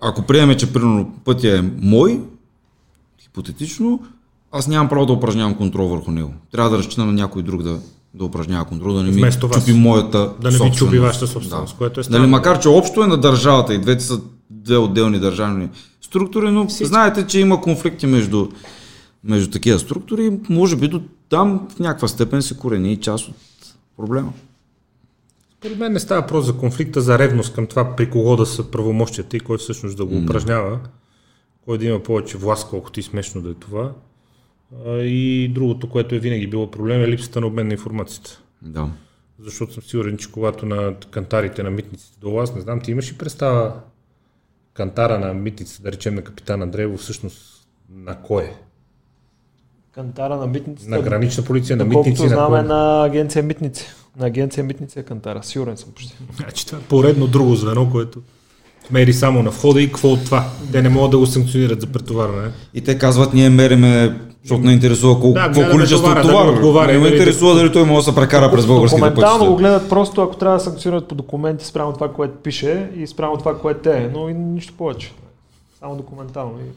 ако 0.00 0.22
приеме, 0.22 0.56
че 0.56 0.72
примерно 0.72 1.12
пътя 1.24 1.58
е 1.58 1.62
мой, 1.80 2.20
хипотетично, 3.22 4.00
аз 4.52 4.68
нямам 4.68 4.88
право 4.88 5.06
да 5.06 5.12
упражнявам 5.12 5.54
контрол 5.54 5.88
върху 5.88 6.10
него. 6.10 6.34
Трябва 6.52 6.70
да 6.70 6.78
разчитам 6.78 7.06
на 7.06 7.12
някой 7.12 7.42
друг 7.42 7.62
да, 7.62 7.78
да 8.14 8.24
упражнява 8.24 8.64
контрол, 8.64 8.94
да 8.94 9.02
не 9.02 9.10
ми 9.10 9.32
чупи 9.40 9.72
моята 9.72 10.32
Да 10.40 10.50
не 10.50 10.58
ви 10.58 10.72
чупи 10.72 10.98
вашата 10.98 11.26
собственост, 11.26 11.76
което 11.76 12.00
е 12.00 12.02
Нали, 12.02 12.04
странно. 12.04 12.28
макар, 12.28 12.58
че 12.60 12.68
общо 12.68 13.02
е 13.02 13.06
на 13.06 13.16
държавата 13.16 13.74
и 13.74 13.78
двете 13.78 14.04
са 14.04 14.20
две 14.50 14.76
отделни 14.76 15.18
държавни 15.18 15.68
структури, 16.00 16.50
но 16.50 16.66
знаете, 16.68 17.26
че 17.26 17.40
има 17.40 17.60
конфликти 17.60 18.06
между, 18.06 18.48
между 19.24 19.50
такива 19.50 19.78
структури 19.78 20.26
и 20.26 20.52
може 20.52 20.76
би 20.76 20.88
до 20.88 21.02
там 21.28 21.68
в 21.76 21.78
някаква 21.78 22.08
степен 22.08 22.42
се 22.42 22.56
корени 22.56 22.92
и 22.92 22.96
част 22.96 23.28
от 23.28 23.34
проблема. 23.96 24.32
Според 25.58 25.78
мен 25.78 25.92
не 25.92 26.00
става 26.00 26.20
въпрос 26.20 26.46
за 26.46 26.56
конфликта, 26.56 27.00
за 27.00 27.18
ревност 27.18 27.54
към 27.54 27.66
това 27.66 27.96
при 27.96 28.10
кого 28.10 28.36
да 28.36 28.46
са 28.46 28.70
правомощията 28.70 29.36
и 29.36 29.40
кой 29.40 29.58
всъщност 29.58 29.96
да 29.96 30.04
го 30.04 30.16
упражнява, 30.16 30.80
кой 31.64 31.78
да 31.78 31.86
има 31.86 32.02
повече 32.02 32.38
власт, 32.38 32.68
колкото 32.70 33.00
и 33.00 33.02
смешно 33.02 33.42
да 33.42 33.50
е 33.50 33.54
това. 33.54 33.92
И 34.86 35.50
другото, 35.54 35.88
което 35.88 36.14
е 36.14 36.18
винаги 36.18 36.46
било 36.46 36.70
проблем, 36.70 37.02
е 37.02 37.08
липсата 37.08 37.40
на 37.40 37.46
обмен 37.46 37.66
на 37.66 37.72
информацията. 37.72 38.42
Да. 38.62 38.88
Защото 39.38 39.72
съм 39.72 39.82
сигурен, 39.82 40.16
че 40.16 40.32
когато 40.32 40.66
на 40.66 40.94
кантарите 41.10 41.62
на 41.62 41.70
митниците 41.70 42.20
долу, 42.20 42.40
аз 42.40 42.54
не 42.54 42.60
знам, 42.60 42.80
ти 42.80 42.90
имаш 42.90 43.12
ли 43.12 43.16
представа 43.16 43.72
кантара 44.74 45.18
на 45.18 45.34
митницата, 45.34 45.82
да 45.82 45.92
речем 45.92 46.14
на 46.14 46.22
капитан 46.22 46.62
Андреево, 46.62 46.96
всъщност 46.96 47.68
на 47.94 48.22
кой 48.22 48.42
е? 48.42 48.54
Кантара 49.92 50.36
на 50.36 50.46
митницата. 50.46 50.90
На 50.90 51.02
гранична 51.02 51.44
полиция, 51.44 51.76
на 51.76 51.84
митници, 51.84 52.22
на 52.22 52.28
знам 52.28 52.48
кой? 52.48 52.62
на 52.62 53.04
агенция 53.04 53.42
митници. 53.42 53.86
На 54.16 54.26
агенция 54.26 54.64
митници 54.64 54.98
е 54.98 55.02
кантара. 55.02 55.42
Сигурен 55.42 55.76
съм 55.76 55.90
почти. 55.90 56.16
Значи 56.36 56.66
това 56.66 56.78
е 56.78 56.82
поредно 56.82 57.26
друго 57.26 57.54
звено, 57.54 57.90
което 57.90 58.22
мери 58.90 59.12
само 59.12 59.42
на 59.42 59.50
входа 59.50 59.82
и 59.82 59.86
какво 59.86 60.08
от 60.08 60.24
това. 60.24 60.50
Те 60.72 60.82
не 60.82 60.88
могат 60.88 61.10
да 61.10 61.18
го 61.18 61.26
санкционират 61.26 61.80
за 61.80 61.86
претоварване. 61.86 62.52
И 62.74 62.80
те 62.80 62.98
казват, 62.98 63.34
ние 63.34 63.50
мериме, 63.50 64.20
защото 64.42 64.62
не 64.62 64.72
интересува 64.72 65.20
колко, 65.20 65.34
Да, 65.34 65.48
гледаме 65.48 65.72
количество 65.72 66.14
товар. 66.22 66.44
не 66.44 66.50
отговаря, 66.50 66.92
не 66.92 66.98
ме 66.98 67.04
нали, 67.04 67.12
интересува 67.12 67.54
дали 67.54 67.72
той 67.72 67.84
може 67.84 68.06
да 68.06 68.12
се 68.12 68.16
прекара 68.16 68.50
през 68.50 68.66
българските 68.66 69.00
Документално 69.00 69.44
го 69.44 69.56
пътища. 69.56 69.62
гледат 69.62 69.88
просто 69.88 70.22
ако 70.22 70.36
трябва 70.36 70.56
да 70.56 70.64
санкционират 70.64 71.08
по 71.08 71.14
документи 71.14 71.66
спрямо 71.66 71.92
това, 71.92 72.12
което 72.12 72.34
пише 72.42 72.90
и 72.96 73.06
спрямо 73.06 73.36
това, 73.36 73.58
което 73.58 73.88
е, 73.88 74.10
но 74.14 74.28
и 74.28 74.34
нищо 74.34 74.74
повече. 74.78 75.12
Само 75.80 75.96
документално. 75.96 76.52
И... 76.58 76.70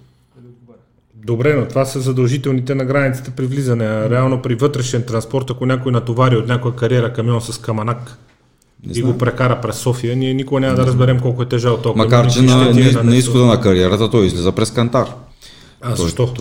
Добре, 1.25 1.53
но 1.53 1.65
това 1.65 1.85
са 1.85 1.99
задължителните 1.99 2.75
на 2.75 2.85
границата 2.85 3.31
при 3.31 3.45
влизане. 3.45 3.85
А 3.85 4.09
реално 4.09 4.41
при 4.41 4.55
вътрешен 4.55 5.03
транспорт, 5.03 5.49
ако 5.49 5.65
някой 5.65 5.91
натовари 5.91 6.37
от 6.37 6.47
някоя 6.47 6.75
кариера 6.75 7.13
камион 7.13 7.41
с 7.41 7.57
каманак 7.57 8.17
и 8.93 9.01
го 9.01 9.17
прекара 9.17 9.61
през 9.61 9.75
София, 9.75 10.15
ние 10.15 10.33
никога 10.33 10.61
няма 10.61 10.75
да 10.75 10.85
разберем 10.85 11.19
колко 11.19 11.41
е 11.41 11.45
тежал 11.45 11.77
този 11.77 11.97
Макар, 11.97 12.31
че 12.31 12.41
на, 12.41 12.69
е 12.69 12.73
на, 12.73 13.03
на 13.03 13.15
изхода 13.15 13.45
на 13.45 13.61
кариерата 13.61 14.09
той 14.09 14.25
излиза 14.25 14.51
през 14.51 14.71
кантар. 14.71 15.07
А, 15.81 15.95
защо? 15.95 16.33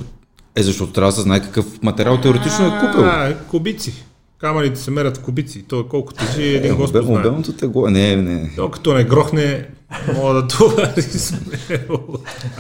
Е, 0.57 0.63
защото 0.63 0.93
трябва 0.93 1.09
да 1.09 1.17
се 1.17 1.21
знае 1.21 1.43
какъв 1.43 1.83
материал 1.83 2.21
теоретично 2.21 2.67
е 2.67 2.81
купил. 2.81 3.05
А, 3.05 3.37
кубици. 3.51 4.05
Камъните 4.39 4.81
се 4.81 4.91
мерят 4.91 5.17
в 5.17 5.21
кубици. 5.21 5.65
То 5.69 5.89
колко 5.89 6.13
тежи, 6.13 6.55
един 6.55 6.73
Е, 6.73 6.75
Господ 6.75 7.05
знае. 7.05 7.21
Обемното 7.21 7.53
тегло. 7.53 7.91
Не, 7.91 8.17
не. 8.17 8.53
Докато 8.57 8.95
не 8.95 9.05
грохне, 9.05 9.69
мога 10.15 10.35
да 10.35 10.49
товари. 10.49 11.03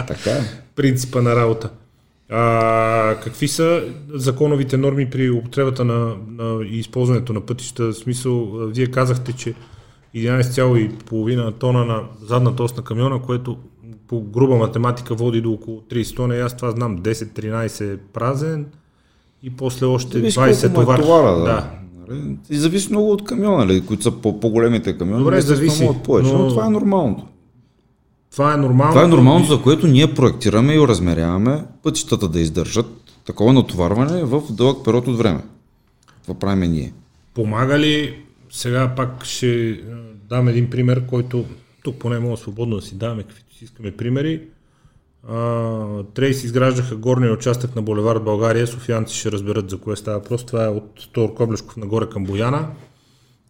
Така 0.09 0.30
е. 0.30 0.43
принципа 0.76 1.22
на 1.22 1.36
работа. 1.36 1.70
А, 2.30 3.16
какви 3.24 3.49
са 3.49 3.84
законовите 4.14 4.76
норми 4.76 5.11
при 5.11 5.30
употребата 5.30 5.84
на, 5.84 6.16
на 6.28 6.64
и 6.64 6.78
използването 6.78 7.32
на 7.32 7.40
пътища? 7.40 7.84
В 7.84 7.95
смисъл, 7.95 8.51
вие 8.66 8.86
казахте, 8.86 9.32
че 9.32 9.55
11,5 10.14 11.59
тона 11.59 11.84
на 11.84 12.03
задната 12.22 12.62
ос 12.62 12.76
на 12.76 12.84
камиона, 12.84 13.22
което 13.22 13.59
по 14.12 14.20
груба 14.20 14.56
математика 14.56 15.14
води 15.14 15.40
до 15.40 15.52
около 15.52 15.80
30 15.80 16.16
тона. 16.16 16.36
И 16.36 16.40
аз 16.40 16.56
това 16.56 16.70
знам 16.70 16.98
10-13 16.98 17.98
празен 18.12 18.66
и 19.42 19.50
после 19.50 19.86
още 19.86 20.18
Зависи 20.18 20.38
20 20.38 20.60
колко 20.74 20.76
му 20.76 20.82
е 20.82 20.84
товар. 20.84 21.00
товара, 21.00 21.36
да. 21.36 21.44
да. 21.44 21.70
Нали? 22.08 22.36
И 22.50 22.56
зависи 22.56 22.90
много 22.90 23.12
от 23.12 23.24
камиона, 23.24 23.64
нали, 23.64 23.86
които 23.86 24.02
са 24.02 24.10
по- 24.10 24.40
по-големите 24.40 24.98
камиони. 24.98 25.24
Добре, 25.24 25.40
зависи, 25.40 25.84
могат 25.84 26.02
повече, 26.02 26.32
но- 26.32 26.38
но... 26.38 26.48
това 26.48 26.66
е 26.66 26.70
нормалното. 26.70 27.24
Това 28.32 28.54
е 28.54 28.56
нормално. 28.56 28.92
Това 28.92 29.04
е 29.04 29.08
нормално, 29.08 29.44
за 29.44 29.62
което 29.62 29.86
ние 29.86 30.14
проектираме 30.14 30.74
и 30.74 30.80
размеряваме 30.80 31.64
пътищата 31.82 32.28
да 32.28 32.40
издържат 32.40 32.86
такова 33.26 33.52
натоварване 33.52 34.24
в 34.24 34.42
дълъг 34.50 34.84
период 34.84 35.08
от 35.08 35.18
време. 35.18 35.40
Това 36.22 36.38
правиме 36.38 36.68
ние. 36.68 36.92
Помага 37.34 37.78
ли, 37.78 38.16
сега 38.50 38.92
пак 38.96 39.24
ще 39.24 39.70
е, 39.70 39.74
дам 40.28 40.48
един 40.48 40.70
пример, 40.70 41.06
който 41.06 41.44
тук 41.84 41.96
поне 41.96 42.18
мога 42.18 42.36
свободно 42.36 42.76
да 42.76 42.82
си 42.82 42.94
даваме 42.94 43.22
каквито 43.22 43.51
си 43.62 43.64
искаме 43.64 43.96
примери. 43.96 44.42
А, 45.28 46.02
Трейс 46.14 46.44
изграждаха 46.44 46.96
горния 46.96 47.32
участък 47.32 47.76
на 47.76 47.82
булевард 47.82 48.24
България, 48.24 48.66
софианци 48.66 49.18
ще 49.18 49.32
разберат 49.32 49.70
за 49.70 49.78
кое 49.78 49.96
става 49.96 50.18
въпрос. 50.18 50.46
Това 50.46 50.64
е 50.64 50.68
от 50.68 51.08
Тор 51.12 51.34
Коблешков 51.34 51.76
нагоре 51.76 52.06
към 52.08 52.24
Бояна. 52.24 52.68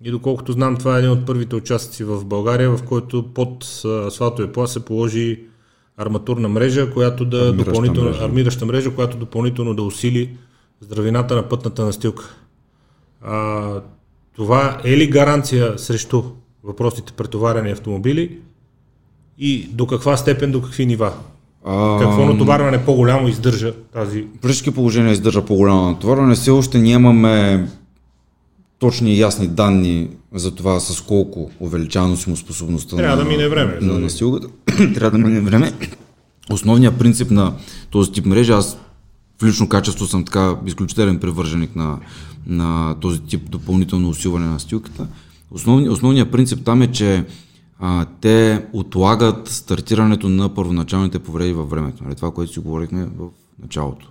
И 0.04 0.10
доколкото 0.10 0.52
знам, 0.52 0.76
това 0.76 0.96
е 0.96 0.98
един 0.98 1.10
от 1.10 1.26
първите 1.26 1.56
участъци 1.56 2.04
в 2.04 2.24
България, 2.24 2.70
в 2.70 2.82
който 2.82 3.32
под 3.34 3.64
асфалтовия 3.84 4.52
пласт 4.52 4.72
се 4.72 4.84
положи 4.84 5.44
арматурна 5.96 6.48
мрежа, 6.48 6.90
която 6.90 7.24
да 7.24 7.38
Армираща 7.38 7.64
допълнително, 7.64 8.10
мрежа. 8.10 8.24
армираща 8.24 8.66
мрежа, 8.66 8.94
която 8.94 9.16
допълнително 9.16 9.74
да 9.74 9.82
усили 9.82 10.36
здравината 10.80 11.36
на 11.36 11.48
пътната 11.48 11.84
настилка. 11.84 12.36
А, 13.20 13.80
това 14.36 14.80
е 14.84 14.96
ли 14.96 15.06
гаранция 15.06 15.78
срещу 15.78 16.22
въпросните 16.64 17.12
претоварени 17.12 17.70
автомобили 17.70 18.40
и 19.38 19.68
до 19.72 19.86
каква 19.86 20.16
степен, 20.16 20.52
до 20.52 20.62
какви 20.62 20.86
нива? 20.86 21.12
А, 21.64 21.98
Какво 21.98 22.26
натоварване 22.26 22.84
по-голямо 22.84 23.28
издържа 23.28 23.72
тази... 23.92 24.24
При 24.42 24.72
положения 24.72 25.12
издържа 25.12 25.44
по-голямо 25.44 25.90
натоварване. 25.90 26.34
Все 26.34 26.50
още 26.50 26.78
нямаме 26.78 27.66
точни 28.78 29.14
и 29.14 29.20
ясни 29.20 29.48
данни 29.48 30.08
за 30.34 30.54
това 30.54 30.80
с 30.80 31.00
колко 31.00 31.50
увеличава 31.60 32.08
носимоспособността 32.08 32.96
Трябва 32.96 33.16
на, 33.16 33.22
да 33.22 33.28
мине 33.28 33.48
време, 33.48 33.78
на 33.80 33.92
нали? 33.92 34.02
настилката. 34.02 34.48
Трябва 34.94 35.18
да 35.18 35.28
мине 35.28 35.40
време. 35.40 35.72
Основният 36.50 36.98
принцип 36.98 37.30
на 37.30 37.54
този 37.90 38.12
тип 38.12 38.26
мрежа, 38.26 38.54
аз 38.54 38.78
в 39.42 39.44
лично 39.44 39.68
качество 39.68 40.06
съм 40.06 40.24
така 40.24 40.56
изключителен 40.66 41.18
привърженик 41.18 41.76
на, 41.76 41.98
на 42.46 42.94
този 43.00 43.20
тип 43.20 43.50
допълнително 43.50 44.08
усилване 44.08 44.46
на 44.46 44.52
настилката. 44.52 45.06
Основни, 45.50 45.88
основният 45.88 46.30
принцип 46.30 46.64
там 46.64 46.82
е, 46.82 46.92
че 46.92 47.24
а, 47.84 48.06
те 48.20 48.64
отлагат 48.72 49.48
стартирането 49.48 50.28
на 50.28 50.48
първоначалните 50.48 51.18
повреди 51.18 51.52
във 51.52 51.70
времето. 51.70 52.04
Нали? 52.04 52.14
Това, 52.14 52.30
което 52.30 52.52
си 52.52 52.60
говорихме 52.60 53.04
в 53.04 53.28
началото. 53.62 54.08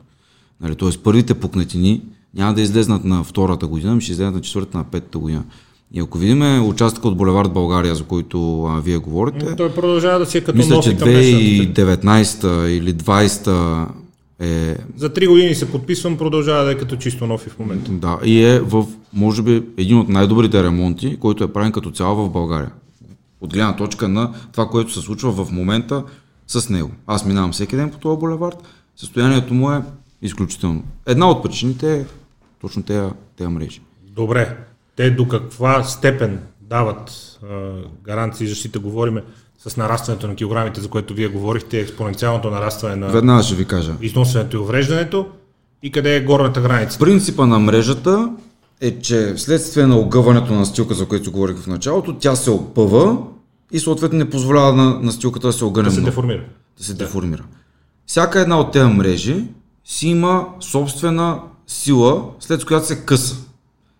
Нали, 0.61 0.75
Тоест 0.75 1.03
първите 1.03 1.33
пукнатини 1.33 2.01
няма 2.35 2.53
да 2.53 2.61
излезнат 2.61 3.03
на 3.03 3.23
втората 3.23 3.67
година, 3.67 3.95
ми 3.95 4.01
ще 4.01 4.11
излезнат 4.11 4.35
на 4.35 4.41
четвъртата, 4.41 4.77
на 4.77 4.83
петата 4.83 5.17
година. 5.17 5.43
И 5.93 5.99
ако 5.99 6.17
видим 6.17 6.67
участъка 6.67 7.07
от 7.07 7.17
Булевард 7.17 7.53
България, 7.53 7.95
за 7.95 8.03
който 8.03 8.63
а, 8.63 8.81
вие 8.81 8.97
говорите, 8.97 9.55
Той 9.55 9.73
продължава 9.73 10.19
да 10.19 10.25
си 10.25 10.37
е 10.37 10.41
като 10.41 10.57
мисля, 10.57 10.75
нов 10.75 10.83
че 10.83 10.91
и 10.91 10.97
към 10.97 11.09
днешна 11.09 11.39
дата. 11.73 12.01
2019 12.01 12.67
или 12.67 12.93
20 12.93 13.87
е 14.39 14.77
За 14.95 15.13
три 15.13 15.27
години 15.27 15.55
се 15.55 15.71
подписвам, 15.71 16.17
продължава 16.17 16.63
да 16.65 16.71
е 16.71 16.77
като 16.77 16.95
чисто 16.95 17.27
нов 17.27 17.47
и 17.47 17.49
в 17.49 17.59
момента. 17.59 17.91
Да, 17.91 18.19
и 18.23 18.43
е 18.43 18.59
в, 18.59 18.85
може 19.13 19.41
би, 19.41 19.63
един 19.77 19.97
от 19.97 20.09
най-добрите 20.09 20.63
ремонти, 20.63 21.17
който 21.19 21.43
е 21.43 21.53
правен 21.53 21.71
като 21.71 21.91
цяло 21.91 22.15
в 22.15 22.29
България. 22.29 22.71
От 23.41 23.53
гледна 23.53 23.75
точка 23.75 24.07
на 24.07 24.33
това, 24.51 24.67
което 24.67 24.93
се 24.93 24.99
случва 24.99 25.45
в 25.45 25.51
момента 25.51 26.03
с 26.47 26.69
него. 26.69 26.91
Аз 27.07 27.25
минавам 27.25 27.51
всеки 27.51 27.75
ден 27.75 27.89
по 27.89 27.97
този 27.97 28.19
булевард, 28.19 28.57
състоянието 28.95 29.53
му 29.53 29.71
е 29.71 29.81
изключително. 30.21 30.83
Една 31.05 31.29
от 31.29 31.43
причините 31.43 31.99
е 31.99 32.05
точно 32.61 32.83
тези, 32.83 33.09
тези 33.37 33.47
мрежи. 33.47 33.81
Добре, 34.03 34.57
те 34.95 35.11
до 35.11 35.27
каква 35.27 35.83
степен 35.83 36.39
дават 36.61 37.11
а, 37.43 37.71
гаранции 38.03 38.45
и 38.45 38.49
защита, 38.49 38.79
говориме 38.79 39.23
с 39.67 39.77
нарастването 39.77 40.27
на 40.27 40.35
килограмите, 40.35 40.81
за 40.81 40.89
което 40.89 41.13
вие 41.13 41.27
говорихте, 41.27 41.79
експоненциалното 41.79 42.49
нарастване 42.49 42.95
на 42.95 43.07
Веднага 43.07 43.43
ще 43.43 43.55
ви 43.55 43.65
кажа. 43.65 43.93
износването 44.01 44.57
и 44.57 44.59
увреждането 44.59 45.27
и 45.83 45.91
къде 45.91 46.15
е 46.15 46.21
горната 46.21 46.61
граница. 46.61 46.99
Принципа 46.99 47.45
на 47.45 47.59
мрежата 47.59 48.29
е, 48.81 48.99
че 48.99 49.33
вследствие 49.37 49.85
на 49.85 49.95
огъването 49.95 50.53
на 50.53 50.65
стилка, 50.65 50.93
за 50.93 51.05
което 51.05 51.31
говорих 51.31 51.57
в 51.57 51.67
началото, 51.67 52.15
тя 52.15 52.35
се 52.35 52.51
опъва 52.51 53.17
и 53.71 53.79
съответно 53.79 54.17
не 54.17 54.29
позволява 54.29 54.73
на, 54.73 54.99
на 55.01 55.11
стилката 55.11 55.47
да 55.47 55.53
се 55.53 55.65
огъне 55.65 55.85
Да 55.85 55.91
се 55.91 55.99
много. 55.99 56.11
деформира. 56.11 56.43
да 56.77 56.83
се 56.83 56.93
деформира. 56.93 57.43
Всяка 58.05 58.39
една 58.39 58.59
от 58.59 58.71
тези 58.71 58.85
мрежи 58.85 59.45
си 59.85 60.07
има 60.07 60.47
собствена 60.59 61.39
сила, 61.67 62.23
след 62.39 62.65
която 62.65 62.87
се 62.87 63.05
къса. 63.05 63.35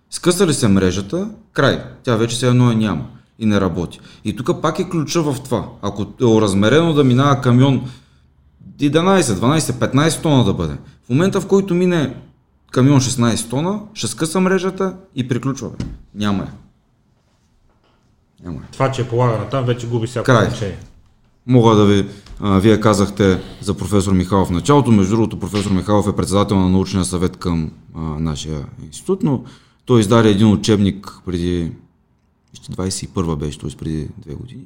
Скъса 0.10 0.48
ли 0.48 0.54
се 0.54 0.68
мрежата, 0.68 1.30
край. 1.54 1.84
Тя 2.04 2.16
вече 2.16 2.38
се 2.38 2.48
едно 2.48 2.72
е 2.72 2.76
няма 2.76 3.06
и 3.40 3.46
не 3.46 3.62
работи. 3.62 4.00
И 4.26 4.36
тук 4.36 4.62
пак 4.62 4.80
е 4.80 4.90
ключа 4.90 5.22
в 5.24 5.38
това. 5.44 5.66
Ако 5.82 6.06
е 6.22 6.26
оразмерено 6.26 6.94
да 6.94 7.04
минава 7.04 7.42
камион 7.42 7.90
11, 8.80 9.22
12, 9.22 9.60
15 9.60 10.22
тона 10.22 10.44
да 10.44 10.54
бъде. 10.54 10.74
В 11.06 11.10
момента 11.10 11.42
в 11.42 11.48
който 11.48 11.74
мине 11.74 12.16
камион 12.72 12.99
16 12.99 13.49
тона, 13.49 13.82
ще 13.93 14.07
скъса 14.07 14.39
мрежата 14.39 14.95
и 15.15 15.28
приключва. 15.28 15.69
Бе. 15.69 15.86
Няма 16.15 16.43
я. 16.43 16.51
Няма 18.43 18.55
я. 18.61 18.67
Това, 18.72 18.91
че 18.91 19.01
е 19.01 19.07
полагана 19.07 19.49
там, 19.49 19.65
вече 19.65 19.88
губи 19.88 20.07
всяко 20.07 20.26
Край. 20.26 20.49
значение. 20.49 20.78
Мога 21.47 21.76
да 21.76 21.86
ви, 21.86 22.07
а, 22.39 22.59
вие 22.59 22.80
казахте 22.80 23.41
за 23.61 23.78
професор 23.78 24.13
Михайлов 24.13 24.47
в 24.47 24.51
началото, 24.51 24.91
между 24.91 25.15
другото 25.15 25.39
професор 25.39 25.72
Михайлов 25.72 26.07
е 26.07 26.15
председател 26.15 26.59
на 26.59 26.69
научния 26.69 27.05
съвет 27.05 27.38
към 27.38 27.72
а, 27.95 27.99
нашия 27.99 28.65
институт, 28.86 29.24
но 29.24 29.43
той 29.86 29.99
издаде 29.99 30.30
един 30.30 30.51
учебник 30.51 31.17
преди, 31.26 31.72
вижте, 32.51 32.72
21 32.72 33.36
беше, 33.36 33.59
т.е. 33.59 33.69
преди 33.80 34.07
две 34.17 34.34
години. 34.34 34.63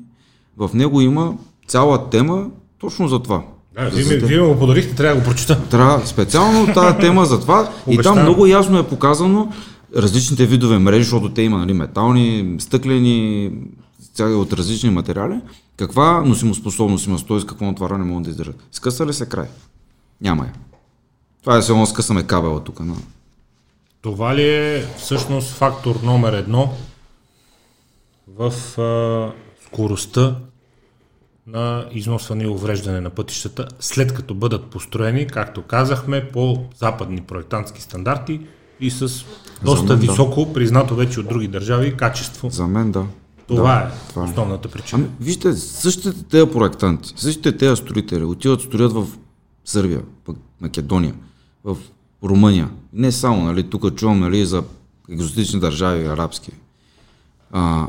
В 0.58 0.70
него 0.74 1.02
има 1.02 1.38
цяла 1.68 2.10
тема 2.10 2.50
точно 2.80 3.08
за 3.08 3.24
това. 3.24 3.44
Да, 3.76 3.90
вие, 3.90 4.06
ми, 4.06 4.26
вие 4.26 4.40
го 4.40 4.60
подарихте, 4.60 4.96
трябва 4.96 5.16
да 5.16 5.22
го 5.22 5.28
прочита. 5.30 5.62
Трябва 5.70 6.08
специално 6.08 6.74
тази 6.74 6.98
тема 7.00 7.26
за 7.26 7.42
това. 7.42 7.72
и 7.90 7.98
там 7.98 8.22
много 8.22 8.46
ясно 8.46 8.80
е 8.80 8.88
показано 8.88 9.54
различните 9.96 10.46
видове 10.46 10.78
мрежи, 10.78 11.04
защото 11.04 11.30
те 11.30 11.42
има 11.42 11.58
нали, 11.58 11.74
метални, 11.74 12.56
стъклени, 12.60 13.52
от 14.20 14.54
различни 14.54 14.90
материали. 14.90 15.40
Каква 15.78 16.22
носимоспособност 16.22 17.08
има, 17.08 17.18
т.е. 17.28 17.46
какво 17.46 17.66
натварване 17.66 18.06
могат 18.06 18.24
да 18.24 18.30
издържат. 18.30 18.56
Скъса 18.72 19.06
ли 19.06 19.14
се 19.14 19.30
край? 19.30 19.48
Няма 20.22 20.44
я. 20.44 20.54
Това 21.42 21.58
е 21.58 21.60
едно 21.60 21.86
скъсаме 21.86 22.24
кабела 22.24 22.64
тук. 22.64 22.80
На... 22.80 22.96
Това 24.02 24.36
ли 24.36 24.50
е 24.50 24.86
всъщност 24.98 25.54
фактор 25.54 25.96
номер 26.04 26.34
едно 26.34 26.74
в 28.28 28.54
а, 28.80 29.32
скоростта 29.66 30.36
на 31.48 31.86
износване 31.92 32.44
и 32.44 32.48
увреждане 32.48 33.02
на 33.02 33.10
пътищата, 33.10 33.68
след 33.80 34.14
като 34.14 34.34
бъдат 34.34 34.66
построени, 34.66 35.28
както 35.28 35.62
казахме, 35.62 36.30
по 36.30 36.66
западни 36.78 37.22
проектантски 37.22 37.82
стандарти 37.82 38.42
и 38.80 38.92
с 38.92 39.26
доста 39.64 39.94
мен, 39.96 40.06
да. 40.06 40.12
високо, 40.12 40.54
признато 40.54 40.96
вече 40.96 41.20
от 41.20 41.28
други 41.28 41.48
държави, 41.48 41.98
качество. 41.98 42.50
За 42.50 42.68
мен 42.68 42.92
да. 42.92 43.06
Това 43.48 43.76
да, 43.76 43.88
е 43.88 44.10
това 44.10 44.22
е. 44.22 44.26
основната 44.26 44.70
причина. 44.70 45.02
Ами, 45.02 45.12
вижте, 45.22 45.54
същите 45.54 46.24
тези 46.24 46.52
проектанти, 46.52 47.14
същите 47.16 47.58
тези 47.58 47.76
строители 47.76 48.24
отиват 48.24 48.62
строят 48.62 48.94
в 48.94 49.08
Сърбия, 49.66 50.02
пък 50.26 50.38
Македония, 50.62 51.14
в 51.64 51.78
Румъния. 52.24 52.70
Не 52.94 53.12
само, 53.12 53.44
нали, 53.44 53.70
тук 53.70 53.96
чувам 53.96 54.20
нали, 54.20 54.46
за 54.46 54.64
екзотични 55.10 55.60
държави, 55.60 56.06
арабски. 56.06 56.52
А, 57.52 57.88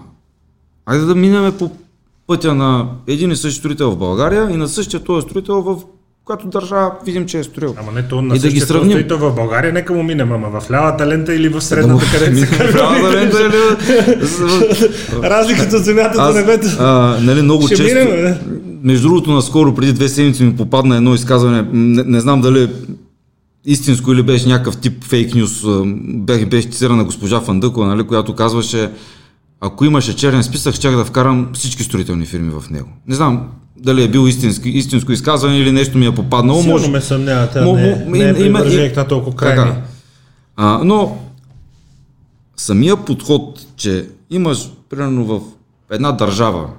айде 0.87 1.05
да 1.05 1.15
минем 1.15 1.59
по 1.59 1.71
пътя 2.27 2.55
на 2.55 2.87
един 3.07 3.31
и 3.31 3.37
същи 3.37 3.59
строител 3.59 3.91
в 3.91 3.97
България 3.97 4.51
и 4.51 4.57
на 4.57 4.69
същия 4.69 5.01
този 5.01 5.29
строител 5.29 5.63
в 5.63 5.77
която 6.27 6.47
държава 6.47 6.93
видим, 7.05 7.27
че 7.27 7.39
е 7.39 7.45
строил. 7.45 7.75
Ама 7.81 7.93
не 7.93 8.09
то 8.09 8.23
на 8.23 8.37
И 8.37 8.39
да 8.39 8.49
ги 8.49 8.61
сравним. 8.61 8.91
строител 8.91 9.19
в 9.19 9.35
България, 9.35 9.73
нека 9.73 9.93
му 9.93 10.03
минем, 10.03 10.33
ама 10.33 10.61
в 10.61 10.71
лявата 10.71 11.07
лента 11.07 11.35
или 11.35 11.49
в 11.49 11.61
средната, 11.61 12.05
където 12.13 12.39
се 12.39 12.73
Трябва 12.73 13.09
да 13.09 13.17
лента 13.17 13.41
или... 13.47 13.87
Разликата 15.23 15.77
от 15.77 15.85
земята 15.85 16.27
до 16.27 16.39
небето. 16.39 16.67
а, 16.79 17.19
нали, 17.21 17.43
много 17.43 17.67
Ще 17.67 17.77
често, 17.77 17.95
минем, 17.95 18.35
между 18.83 19.09
другото, 19.09 19.31
наскоро, 19.31 19.75
преди 19.75 19.93
две 19.93 20.09
седмици 20.09 20.45
ми 20.45 20.57
попадна 20.57 20.97
едно 20.97 21.15
изказване, 21.15 21.69
не, 21.73 22.03
не 22.03 22.21
знам 22.21 22.41
дали 22.41 22.63
е 22.63 22.69
истинско 23.65 24.13
или 24.13 24.23
беше 24.23 24.49
някакъв 24.49 24.77
тип 24.77 25.05
фейк 25.05 25.35
нюс, 25.35 25.65
беше 26.47 26.69
цитирана 26.69 27.05
госпожа 27.05 27.41
Фандъкова, 27.41 27.87
нали, 27.87 28.03
която 28.03 28.35
казваше, 28.35 28.91
ако 29.61 29.85
имаше 29.85 30.17
черен 30.17 30.43
списък, 30.43 30.75
щях 30.75 30.97
да 30.97 31.05
вкарам 31.05 31.51
всички 31.55 31.83
строителни 31.83 32.27
фирми 32.27 32.51
в 32.51 32.71
него. 32.71 32.89
Не 33.07 33.15
знам 33.15 33.49
дали 33.77 34.03
е 34.05 34.09
бил 34.09 34.29
истински, 34.29 34.69
истинско 34.69 35.13
изказване 35.13 35.59
или 35.59 35.73
нещо 35.73 35.99
ми 35.99 36.07
е 36.07 36.15
попаднало. 36.15 36.63
Силно 36.63 36.79
Може, 36.79 36.91
ме 36.91 37.01
съмнявате, 37.01 37.59
Мо- 37.59 37.75
не, 37.77 37.97
мо- 37.97 38.19
не 38.19 38.29
е 38.29 38.35
привърженик 38.35 38.97
на 38.97 39.09
толкова 39.09 39.37
крайни. 39.37 39.71
Така. 39.71 39.83
А, 40.57 40.81
но 40.85 41.19
самия 42.57 42.97
подход, 42.97 43.67
че 43.77 44.09
имаш 44.31 44.71
примерно 44.91 45.25
в 45.25 45.41
една 45.91 46.13
държава 46.13 46.71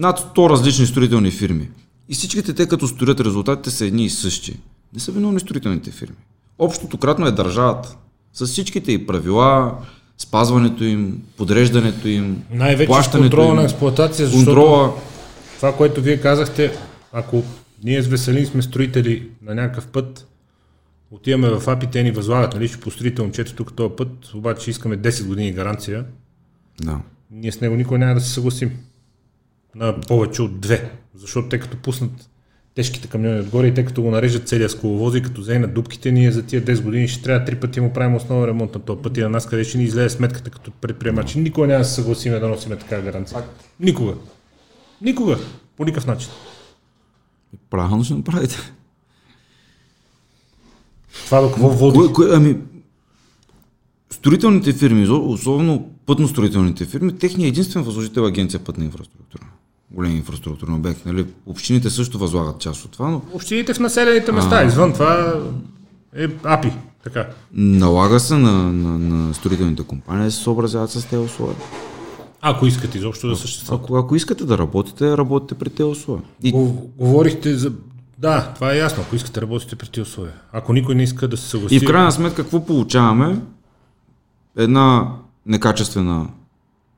над 0.00 0.18
100 0.36 0.50
различни 0.50 0.86
строителни 0.86 1.30
фирми 1.30 1.68
и 2.08 2.14
всичките 2.14 2.52
те 2.54 2.66
като 2.68 2.88
строят 2.88 3.20
резултатите 3.20 3.70
са 3.70 3.86
едни 3.86 4.04
и 4.04 4.10
същи. 4.10 4.60
Не 4.94 5.00
са 5.00 5.12
виновни 5.12 5.40
строителните 5.40 5.90
фирми. 5.90 6.16
Общото 6.58 6.98
кратно 6.98 7.26
е 7.26 7.30
държавата. 7.32 7.96
С 8.34 8.46
всичките 8.46 8.92
и 8.92 9.06
правила, 9.06 9.74
спазването 10.18 10.84
им, 10.84 11.22
подреждането 11.36 12.08
им, 12.08 12.42
Най-вече 12.50 12.86
плащането 12.86 13.22
контрола 13.30 13.48
им, 13.50 13.56
на 13.56 13.62
експлуатация, 13.64 14.26
защото 14.26 14.44
контрола. 14.46 14.94
това, 15.56 15.76
което 15.76 16.00
вие 16.00 16.20
казахте, 16.20 16.72
ако 17.12 17.42
ние 17.84 18.02
с 18.02 18.06
Веселин 18.06 18.46
сме 18.46 18.62
строители 18.62 19.28
на 19.42 19.54
някакъв 19.54 19.86
път, 19.86 20.26
отиваме 21.10 21.48
в 21.50 21.68
АПИ, 21.68 21.86
те 21.86 22.02
ни 22.02 22.10
възлагат, 22.10 22.54
нали, 22.54 22.68
ще 22.68 22.80
построите 22.80 23.22
момчето 23.22 23.54
тук 23.54 23.72
този 23.76 23.94
път, 23.96 24.34
обаче 24.34 24.70
искаме 24.70 24.98
10 24.98 25.26
години 25.26 25.52
гаранция, 25.52 26.04
Да. 26.82 27.00
ние 27.30 27.52
с 27.52 27.60
него 27.60 27.76
никой 27.76 27.98
няма 27.98 28.14
да 28.14 28.20
се 28.20 28.32
съгласим 28.32 28.70
на 29.74 30.00
повече 30.00 30.42
от 30.42 30.60
две, 30.60 30.90
защото 31.14 31.48
те 31.48 31.58
като 31.58 31.76
пуснат 31.76 32.28
тежките 32.76 33.08
камиони 33.08 33.40
отгоре 33.40 33.66
и 33.66 33.74
те 33.74 33.84
като 33.84 34.02
го 34.02 34.10
нарежат 34.10 34.48
целия 34.48 34.68
с 34.68 34.74
коловози, 34.74 35.22
като 35.22 35.40
вземат 35.40 35.74
дупките, 35.74 36.12
ние 36.12 36.32
за 36.32 36.42
тия 36.42 36.64
10 36.64 36.82
години 36.82 37.08
ще 37.08 37.22
трябва 37.22 37.44
три 37.44 37.56
пъти 37.56 37.80
да 37.80 37.86
му 37.86 37.92
правим 37.92 38.14
основен 38.14 38.44
ремонт 38.44 38.74
на 38.74 38.80
този 38.80 39.02
път 39.02 39.16
и 39.16 39.20
на 39.20 39.28
нас 39.28 39.46
къде 39.46 39.64
ще 39.64 39.78
ни 39.78 39.84
излезе 39.84 40.16
сметката 40.16 40.50
като 40.50 40.70
предприемач. 40.70 41.34
Никога 41.34 41.66
няма 41.66 41.78
да 41.78 41.84
се 41.84 41.94
съгласиме 41.94 42.38
да 42.38 42.48
носиме 42.48 42.76
такава 42.76 43.02
гаранция. 43.02 43.42
Никога. 43.80 44.14
Никога. 45.02 45.38
По 45.76 45.84
никакъв 45.84 46.06
начин. 46.06 46.30
Правилно 47.70 48.04
ще 48.04 48.14
направите. 48.14 48.56
Това 51.24 51.40
до 51.40 51.48
какво 51.48 51.68
води? 51.68 51.98
Кое, 51.98 52.12
кое, 52.12 52.26
ами, 52.32 52.56
строителните 54.10 54.72
фирми, 54.72 55.08
особено 55.08 55.90
пътно-строителните 56.06 56.84
фирми, 56.84 57.18
техният 57.18 57.48
единствен 57.48 57.82
възложител 57.82 58.22
е 58.22 58.28
агенция 58.28 58.64
пътна 58.64 58.84
инфраструктура. 58.84 59.42
Големи 59.90 60.14
инфраструктурни 60.14 60.76
обекти. 60.76 61.02
Нали? 61.08 61.26
Общините 61.46 61.90
също 61.90 62.18
възлагат 62.18 62.58
част 62.58 62.84
от 62.84 62.90
това, 62.90 63.08
но 63.08 63.22
Общините 63.32 63.74
в 63.74 63.80
населените 63.80 64.32
места, 64.32 64.64
извън 64.64 64.92
това 64.92 65.34
е 66.16 66.28
АПИ. 66.44 66.72
Така. 67.04 67.26
налага 67.52 68.20
се 68.20 68.34
на, 68.36 68.52
на, 68.72 68.98
на 68.98 69.34
строителните 69.34 69.82
компании 69.82 70.24
да 70.24 70.30
се 70.32 70.42
съобразяват 70.42 70.90
с 70.90 71.04
тези 71.04 71.22
условия. 71.22 71.56
Ако 72.40 72.66
искате 72.66 72.98
изобщо 72.98 73.28
да 73.28 73.36
съществува. 73.36 73.80
Ако, 73.84 73.96
ако 73.96 74.16
искате 74.16 74.44
да 74.44 74.58
работите, 74.58 75.16
работите 75.16 75.54
при 75.54 75.70
тези 75.70 75.82
условия. 75.88 76.24
И 76.42 76.52
Го- 76.52 76.90
Говорихте 76.98 77.54
за... 77.54 77.72
Да, 78.18 78.52
това 78.54 78.72
е 78.72 78.78
ясно, 78.78 79.02
ако 79.06 79.16
искате 79.16 79.42
работите 79.42 79.76
при 79.76 79.88
тези 79.88 80.02
условия. 80.02 80.34
Ако 80.52 80.72
никой 80.72 80.94
не 80.94 81.02
иска 81.02 81.28
да 81.28 81.36
се 81.36 81.48
съгласи... 81.48 81.74
И 81.74 81.80
в 81.80 81.84
крайна 81.86 82.12
сметка, 82.12 82.42
какво 82.42 82.66
получаваме? 82.66 83.40
Една 84.56 85.12
некачествена 85.46 86.28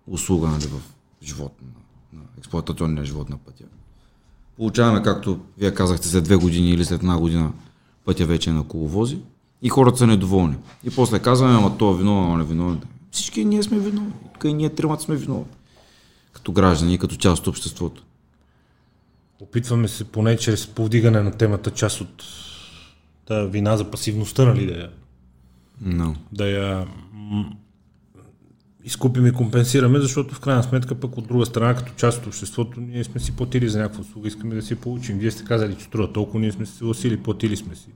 услуга 0.07 0.47
нали, 0.49 0.65
в 0.67 0.81
живот, 1.23 1.53
на, 1.63 1.69
на 1.69 1.78
експлуатационния 2.39 3.05
живот 3.05 3.29
на 3.29 3.39
пътя. 3.39 3.65
Получаваме, 4.57 5.03
както 5.03 5.41
вие 5.59 5.75
казахте, 5.75 6.09
след 6.09 6.25
две 6.25 6.37
години 6.37 6.71
или 6.71 6.85
след 6.85 7.01
една 7.01 7.19
година 7.19 7.53
пътя 8.05 8.27
вече 8.27 8.51
е 8.51 8.53
на 8.53 8.65
коловози 8.65 9.19
и 9.63 9.69
хората 9.69 9.99
са 9.99 10.07
недоволни. 10.07 10.57
И 10.85 10.91
после 10.91 11.19
казваме, 11.19 11.55
ама 11.55 11.79
той 11.79 11.95
е 11.95 11.97
виновен, 11.97 12.25
ама 12.25 12.37
не 12.37 12.43
е 12.43 12.47
виновен. 12.47 12.81
Всички 13.11 13.45
ние 13.45 13.63
сме 13.63 13.79
виновни. 13.79 14.13
Тук 14.35 14.45
и 14.45 14.53
ние 14.53 14.71
тримата 14.71 15.03
сме 15.03 15.17
виновни. 15.17 15.45
Като 16.33 16.53
граждани 16.53 16.99
като 16.99 17.17
част 17.17 17.41
от 17.41 17.47
обществото. 17.47 18.05
Опитваме 19.41 19.89
се 19.89 20.05
поне 20.05 20.37
чрез 20.37 20.67
повдигане 20.67 21.23
на 21.23 21.33
темата 21.33 21.71
част 21.71 22.01
от 22.01 22.25
тази 23.27 23.51
вина 23.51 23.77
за 23.77 23.91
пасивността, 23.91 24.45
нали, 24.45 24.67
да 24.67 24.73
я, 24.73 24.91
No. 25.85 26.15
да 26.33 26.49
я 26.49 26.87
изкупим 28.89 29.27
и 29.27 29.33
компенсираме, 29.33 30.01
защото 30.01 30.35
в 30.35 30.41
крайна 30.41 30.63
сметка 30.63 30.95
пък 30.95 31.19
от 31.19 31.27
друга 31.27 31.47
страна, 31.47 31.75
като 31.75 31.93
част 31.97 32.19
от 32.19 32.27
обществото, 32.27 32.81
ние 32.81 33.05
сме 33.05 33.21
си 33.21 33.37
платили 33.37 33.69
за 33.69 33.79
някаква 33.79 34.01
услуга, 34.01 34.29
искаме 34.29 34.55
да 34.55 34.63
си 34.63 34.75
получим. 34.75 35.19
Вие 35.19 35.31
сте 35.31 35.45
казали, 35.45 35.75
че 35.75 35.85
струва 35.85 36.13
толкова, 36.13 36.41
ние 36.41 36.53
сме 36.53 36.67
се 36.67 36.77
съгласили, 36.77 37.17
платили 37.17 37.57
сме 37.57 37.75
си. 37.75 37.89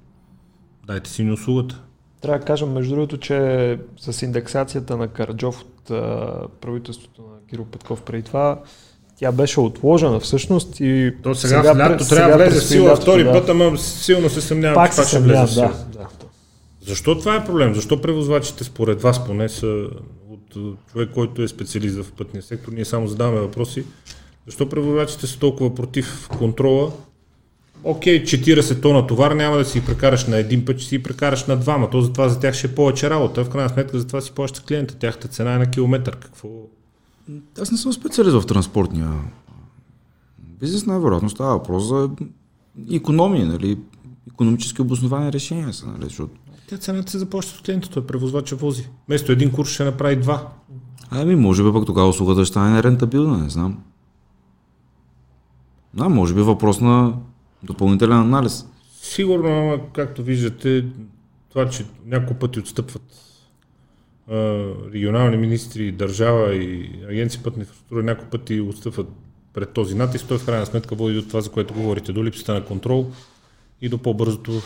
Дайте 0.87 1.11
си 1.11 1.25
ни 1.25 1.33
услугата. 1.33 1.83
Трябва 2.21 2.39
да 2.39 2.45
кажем, 2.45 2.73
между 2.73 2.95
другото, 2.95 3.17
че 3.17 3.79
с 4.01 4.23
индексацията 4.23 4.97
на 4.97 5.09
Караджов 5.09 5.61
от 5.61 5.91
а, 5.91 6.29
правителството 6.61 7.23
на 7.23 7.47
Киро 7.51 7.65
Петков 7.65 8.03
преди 8.03 8.23
това, 8.23 8.61
тя 9.17 9.33
беше 9.33 9.61
отложена 9.61 10.21
всъщност 10.21 10.81
и 10.81 11.15
То 11.23 11.35
сега, 11.35 11.63
сега 11.63 11.75
в 11.75 11.79
лято 11.79 12.09
трябва 12.09 12.39
да 12.39 12.45
влезе 12.45 12.61
в 12.61 12.65
сила 12.65 12.91
лятото, 12.91 13.03
втори 13.03 13.25
да. 13.25 13.33
път, 13.33 13.49
ама 13.49 13.79
силно 13.79 14.31
се 14.31 14.41
съмнявам, 14.41 14.75
Пак 14.75 14.91
че 14.91 14.97
това 14.97 15.09
ще 15.09 15.19
влезе 15.19 15.47
съмнявам, 15.47 15.47
в 15.47 15.77
сила. 15.77 15.87
да. 15.93 15.99
да. 15.99 16.09
Защо 16.87 17.19
това 17.19 17.37
е 17.37 17.45
проблем? 17.45 17.75
Защо 17.75 18.01
превозвачите 18.01 18.65
според 18.65 19.03
вас 19.03 19.27
поне 19.27 19.49
са 19.49 19.87
човек, 20.93 21.11
който 21.15 21.43
е 21.43 21.49
специалист 21.49 22.03
в 22.03 22.13
пътния 22.13 22.43
сектор, 22.43 22.73
ние 22.73 22.85
само 22.85 23.09
задаваме 23.09 23.41
въпроси. 23.41 23.85
Защо 24.47 24.69
превозвачите 24.69 25.27
са 25.27 25.39
толкова 25.39 25.75
против 25.75 26.29
контрола? 26.39 26.93
Окей, 27.85 28.25
40 28.25 28.83
тона 28.83 29.07
товар 29.07 29.33
няма 29.33 29.57
да 29.57 29.65
си 29.65 29.85
прекараш 29.85 30.27
на 30.27 30.37
един 30.37 30.65
път, 30.65 30.79
ще 30.79 30.89
си 30.89 31.03
прекараш 31.03 31.47
на 31.47 31.57
двама. 31.57 31.91
То 31.91 32.01
затова 32.01 32.29
за 32.29 32.41
тях 32.41 32.55
ще 32.55 32.67
е 32.67 32.75
повече 32.75 33.11
работа. 33.11 33.45
В 33.45 33.51
крайна 33.51 33.69
сметка 33.69 33.99
за 33.99 34.07
това 34.07 34.21
си 34.21 34.33
плаща 34.33 34.63
клиента. 34.63 34.95
Тяхната 34.95 35.29
цена 35.29 35.55
е 35.55 35.59
на 35.59 35.71
километър. 35.71 36.17
Какво? 36.17 36.49
Аз 37.61 37.71
не 37.73 37.79
съм 37.79 37.93
специалист 37.93 38.37
в 38.41 38.47
транспортния 38.47 39.11
бизнес, 40.63 40.87
най-вероятно 40.87 41.31
става 41.31 41.53
въпрос 41.53 41.85
за 41.85 42.11
економии, 42.93 43.45
нали, 43.45 43.79
економически 44.29 44.83
обосновани 44.83 45.33
решения 45.33 45.73
са, 45.73 45.87
нали, 45.87 46.05
защото 46.05 46.35
Тя 46.73 46.79
цената 46.79 47.11
се 47.11 47.19
заплаща 47.19 47.55
от 47.59 47.65
клиента, 47.65 47.91
той 47.91 48.07
превозвача 48.07 48.57
вози. 48.57 48.89
Вместо 49.09 49.33
един 49.33 49.53
курс 49.53 49.71
ще 49.71 49.85
направи 49.85 50.17
два. 50.17 50.49
Ами, 51.11 51.37
може 51.37 51.65
би 51.65 51.73
пък 51.73 51.87
тогава 51.87 52.09
услугата 52.09 52.45
ще 52.45 52.51
стане 52.53 52.71
нерентабилна, 52.71 53.39
не 53.39 53.51
знам. 53.51 53.83
Да, 55.95 56.09
може 56.09 56.35
би 56.35 56.41
въпрос 56.41 56.81
на 56.81 57.15
допълнителен 57.63 58.19
анализ. 58.19 58.67
Сигурно, 59.03 59.81
както 59.93 60.23
виждате, 60.23 60.85
това, 61.49 61.69
че 61.69 61.85
няколко 62.07 62.35
пъти 62.35 62.61
отстъпват 62.61 63.03
а, 64.31 64.35
регионални 64.95 65.37
министри, 65.37 65.93
държава 65.93 66.55
и 66.55 66.91
агенции 67.11 67.41
пътна 67.43 67.61
инфраструктура 67.61 68.03
няколко 68.03 68.31
пъти 68.31 68.61
отстъпват 68.61 69.09
пред 69.55 69.73
този 69.73 69.95
натиск, 69.95 70.29
той 70.29 70.39
в 70.39 70.47
крайна 70.47 70.67
сметка 70.67 70.95
води 70.95 71.15
до 71.15 71.23
това, 71.23 71.41
за 71.41 71.51
което 71.51 71.75
говорите, 71.75 72.13
до 72.13 72.25
липсата 72.25 72.55
на 72.55 72.65
контрол 72.65 73.11
и 73.83 73.89
до 73.89 73.99
по-бързото 73.99 74.63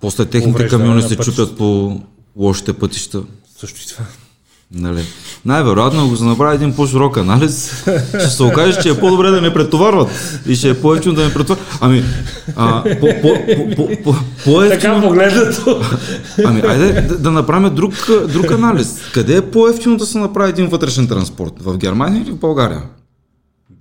После 0.00 0.24
техните 0.24 0.68
камиони 0.68 1.02
се 1.02 1.16
чупят 1.16 1.56
по 1.56 2.00
лошите 2.36 2.72
пътища. 2.72 3.22
също 3.58 3.80
и 3.84 3.88
това. 3.88 4.04
Нали. 4.72 5.04
Най-вероятно, 5.44 6.06
ако 6.06 6.16
се 6.16 6.24
направи 6.24 6.54
един 6.54 6.74
по-широк 6.74 7.16
анализ, 7.16 7.84
ще 8.08 8.26
се 8.26 8.42
окаже, 8.42 8.82
че 8.82 8.88
е 8.88 9.00
по-добре 9.00 9.30
да 9.30 9.40
не 9.40 9.54
претоварват 9.54 10.40
и 10.46 10.54
ще 10.54 10.70
е 10.70 10.80
по-ефтино 10.80 11.14
да 11.14 11.24
не 11.24 11.34
претоварват. 11.34 11.78
Ами, 11.80 12.02
а, 12.56 12.82
по, 13.00 13.06
по, 13.22 13.34
по, 13.56 13.76
по, 13.76 14.02
по, 14.04 14.14
по-ефтино... 14.44 15.02
погледнато. 15.02 15.82
Ами, 16.44 16.60
айде 16.60 17.00
да, 17.02 17.18
да 17.18 17.30
направим 17.30 17.74
друг, 17.74 17.94
друг 18.32 18.50
анализ. 18.50 19.00
Къде 19.14 19.36
е 19.36 19.50
по-ефтино 19.50 19.96
да 19.96 20.06
се 20.06 20.18
направи 20.18 20.50
един 20.50 20.66
вътрешен 20.66 21.08
транспорт? 21.08 21.52
В 21.60 21.78
Германия 21.78 22.22
или 22.22 22.30
в 22.30 22.38
България? 22.38 22.82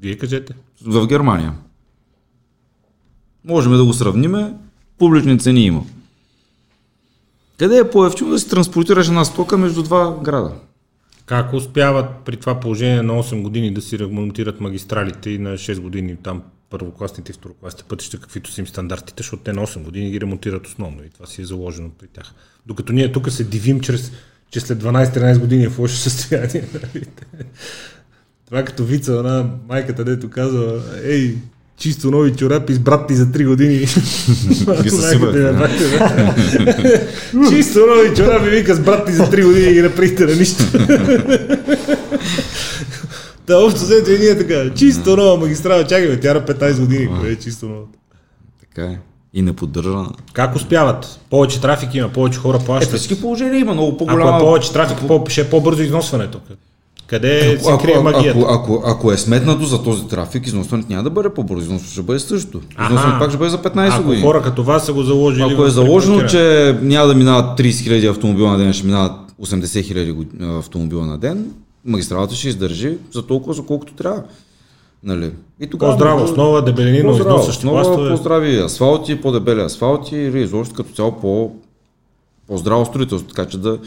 Вие 0.01 0.17
кажете. 0.17 0.53
В 0.85 1.07
Германия. 1.07 1.53
Можем 3.47 3.71
да 3.71 3.85
го 3.85 3.93
сравниме. 3.93 4.53
Публични 4.97 5.39
цени 5.39 5.65
има. 5.65 5.81
Къде 7.57 7.77
е 7.77 7.89
по-ефтино 7.89 8.29
да 8.29 8.39
се 8.39 8.49
транспортираш 8.49 9.07
една 9.07 9.25
стока 9.25 9.57
между 9.57 9.83
два 9.83 10.19
града? 10.23 10.51
Как 11.25 11.53
успяват 11.53 12.05
при 12.25 12.37
това 12.37 12.59
положение 12.59 13.01
на 13.01 13.13
8 13.13 13.41
години 13.41 13.73
да 13.73 13.81
си 13.81 13.99
ремонтират 13.99 14.61
магистралите 14.61 15.29
и 15.29 15.37
на 15.37 15.49
6 15.49 15.79
години 15.79 16.15
там 16.23 16.43
първокласните 16.69 17.31
и 17.31 17.35
второкласните 17.35 17.83
пътища, 17.83 18.19
каквито 18.19 18.51
са 18.51 18.61
им 18.61 18.67
стандартите, 18.67 19.23
защото 19.23 19.43
те 19.43 19.53
на 19.53 19.67
8 19.67 19.83
години 19.83 20.11
ги 20.11 20.21
ремонтират 20.21 20.67
основно 20.67 21.03
и 21.03 21.09
това 21.09 21.25
си 21.25 21.41
е 21.41 21.45
заложено 21.45 21.89
при 21.99 22.07
тях. 22.07 22.33
Докато 22.65 22.93
ние 22.93 23.11
тук 23.11 23.31
се 23.31 23.43
дивим, 23.43 23.79
чрез, 23.79 24.11
че 24.51 24.59
след 24.59 24.83
12-13 24.83 25.39
години 25.39 25.63
е 25.63 25.69
в 25.69 25.79
лошо 25.79 25.95
състояние. 25.95 26.67
нали? 26.73 27.05
това 28.45 28.63
като 28.63 28.83
вица 28.83 29.23
на 29.23 29.49
майката, 29.67 30.03
дето 30.03 30.29
казва, 30.29 30.81
ей, 31.03 31.37
чисто 31.77 32.11
нови 32.11 32.35
чорапи 32.35 32.73
с 32.73 32.79
брат 32.79 33.07
ти 33.07 33.15
за 33.15 33.25
3 33.25 33.47
години. 33.47 33.77
Ги. 33.77 33.85
Чисто 37.49 37.79
нови 37.79 38.15
чорапи, 38.15 38.49
вика 38.49 38.75
с 38.75 38.79
брат 38.79 39.05
ти 39.05 39.13
за 39.13 39.23
3 39.23 39.45
години 39.45 39.65
и 39.65 39.73
ги 39.73 39.81
направите 39.81 40.25
на 40.25 40.35
нищо. 40.35 40.63
Та 43.45 43.57
общо 43.57 43.79
взето 43.81 44.11
и 44.11 44.19
ние 44.19 44.37
така, 44.37 44.73
чисто 44.75 45.17
нова 45.17 45.37
магистрала, 45.37 45.83
чакай 45.83 46.07
бе, 46.07 46.19
тя 46.19 46.33
на 46.33 46.41
15 46.41 46.79
години, 46.79 47.09
кое 47.19 47.29
е 47.29 47.35
чисто 47.35 47.65
нова. 47.65 47.81
Така 48.59 48.83
е. 48.83 48.97
И 49.33 49.41
не 49.41 49.53
поддържана. 49.53 50.09
Как 50.33 50.55
успяват? 50.55 51.19
Повече 51.29 51.61
трафик 51.61 51.95
има, 51.95 52.09
повече 52.09 52.39
хора 52.39 52.59
Е, 52.61 52.65
плащат. 52.65 52.91
при 52.91 52.97
всички 52.97 53.21
положения 53.21 53.59
има 53.59 53.73
много 53.73 53.89
Ако 53.89 53.97
по-голяма... 53.97 54.37
е 54.37 54.39
повече 54.39 54.73
трафик, 54.73 54.97
по, 55.07 55.25
ще 55.27 55.41
е 55.41 55.49
по-бързо 55.49 55.81
износването. 55.81 56.39
Къде 57.07 57.59
се 57.59 57.71
ако, 57.71 57.83
крие 57.83 57.99
магията? 57.99 58.39
ако, 58.39 58.53
ако, 58.53 58.83
ако, 58.85 59.11
е 59.11 59.17
сметнато 59.17 59.65
за 59.65 59.83
този 59.83 60.07
трафик, 60.07 60.47
износването 60.47 60.89
няма 60.89 61.03
да 61.03 61.09
бъде 61.09 61.29
по-бързо, 61.29 61.61
износването 61.61 61.91
ще 61.91 62.01
бъде 62.01 62.19
също. 62.19 62.61
Износването 62.83 63.19
пак 63.19 63.29
ще 63.29 63.37
бъде 63.37 63.49
за 63.49 63.57
15 63.57 63.93
Ако 63.93 64.03
години. 64.03 64.21
хора 64.21 64.41
като 64.41 64.63
вас 64.63 64.85
са 64.85 64.93
го 64.93 65.03
заложили... 65.03 65.53
Ако 65.53 65.65
е 65.65 65.69
заложено, 65.69 66.27
че 66.27 66.75
няма 66.81 67.07
да 67.07 67.15
минават 67.15 67.59
30 67.59 67.63
000 67.63 68.09
автомобила 68.09 68.51
на 68.51 68.57
ден, 68.57 68.73
ще 68.73 68.85
минават 68.85 69.11
80 69.43 69.63
000 69.63 70.59
автомобила 70.59 71.05
на 71.05 71.17
ден, 71.17 71.51
магистралата 71.85 72.35
ще 72.35 72.49
издържи 72.49 72.97
за 73.13 73.21
толкова, 73.27 73.53
за 73.53 73.65
колкото 73.65 73.93
трябва. 73.93 74.23
Нали? 75.03 75.31
И 75.59 75.67
тогава 75.67 75.91
По-здрава 75.91 76.23
основа, 76.23 76.61
дебеленино, 76.61 77.09
по-здрава 77.09 77.29
износващи 77.29 77.67
пластове. 77.67 78.09
по-здрави 78.09 78.57
асфалти, 78.57 79.21
по-дебели 79.21 79.61
асфалти 79.61 80.15
или 80.15 80.41
изобщо 80.41 80.75
като 80.75 80.93
цяло 80.93 81.19
по, 81.19 81.51
по-здраво 82.47 82.85
строителство, 82.85 83.29
така 83.29 83.45
че 83.45 83.57
да 83.57 83.77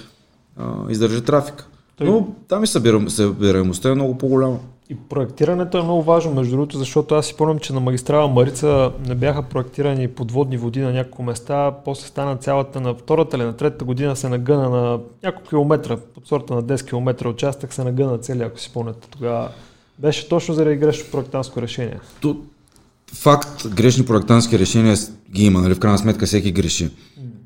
а, 0.56 0.64
издържи 0.90 1.20
трафика. 1.20 1.66
Но 2.00 2.28
там 2.48 2.64
и 2.64 2.66
събирам, 2.66 3.08
събираемостта 3.08 3.90
е 3.90 3.94
много 3.94 4.18
по-голяма. 4.18 4.58
И 4.90 4.94
проектирането 4.94 5.78
е 5.78 5.82
много 5.82 6.02
важно, 6.02 6.34
между 6.34 6.50
другото, 6.50 6.78
защото 6.78 7.14
аз 7.14 7.26
си 7.26 7.34
помням, 7.34 7.58
че 7.58 7.72
на 7.72 7.80
магистрала 7.80 8.28
Марица 8.28 8.92
не 9.06 9.14
бяха 9.14 9.42
проектирани 9.42 10.08
подводни 10.08 10.56
води 10.56 10.80
на 10.80 10.92
няколко 10.92 11.22
места, 11.22 11.74
после 11.84 12.08
стана 12.08 12.36
цялата 12.36 12.80
на 12.80 12.94
втората 12.94 13.36
или 13.36 13.44
на 13.44 13.56
третата 13.56 13.84
година 13.84 14.16
се 14.16 14.28
нагъна 14.28 14.70
на 14.70 14.98
няколко 15.24 15.48
километра, 15.48 15.96
под 15.96 16.26
сорта 16.26 16.54
на 16.54 16.62
10 16.62 16.88
км 16.88 17.28
участък 17.28 17.72
се 17.72 17.84
нагъна 17.84 18.18
цели, 18.18 18.42
ако 18.42 18.60
си 18.60 18.66
спомняте 18.66 19.08
тогава. 19.10 19.48
Беше 19.98 20.28
точно 20.28 20.54
заради 20.54 20.76
грешно 20.76 21.10
проектантско 21.12 21.62
решение. 21.62 22.00
То, 22.20 22.36
факт, 23.14 23.68
грешни 23.68 24.06
проектантски 24.06 24.58
решения 24.58 24.96
ги 25.30 25.44
има, 25.44 25.60
нали? 25.60 25.74
в 25.74 25.80
крайна 25.80 25.98
сметка 25.98 26.26
всеки 26.26 26.52
греши. 26.52 26.90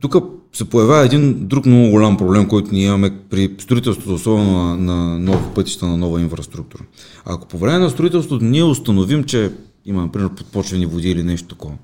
Тук 0.00 0.16
се 0.52 0.64
появява 0.64 1.04
един 1.04 1.46
друг 1.46 1.66
много 1.66 1.90
голям 1.90 2.16
проблем, 2.16 2.48
който 2.48 2.68
ние 2.72 2.86
имаме 2.86 3.10
при 3.30 3.50
строителството, 3.58 4.14
особено 4.14 4.76
на, 4.76 5.18
нови 5.18 5.44
пътища, 5.54 5.86
на 5.86 5.96
нова 5.96 6.20
инфраструктура. 6.20 6.82
Ако 7.24 7.48
по 7.48 7.58
време 7.58 7.78
на 7.78 7.90
строителството 7.90 8.44
ние 8.44 8.64
установим, 8.64 9.24
че 9.24 9.52
има, 9.86 10.02
например, 10.02 10.28
подпочвени 10.28 10.86
води 10.86 11.10
или 11.10 11.22
нещо 11.22 11.48
такова, 11.48 11.74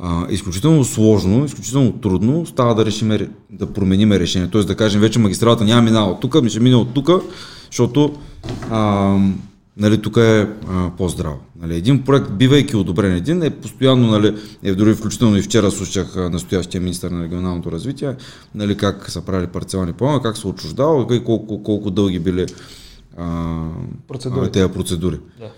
а, 0.00 0.26
изключително 0.30 0.84
сложно, 0.84 1.44
изключително 1.44 1.92
трудно 1.92 2.46
става 2.46 2.74
да, 2.74 2.86
решиме, 2.86 3.28
да 3.50 3.72
променим 3.72 4.12
решение. 4.12 4.48
Тоест 4.50 4.68
да 4.68 4.76
кажем, 4.76 5.00
вече 5.00 5.18
магистралата 5.18 5.64
няма 5.64 5.82
минава 5.82 6.10
от 6.10 6.20
тук, 6.20 6.42
ми 6.42 6.50
ще 6.50 6.60
мине 6.60 6.76
от 6.76 6.94
тук, 6.94 7.10
защото 7.70 8.14
а, 8.70 9.16
нали, 9.76 10.02
тук 10.02 10.16
е 10.16 10.48
а, 10.68 10.90
по-здраво. 10.96 11.38
Нали, 11.60 11.76
един 11.76 12.04
проект, 12.04 12.30
бивайки 12.30 12.76
одобрен 12.76 13.12
един, 13.16 13.42
е 13.42 13.50
постоянно, 13.50 14.06
нали, 14.06 14.36
е 14.62 14.74
дори 14.74 14.94
включително 14.94 15.36
и 15.36 15.42
вчера 15.42 15.70
слушах 15.70 16.16
настоящия 16.16 16.80
министър 16.80 17.10
на 17.10 17.24
регионалното 17.24 17.72
развитие, 17.72 18.16
нали, 18.54 18.76
как 18.76 19.10
са 19.10 19.22
правили 19.22 19.46
парцелни 19.46 19.92
планове, 19.92 20.22
как 20.22 20.36
се 20.36 20.48
отчуждава 20.48 21.16
и 21.16 21.24
колко, 21.24 21.62
колко 21.62 21.90
дълги 21.90 22.18
били 22.18 22.46
а, 23.16 23.68
Процедурите. 24.08 24.48
а, 24.48 24.62
тези 24.62 24.72
процедури. 24.72 25.18
Да. 25.38 25.50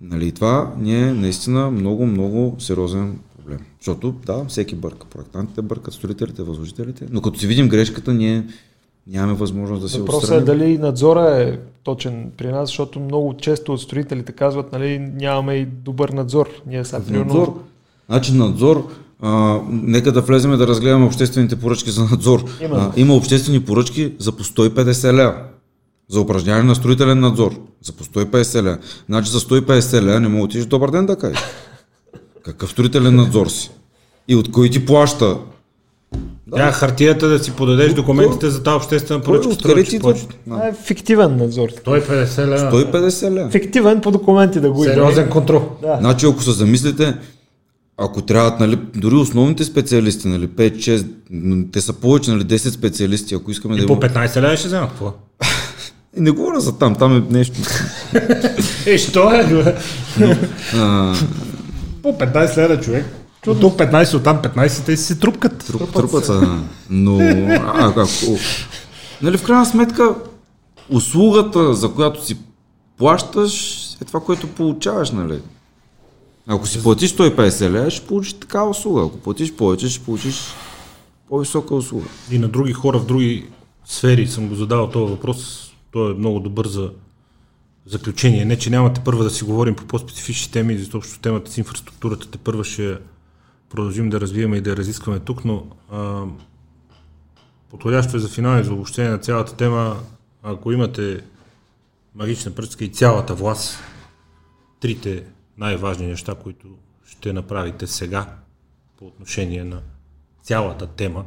Нали, 0.00 0.32
това 0.32 0.74
ни 0.78 1.02
е 1.02 1.12
наистина 1.12 1.70
много, 1.70 2.06
много 2.06 2.56
сериозен 2.58 3.18
проблем. 3.36 3.58
Защото, 3.80 4.14
да, 4.26 4.44
всеки 4.44 4.74
бърка. 4.74 5.06
Проектантите 5.06 5.62
бъркат, 5.62 5.94
строителите, 5.94 6.42
възложителите, 6.42 7.06
но 7.10 7.20
като 7.20 7.38
си 7.38 7.46
видим 7.46 7.68
грешката, 7.68 8.14
ние 8.14 8.46
нямаме 9.06 9.34
възможност 9.34 9.82
да 9.82 9.88
си 9.88 9.98
Въпросът 9.98 10.22
е 10.30 10.34
отстраним. 10.34 10.44
дали 10.44 10.78
надзора 10.78 11.42
е 11.42 11.58
точен 11.84 12.30
при 12.36 12.48
нас, 12.48 12.68
защото 12.68 13.00
много 13.00 13.34
често 13.36 13.72
от 13.72 13.80
строителите 13.80 14.32
казват, 14.32 14.72
нали, 14.72 14.98
нямаме 14.98 15.54
и 15.54 15.66
добър 15.66 16.08
надзор. 16.08 16.48
Ние 16.66 16.84
сега, 16.84 17.04
примерно, 17.04 17.24
Надзор. 17.34 17.60
Значи 18.08 18.32
надзор, 18.34 18.88
а, 19.22 19.60
нека 19.70 20.12
да 20.12 20.20
влезем 20.20 20.58
да 20.58 20.66
разгледаме 20.66 21.06
обществените 21.06 21.56
поръчки 21.56 21.90
за 21.90 22.04
надзор. 22.04 22.44
Именно. 22.60 22.76
А, 22.76 22.92
има 22.96 23.14
обществени 23.14 23.64
поръчки 23.64 24.12
за 24.18 24.32
по 24.32 24.44
150 24.44 25.12
лева. 25.12 25.34
За 26.08 26.20
упражняване 26.20 26.64
на 26.64 26.74
строителен 26.74 27.20
надзор. 27.20 27.54
За 27.82 27.92
по 27.92 28.04
150 28.04 28.62
лева. 28.62 28.78
Значи 29.06 29.30
за 29.30 29.40
150 29.40 30.02
лева 30.02 30.20
не 30.20 30.28
мога 30.28 30.38
да 30.38 30.44
отидеш 30.44 30.66
добър 30.66 30.90
ден 30.90 31.06
да 31.06 31.16
кажеш. 31.16 31.38
Какъв 32.42 32.70
строителен 32.70 33.16
надзор 33.16 33.46
си? 33.46 33.70
И 34.28 34.36
от 34.36 34.50
кой 34.52 34.70
ти 34.70 34.86
плаща? 34.86 35.36
Тя 36.54 36.72
хартията 36.72 37.28
да 37.28 37.38
си 37.38 37.52
подадеш 37.52 37.92
документите 37.92 38.50
за 38.50 38.62
тази 38.62 38.76
обществена 38.76 39.20
поръчка. 39.20 39.52
Откъде 39.52 39.84
ти 39.84 39.96
е 39.96 40.74
фиктивен 40.84 41.36
надзор. 41.36 41.68
150 41.68 42.46
лева. 42.46 42.72
150 42.72 43.30
лева. 43.30 43.50
Фиктивен 43.50 44.00
по 44.00 44.10
документи 44.10 44.60
да 44.60 44.70
го 44.70 44.84
има. 44.84 44.94
Сериозен 44.94 45.28
контрол. 45.28 45.68
Да. 45.82 45.96
Значи 46.00 46.26
ако 46.26 46.42
се 46.42 46.50
замислите, 46.50 47.14
ако 47.98 48.22
трябват, 48.22 48.60
нали, 48.60 48.78
дори 48.94 49.14
основните 49.14 49.64
специалисти, 49.64 50.28
нали, 50.28 50.48
5-6, 50.48 51.06
м, 51.30 51.64
те 51.72 51.80
са 51.80 51.92
повече, 51.92 52.30
нали, 52.30 52.44
10 52.44 52.68
специалисти, 52.70 53.34
ако 53.34 53.50
искаме 53.50 53.76
да 53.76 53.82
И 53.82 53.86
по 53.86 53.92
имаме... 53.92 54.08
15 54.08 54.40
лева 54.40 54.56
ще 54.56 54.68
вземат. 54.68 54.90
Какво? 54.90 55.12
И 56.16 56.20
не 56.20 56.30
говоря 56.30 56.60
за 56.60 56.78
там, 56.78 56.94
там 56.94 57.16
е 57.16 57.22
нещо. 57.34 57.54
Е, 58.86 58.98
що 58.98 59.32
е? 59.32 59.44
По 62.02 62.08
15 62.18 62.56
лева 62.56 62.80
човек. 62.80 63.04
От 63.46 63.60
тук 63.60 63.78
15, 63.78 64.16
оттам 64.16 64.42
15, 64.42 64.84
те 64.84 64.96
си 64.96 65.04
се 65.04 65.18
трупкат. 65.18 65.64
труп, 65.66 65.92
трупат 65.92 66.24
са. 66.24 66.62
Но, 66.90 67.18
а, 67.20 67.88
ако, 67.88 68.38
нали, 69.22 69.38
в 69.38 69.44
крайна 69.44 69.66
сметка, 69.66 70.14
услугата, 70.90 71.74
за 71.74 71.92
която 71.92 72.24
си 72.24 72.36
плащаш, 72.98 73.84
е 74.02 74.04
това, 74.04 74.20
което 74.20 74.46
получаваш, 74.46 75.10
нали? 75.10 75.40
Ако 76.46 76.66
си 76.66 76.82
платиш 76.82 77.14
150 77.14 77.70
лева, 77.70 77.90
ще 77.90 78.06
получиш 78.06 78.32
такава 78.32 78.70
услуга. 78.70 79.02
Ако 79.06 79.18
платиш 79.18 79.52
повече, 79.52 79.88
ще 79.88 80.04
получиш 80.04 80.40
по-висока 81.28 81.74
услуга. 81.74 82.06
И 82.30 82.38
на 82.38 82.48
други 82.48 82.72
хора 82.72 82.98
в 82.98 83.06
други 83.06 83.46
сфери 83.84 84.26
съм 84.26 84.48
го 84.48 84.54
задавал 84.54 84.90
този 84.90 85.10
въпрос. 85.10 85.70
Той 85.92 86.10
е 86.10 86.14
много 86.14 86.40
добър 86.40 86.66
за 86.66 86.90
заключение. 87.86 88.44
Не, 88.44 88.58
че 88.58 88.70
нямате 88.70 89.00
първа 89.04 89.24
да 89.24 89.30
си 89.30 89.44
говорим 89.44 89.74
по 89.74 89.84
по-специфични 89.84 90.52
теми, 90.52 90.78
защото 90.78 91.20
темата 91.22 91.52
с 91.52 91.58
инфраструктурата 91.58 92.30
те 92.30 92.38
първа 92.38 92.64
ще 92.64 92.96
продължим 93.76 94.10
да 94.10 94.20
развиваме 94.20 94.56
и 94.56 94.60
да 94.60 94.76
разискваме 94.76 95.20
тук, 95.20 95.44
но 95.44 95.66
а, 95.90 96.24
подходящо 97.70 98.16
е 98.16 98.20
за 98.20 98.28
финал 98.28 98.60
и 98.60 98.64
за 98.64 98.72
обобщение 98.72 99.10
на 99.10 99.18
цялата 99.18 99.56
тема, 99.56 100.02
ако 100.42 100.72
имате 100.72 101.24
магична 102.14 102.54
пръчка 102.54 102.84
и 102.84 102.88
цялата 102.88 103.34
власт, 103.34 103.78
трите 104.80 105.24
най-важни 105.58 106.06
неща, 106.06 106.34
които 106.34 106.68
ще 107.06 107.32
направите 107.32 107.86
сега 107.86 108.36
по 108.98 109.06
отношение 109.06 109.64
на 109.64 109.82
цялата 110.42 110.86
тема 110.86 111.24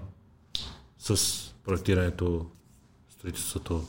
с 1.00 1.18
проектирането, 1.66 2.46
строителството, 3.10 3.84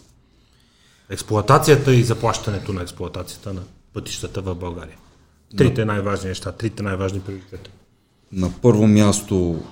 експлоатацията 1.10 1.94
и 1.94 2.04
заплащането 2.04 2.72
на 2.72 2.82
експлоатацията 2.82 3.54
на 3.54 3.62
пътищата 3.92 4.42
в 4.42 4.54
България? 4.54 4.96
Трите 5.56 5.84
най-важни 5.84 6.28
неща, 6.28 6.52
трите 6.52 6.82
най-важни 6.82 7.20
приоритета. 7.20 7.70
На 8.32 8.50
първо 8.62 8.86
място 8.86 9.62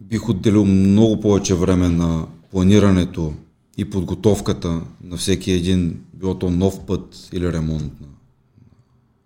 бих 0.00 0.28
отделил 0.28 0.64
много 0.64 1.20
повече 1.20 1.54
време 1.54 1.88
на 1.88 2.26
планирането 2.50 3.32
и 3.76 3.90
подготовката 3.90 4.80
на 5.04 5.16
всеки 5.16 5.52
един, 5.52 6.00
било 6.14 6.38
то 6.38 6.50
нов 6.50 6.86
път 6.86 7.28
или 7.32 7.52
ремонт 7.52 8.00
на, 8.00 8.06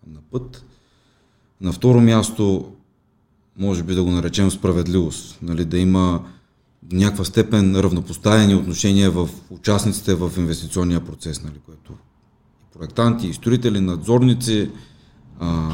на 0.07 0.21
път. 0.31 0.65
На 1.61 1.73
второ 1.73 2.01
място, 2.01 2.73
може 3.59 3.83
би 3.83 3.95
да 3.95 4.05
го 4.05 4.11
наречем 4.11 4.51
справедливост, 4.51 5.39
нали, 5.43 5.65
да 5.65 5.79
има 5.79 6.25
някаква 6.93 7.25
степен 7.25 7.77
равнопоставени 7.77 8.55
отношения 8.55 9.11
в 9.11 9.29
участниците 9.51 10.15
в 10.15 10.33
инвестиционния 10.37 11.05
процес, 11.05 11.43
нали, 11.43 11.59
което 11.67 11.93
проектанти, 12.79 13.33
строители, 13.33 13.81
надзорници, 13.81 14.71
а, 15.41 15.71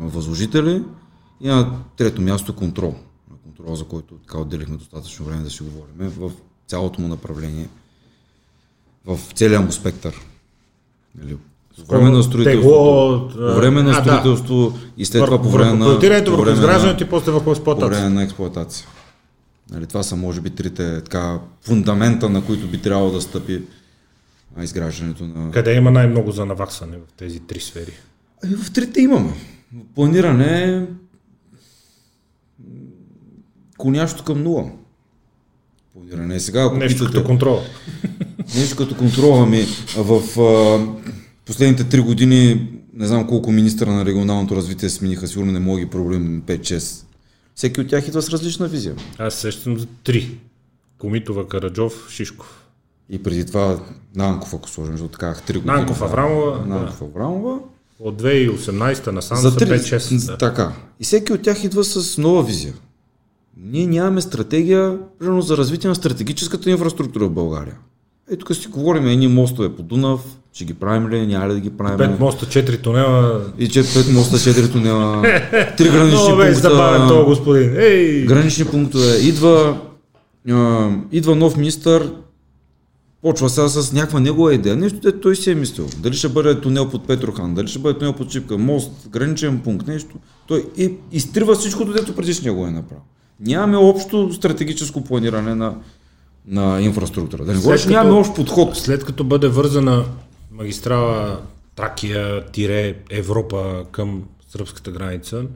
възложители 0.00 0.82
и 1.40 1.48
на 1.48 1.72
трето 1.96 2.22
място 2.22 2.56
контрол. 2.56 2.94
Контрол, 3.42 3.74
за 3.74 3.84
който 3.84 4.14
така 4.14 4.38
отделихме 4.38 4.76
достатъчно 4.76 5.26
време 5.26 5.42
да 5.42 5.50
си 5.50 5.62
говорим 5.62 6.10
в 6.18 6.32
цялото 6.66 7.00
му 7.00 7.08
направление, 7.08 7.68
в 9.06 9.20
целия 9.34 9.60
му 9.60 9.72
спектър. 9.72 10.14
Нали, 11.18 11.36
по 11.86 11.92
време 11.92 12.10
на 12.10 12.22
строителството, 12.22 13.28
по 13.32 13.54
време 13.54 13.82
на 13.82 13.94
строителство 13.94 14.70
да. 14.70 14.78
и 14.96 15.04
след 15.04 15.24
това 15.24 15.42
по 15.42 15.50
време 15.50 15.72
на... 15.72 15.84
Проектирането, 15.84 16.36
върху 16.36 16.52
изграждането 16.52 17.04
и 17.04 17.08
после 17.08 17.32
върху 17.32 17.50
експлуатация. 17.50 17.90
По 17.90 17.96
време 17.96 18.14
на 18.14 18.22
експлуатация. 18.22 18.86
Нали, 19.70 19.86
това 19.86 20.02
са, 20.02 20.16
може 20.16 20.40
би, 20.40 20.50
трите 20.50 21.02
така, 21.02 21.40
фундамента, 21.60 22.28
на 22.28 22.44
които 22.44 22.66
би 22.66 22.82
трябвало 22.82 23.10
да 23.10 23.20
стъпи 23.20 23.62
изграждането 24.62 25.24
на... 25.24 25.50
Къде 25.50 25.74
има 25.74 25.90
най-много 25.90 26.30
за 26.30 26.46
наваксане 26.46 26.96
в 26.96 27.12
тези 27.16 27.40
три 27.40 27.60
сфери? 27.60 27.92
Ами 28.44 28.54
в 28.54 28.72
трите 28.72 29.00
имаме. 29.00 29.32
Планиране 29.94 30.86
конящо 33.78 34.24
към 34.24 34.42
нула. 34.42 34.70
Планиране. 35.92 36.40
Сега, 36.40 36.62
ако 36.62 36.76
Нещо 36.76 36.98
питате, 36.98 37.16
като 37.16 37.26
контрол. 37.26 37.60
Нещо 38.56 38.76
като 38.76 38.94
контрол. 38.96 39.42
Ами 39.42 39.66
в 39.96 40.40
а, 40.40 40.86
последните 41.46 41.84
три 41.84 42.00
години 42.00 42.68
не 42.94 43.06
знам 43.06 43.26
колко 43.26 43.52
министра 43.52 43.92
на 43.92 44.04
регионалното 44.04 44.56
развитие 44.56 44.88
смениха, 44.88 45.28
сигурно 45.28 45.52
не 45.52 45.58
мога 45.58 45.80
ги 45.80 45.86
проблем 45.86 46.42
5-6. 46.46 47.04
Всеки 47.54 47.80
от 47.80 47.88
тях 47.88 48.08
идва 48.08 48.22
с 48.22 48.30
различна 48.30 48.68
визия. 48.68 48.94
Аз 49.18 49.34
сещам 49.34 49.78
за 49.78 49.86
три. 50.04 50.38
Комитова, 50.98 51.48
Караджов, 51.48 52.06
Шишков. 52.10 52.66
И 53.10 53.22
преди 53.22 53.46
това 53.46 53.80
Нанков, 54.14 54.54
ако 54.54 54.68
сложим, 54.68 54.92
защото 54.92 55.18
казах 55.18 55.42
три 55.42 55.58
години. 55.58 55.76
Нанков 55.76 56.02
Аврамова. 56.02 56.66
Нанков 56.66 57.02
Аврамова. 57.02 57.58
От 58.00 58.22
2018 58.22 59.06
насам 59.06 59.38
за 59.38 59.52
5-6. 59.52 60.26
Да. 60.26 60.38
Така. 60.38 60.72
И 61.00 61.04
всеки 61.04 61.32
от 61.32 61.42
тях 61.42 61.64
идва 61.64 61.84
с 61.84 62.18
нова 62.18 62.42
визия. 62.42 62.74
Ние 63.64 63.86
нямаме 63.86 64.20
стратегия 64.20 64.98
примерно, 65.18 65.42
за 65.42 65.56
развитие 65.56 65.88
на 65.88 65.94
стратегическата 65.94 66.70
инфраструктура 66.70 67.26
в 67.26 67.30
България. 67.30 67.74
Ей, 68.30 68.36
тук 68.36 68.56
си 68.56 68.68
говорим 68.68 69.06
едни 69.06 69.28
мостове 69.28 69.68
по 69.68 69.82
Дунав, 69.82 70.20
ще 70.52 70.64
ги 70.64 70.74
правим 70.74 71.08
ли, 71.08 71.26
няма 71.26 71.48
ли 71.48 71.52
да 71.52 71.60
ги 71.60 71.70
правим. 71.70 71.98
Пет 71.98 72.20
моста, 72.20 72.46
четири 72.46 72.78
тунела. 72.78 73.44
И 73.58 73.68
че 73.68 73.82
пет 73.82 74.12
моста, 74.12 74.38
четири 74.38 74.72
тунела. 74.72 75.22
Три 75.76 75.88
гранични 75.88 76.18
пункта. 76.18 76.44
Много 76.44 76.54
забавен 76.54 77.08
този 77.08 77.24
господин. 77.24 77.76
Ей! 77.76 78.24
Гранични 78.24 78.64
пунктове. 78.64 79.16
Идва, 79.16 79.80
а, 80.50 80.90
идва 81.12 81.34
нов 81.36 81.56
министър, 81.56 82.12
Почва 83.22 83.50
сега 83.50 83.68
с 83.68 83.92
някаква 83.92 84.20
негова 84.20 84.54
идея. 84.54 84.76
Нещо, 84.76 84.98
де 85.00 85.20
той 85.20 85.36
си 85.36 85.50
е 85.50 85.54
мислил. 85.54 85.86
Дали 85.98 86.14
ще 86.14 86.28
бъде 86.28 86.60
тунел 86.60 86.88
под 86.90 87.06
Петрохан, 87.06 87.54
дали 87.54 87.68
ще 87.68 87.78
бъде 87.78 87.98
тунел 87.98 88.12
под 88.12 88.30
Чипка, 88.30 88.58
мост, 88.58 89.08
граничен 89.08 89.58
пункт, 89.58 89.86
нещо. 89.86 90.16
Той 90.46 90.64
и, 90.76 90.94
изтрива 91.12 91.54
всичкото, 91.54 91.92
дето 91.92 92.14
предишния 92.14 92.54
го 92.54 92.66
е 92.66 92.70
направил. 92.70 93.02
Нямаме 93.40 93.76
общо 93.76 94.32
стратегическо 94.32 95.04
планиране 95.04 95.54
на, 95.54 95.80
на 96.46 96.80
инфраструктура. 96.80 97.44
Да 97.44 97.52
не 97.52 97.58
говориш, 97.58 97.82
като, 97.82 97.92
нямаме 97.92 98.18
общ 98.18 98.34
подход. 98.34 98.76
След 98.76 99.04
като 99.04 99.24
бъде 99.24 99.48
вързана 99.48 100.04
магистрала 100.50 101.42
Тракия-Европа 101.76 103.86
към 103.92 104.24
сръбската 104.48 104.90
граница 104.90 105.46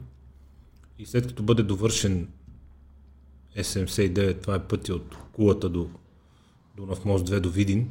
и 0.99 1.05
след 1.05 1.27
като 1.27 1.43
бъде 1.43 1.63
довършен 1.63 2.27
СМС-9, 3.57 4.41
това 4.41 4.55
е 4.55 4.59
пътя 4.59 4.93
от 4.93 5.15
Кулата 5.33 5.69
до 5.69 5.89
Дунав 6.77 7.05
мост 7.05 7.29
2 7.29 7.39
до 7.39 7.49
Видин. 7.49 7.87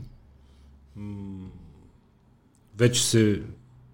Вече 2.79 3.07
се 3.07 3.43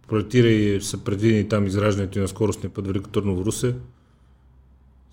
проектира 0.09 0.49
и 0.49 0.81
са 0.81 0.99
предвидени 0.99 1.49
там 1.49 1.67
изграждането 1.67 2.19
на 2.19 2.29
скоростния 2.29 2.75
път 2.75 2.87
Велико 2.87 3.11
Търново 3.11 3.45
Русе. 3.45 3.75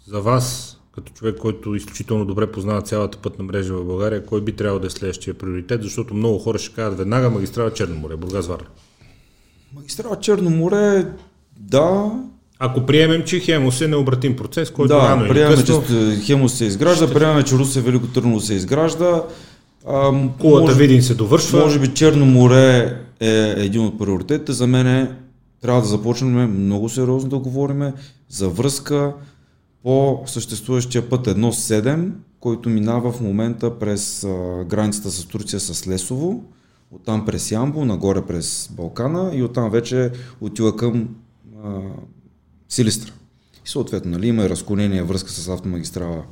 За 0.07 0.19
вас, 0.19 0.77
като 0.95 1.13
човек, 1.13 1.37
който 1.37 1.75
изключително 1.75 2.25
добре 2.25 2.51
познава 2.51 2.81
цялата 2.81 3.17
пътна 3.17 3.43
мрежа 3.43 3.73
в 3.73 3.85
България, 3.85 4.25
кой 4.25 4.41
би 4.41 4.51
трябвало 4.51 4.79
да 4.79 4.87
е 4.87 4.89
следващия 4.89 5.33
приоритет, 5.33 5.83
защото 5.83 6.13
много 6.13 6.39
хора 6.39 6.57
ще 6.57 6.75
кажат 6.75 6.97
веднага 6.97 7.29
магистрала 7.29 7.73
Черно 7.73 7.95
море, 7.95 8.15
Бургас 8.15 8.47
Варна. 8.47 8.67
Магистрала 9.75 10.19
Черно 10.19 10.49
море, 10.49 11.07
да, 11.59 12.11
ако 12.59 12.85
приемем, 12.85 13.23
че 13.25 13.39
Хемос 13.39 13.81
е 13.81 13.87
необратим 13.87 14.35
процес, 14.35 14.71
който 14.71 14.93
да, 14.93 14.99
рано 14.99 15.25
или 15.25 15.33
приемем, 15.33 15.57
късно... 15.57 15.83
че 15.87 16.21
Хемос 16.25 16.53
се 16.53 16.65
изгражда, 16.65 17.05
ще... 17.05 17.13
приемем, 17.13 17.43
че 17.43 17.55
Русе 17.55 17.81
Велико 17.81 18.07
Търново 18.07 18.39
се 18.39 18.53
изгражда, 18.53 19.23
Кулата 20.39 20.73
Видин 20.73 21.03
се 21.03 21.15
довършва. 21.15 21.59
Може 21.59 21.79
би 21.79 21.93
Черно 21.93 22.25
море 22.25 22.97
е 23.19 23.53
един 23.57 23.85
от 23.85 23.99
приоритетите. 23.99 24.51
За 24.51 24.67
мен 24.67 24.87
е, 24.87 25.11
трябва 25.61 25.81
да 25.81 25.87
започнем 25.87 26.63
много 26.65 26.89
сериозно 26.89 27.29
да 27.29 27.37
говорим 27.37 27.91
за 28.29 28.49
връзка 28.49 29.13
по 29.83 30.23
съществуващия 30.25 31.09
път 31.09 31.27
1.7, 31.27 32.11
който 32.39 32.69
минава 32.69 33.11
в 33.11 33.21
момента 33.21 33.79
през 33.79 34.21
границата 34.65 35.11
с 35.11 35.25
Турция 35.25 35.59
с 35.59 35.87
Лесово, 35.87 36.43
оттам 36.91 37.25
през 37.25 37.51
Ямбо, 37.51 37.85
нагоре 37.85 38.25
през 38.25 38.69
Балкана 38.71 39.31
и 39.35 39.43
оттам 39.43 39.69
вече 39.69 40.11
отива 40.41 40.75
към 40.75 41.09
а, 41.63 41.79
Силистра. 42.69 43.13
И 43.65 43.69
съответно, 43.69 44.11
нали, 44.11 44.27
има 44.27 44.43
и 44.43 44.49
разклонение 44.49 45.03
връзка 45.03 45.31
с 45.31 45.47
автомагистрала 45.47 46.23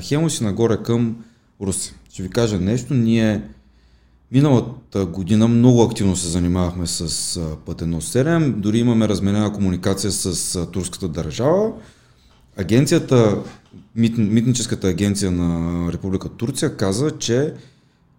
Хемос 0.00 0.40
и 0.40 0.44
нагоре 0.44 0.76
към 0.82 1.24
Руси. 1.60 1.94
Ще 2.12 2.22
ви 2.22 2.30
кажа 2.30 2.58
нещо, 2.58 2.94
ние 2.94 3.42
миналата 4.32 5.06
година 5.06 5.48
много 5.48 5.82
активно 5.82 6.16
се 6.16 6.28
занимавахме 6.28 6.86
с 6.86 7.40
път 7.66 7.82
1.7, 7.82 8.52
дори 8.52 8.78
имаме 8.78 9.08
разменена 9.08 9.52
комуникация 9.52 10.12
с 10.12 10.66
турската 10.66 11.08
държава. 11.08 11.72
Агенцията, 12.56 13.38
мит, 13.96 14.18
митническата 14.18 14.88
агенция 14.88 15.30
на 15.30 15.92
Република 15.92 16.28
Турция 16.28 16.76
каза, 16.76 17.10
че 17.10 17.54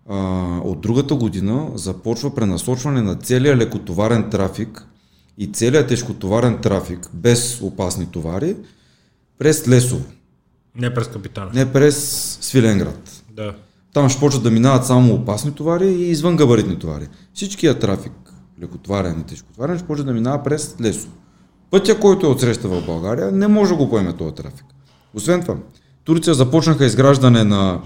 а, 0.09 0.17
от 0.63 0.81
другата 0.81 1.15
година 1.15 1.69
започва 1.75 2.35
пренасочване 2.35 3.01
на 3.01 3.15
целия 3.15 3.57
лекотоварен 3.57 4.29
трафик 4.29 4.85
и 5.37 5.47
целият 5.47 5.87
тежкотоварен 5.87 6.57
трафик 6.57 7.09
без 7.13 7.61
опасни 7.61 8.05
товари 8.05 8.55
през 9.39 9.67
Лесово. 9.67 10.05
Не 10.75 10.93
през 10.93 11.07
Капитана. 11.07 11.51
Не 11.53 11.73
през 11.73 11.97
Свиленград. 12.41 13.23
Да. 13.31 13.55
Там 13.93 14.09
ще 14.09 14.19
почват 14.19 14.43
да 14.43 14.51
минават 14.51 14.85
само 14.85 15.13
опасни 15.13 15.51
товари 15.51 15.87
и 15.87 16.09
извън 16.09 16.37
габаритни 16.37 16.79
товари. 16.79 17.07
Всичкият 17.33 17.79
трафик, 17.79 18.11
лекотварен 18.61 19.19
и 19.19 19.23
тежкотварен, 19.23 19.77
ще 19.77 19.87
почва 19.87 20.05
да 20.05 20.13
минава 20.13 20.43
през 20.43 20.75
лесо. 20.81 21.07
Пътя, 21.73 21.99
който 21.99 22.25
е 22.25 22.29
отсреща 22.29 22.67
в 22.67 22.85
България, 22.85 23.31
не 23.31 23.47
може 23.47 23.71
да 23.71 23.77
го 23.77 23.89
поеме 23.89 24.13
този 24.13 24.35
трафик. 24.35 24.65
Освен 25.13 25.41
това, 25.41 25.55
Турция 26.03 26.33
започнаха 26.33 26.85
изграждане 26.85 27.43
на 27.43 27.79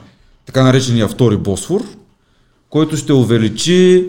така 0.45 0.63
наречения 0.63 1.07
втори 1.07 1.37
Босфор, 1.37 1.81
който 2.69 2.97
ще 2.97 3.13
увеличи 3.13 4.07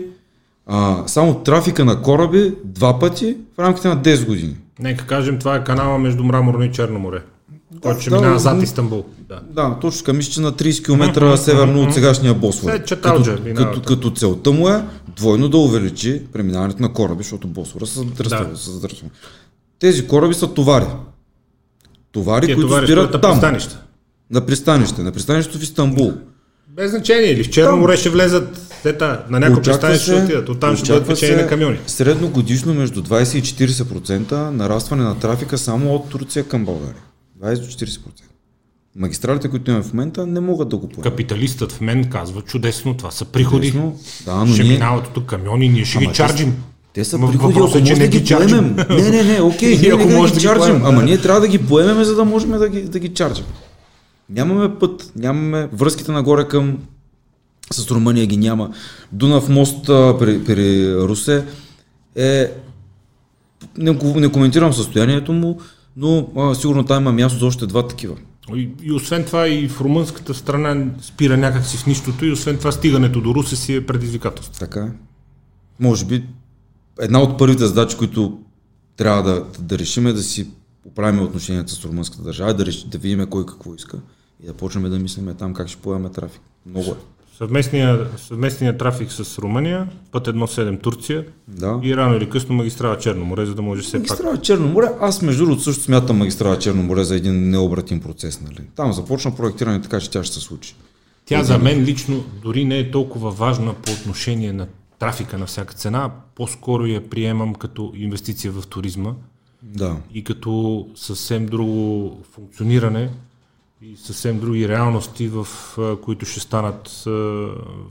а, 0.67 1.03
само 1.07 1.35
трафика 1.35 1.85
на 1.85 2.01
кораби 2.01 2.53
два 2.63 2.99
пъти 2.99 3.37
в 3.57 3.59
рамките 3.59 3.87
на 3.87 3.97
10 3.97 4.25
години. 4.25 4.55
Нека 4.79 5.07
кажем, 5.07 5.39
това 5.39 5.55
е 5.55 5.63
канала 5.63 5.97
между 5.97 6.23
Мраморно 6.23 6.63
и 6.63 6.71
Черно 6.71 6.99
море. 6.99 7.21
Който 7.81 8.01
ще 8.01 8.09
да, 8.09 8.15
минава 8.15 8.39
зад 8.39 8.63
Истанбул. 8.63 9.05
Да, 9.29 9.41
да 9.49 9.77
точно 9.81 9.99
така. 9.99 10.13
Мисля, 10.13 10.31
че 10.31 10.41
на 10.41 10.53
30 10.53 10.85
км 10.85 11.37
северно 11.37 11.81
от 11.81 11.93
сегашния 11.93 12.33
Босфор. 12.33 12.69
Е, 12.69 12.79
като, 12.79 13.23
като, 13.55 13.81
като 13.81 14.11
целта 14.11 14.51
му 14.51 14.69
е 14.69 14.83
двойно 15.15 15.49
да 15.49 15.57
увеличи 15.57 16.21
преминаването 16.33 16.81
на 16.81 16.93
кораби, 16.93 17.23
защото 17.23 17.47
Босфора 17.47 17.87
се 17.87 17.99
задръства. 17.99 18.45
Да. 18.45 19.09
Тези 19.79 20.07
кораби 20.07 20.33
са 20.33 20.53
товари. 20.53 20.85
Товари, 22.11 22.45
Тие 22.45 22.55
които 22.55 22.67
товари 22.67 22.85
спират 22.85 23.21
там. 23.21 23.31
Пристанище. 23.31 23.75
На 24.31 24.45
пристанище. 24.45 25.01
На 25.03 25.11
пристанището 25.11 25.59
в 25.59 25.63
Истанбул. 25.63 26.13
Без 26.67 26.91
значение. 26.91 27.31
Или 27.31 27.43
в 27.43 27.49
Черно 27.49 27.77
море 27.77 27.97
ще 27.97 28.09
влезат 28.09 28.77
тета, 28.83 29.23
на 29.29 29.39
някои 29.39 29.63
пристанище 29.63 30.03
ще 30.03 30.13
отидат. 30.13 30.49
Оттам 30.49 30.77
ще 30.77 30.93
бъдат 30.93 31.07
печени 31.07 31.41
на 31.41 31.47
камиони. 31.47 31.79
Средно 31.87 32.29
годишно 32.29 32.73
между 32.73 33.03
20 33.03 33.37
и 33.37 33.69
40% 33.69 34.31
нарастване 34.49 35.03
на 35.03 35.19
трафика 35.19 35.57
само 35.57 35.95
от 35.95 36.09
Турция 36.09 36.43
към 36.43 36.65
България. 36.65 37.01
20 37.43 37.55
до 37.55 37.65
40%. 37.65 37.99
Магистралите, 38.95 39.49
които 39.49 39.71
имаме 39.71 39.83
в 39.85 39.93
момента, 39.93 40.27
не 40.27 40.39
могат 40.39 40.69
да 40.69 40.77
го 40.77 40.89
поемат. 40.89 41.03
Капиталистът 41.03 41.71
в 41.71 41.81
мен 41.81 42.09
казва 42.09 42.41
чудесно, 42.41 42.97
това 42.97 43.11
са 43.11 43.25
приходи. 43.25 43.67
Чудесно. 43.71 43.99
Да, 44.25 44.35
но 44.35 44.53
ще 44.53 44.63
ние- 44.63 44.71
минават 44.71 45.09
тук 45.13 45.25
камиони, 45.25 45.69
ние 45.69 45.85
ще 45.85 45.97
Ама 45.97 46.07
ги 46.07 46.13
чарджим. 46.13 46.63
Те 46.93 47.05
са 47.05 47.17
Ма 47.17 47.31
приходи, 47.31 47.59
ако 47.59 47.77
е, 47.77 47.81
може 47.81 47.93
не 47.93 47.99
да 47.99 48.07
ги 48.07 48.25
чарджим. 48.25 48.75
поемем. 48.75 49.03
Не, 49.03 49.09
не, 49.09 49.23
не, 49.23 49.41
окей, 49.41 49.77
ние 49.77 49.93
ако 49.93 50.07
да 50.07 50.15
може 50.15 50.33
ги 50.33 50.35
да 50.35 50.39
ги 50.39 50.45
чарджим, 50.45 50.59
поемем, 50.61 50.85
ама 50.85 50.99
да. 50.99 51.05
ние 51.05 51.21
трябва 51.21 51.41
да 51.41 51.47
ги 51.47 51.57
поемем, 51.57 52.03
за 52.03 52.15
да 52.15 52.25
можем 52.25 52.51
да 52.51 52.69
ги, 52.69 52.81
да 52.81 52.99
ги 52.99 53.09
чарджим. 53.09 53.45
Нямаме 54.29 54.79
път, 54.79 55.11
нямаме 55.15 55.69
връзките 55.73 56.11
нагоре 56.11 56.47
към 56.47 56.77
с 57.73 57.91
Румъния 57.91 58.25
ги 58.25 58.37
няма. 58.37 58.69
Дунав 59.11 59.49
мост 59.49 59.85
при, 60.19 60.43
при 60.43 60.95
Русе 60.95 61.45
е 62.15 62.51
не, 63.77 63.91
не 64.15 64.31
коментирам 64.31 64.73
състоянието 64.73 65.33
му, 65.33 65.59
но 65.97 66.27
а, 66.37 66.55
сигурно 66.55 66.85
там 66.85 67.03
има 67.03 67.11
място 67.11 67.39
за 67.39 67.45
още 67.45 67.67
два 67.67 67.87
такива. 67.87 68.15
И, 68.55 68.69
и 68.83 68.91
освен 68.91 69.23
това 69.23 69.47
и 69.47 69.67
в 69.67 69.81
румънската 69.81 70.33
страна 70.33 70.85
спира 71.01 71.37
някакси 71.37 71.77
в 71.77 71.85
нищото 71.85 72.25
и 72.25 72.31
освен 72.31 72.57
това 72.57 72.71
стигането 72.71 73.21
до 73.21 73.35
Русе 73.35 73.55
си 73.55 73.75
е 73.75 73.85
предизвикателство. 73.85 74.59
Така 74.59 74.79
е. 74.79 74.89
Може 75.79 76.05
би 76.05 76.23
една 76.99 77.21
от 77.21 77.37
първите 77.37 77.65
задачи, 77.65 77.97
които 77.97 78.39
трябва 78.97 79.23
да, 79.23 79.45
да 79.59 79.79
решим 79.79 80.07
е 80.07 80.13
да 80.13 80.23
си 80.23 80.47
оправим 80.85 81.21
отношенията 81.21 81.71
с 81.71 81.85
румънската 81.85 82.23
държава, 82.23 82.53
да, 82.53 82.65
реш, 82.65 82.83
да 82.83 82.97
видим 82.97 83.27
кой 83.29 83.45
какво 83.45 83.75
иска 83.75 83.97
и 84.43 84.47
да 84.47 84.53
почнем 84.53 84.89
да 84.89 84.99
мислиме 84.99 85.33
там 85.33 85.53
как 85.53 85.67
ще 85.67 85.81
поемем 85.81 86.11
трафик. 86.13 86.41
Много 86.65 86.91
е. 86.91 86.95
Съвместния, 87.37 88.07
съвместния 88.17 88.77
трафик 88.77 89.11
с 89.11 89.39
Румъния, 89.39 89.87
път 90.11 90.27
1.7 90.27 90.81
Турция 90.81 91.25
Да. 91.47 91.79
и 91.83 91.97
рано 91.97 92.15
или 92.15 92.29
късно 92.29 92.55
магистрала 92.55 92.97
Черно 92.97 93.25
море, 93.25 93.45
за 93.45 93.55
да 93.55 93.61
може 93.61 93.81
все 93.81 93.91
пак. 93.91 94.09
Магистрала 94.09 94.37
Черно 94.37 94.67
море, 94.67 94.87
аз 95.01 95.21
между 95.21 95.45
другото 95.45 95.63
също 95.63 95.83
смятам 95.83 96.17
магистрала 96.17 96.59
Черно 96.59 96.83
море 96.83 97.03
за 97.03 97.15
един 97.15 97.49
необратим 97.49 98.01
процес. 98.01 98.41
Нали? 98.41 98.67
Там 98.75 98.93
започна 98.93 99.35
проектиране, 99.35 99.81
така 99.81 99.99
че 99.99 100.09
тя 100.09 100.23
ще 100.23 100.35
се 100.35 100.41
случи. 100.41 100.75
Тя 101.25 101.43
за 101.43 101.57
мен 101.57 101.81
лично 101.81 102.23
дори 102.43 102.65
не 102.65 102.79
е 102.79 102.91
толкова 102.91 103.31
важна 103.31 103.73
по 103.73 103.91
отношение 103.91 104.53
на 104.53 104.67
трафика 104.99 105.37
на 105.37 105.45
всяка 105.45 105.73
цена, 105.73 106.11
по-скоро 106.35 106.85
я 106.85 107.09
приемам 107.09 107.55
като 107.55 107.91
инвестиция 107.95 108.51
в 108.51 108.67
туризма 108.67 109.13
Да. 109.63 109.97
и 110.13 110.23
като 110.23 110.87
съвсем 110.95 111.45
друго 111.45 112.17
функциониране 112.31 113.09
и 113.81 113.97
съвсем 113.97 114.39
други 114.39 114.69
реалности, 114.69 115.27
в 115.27 115.47
които 116.03 116.25
ще 116.25 116.39
станат 116.39 117.07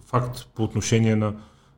факт 0.06 0.46
по 0.54 0.64
отношение 0.64 1.16
на, 1.16 1.34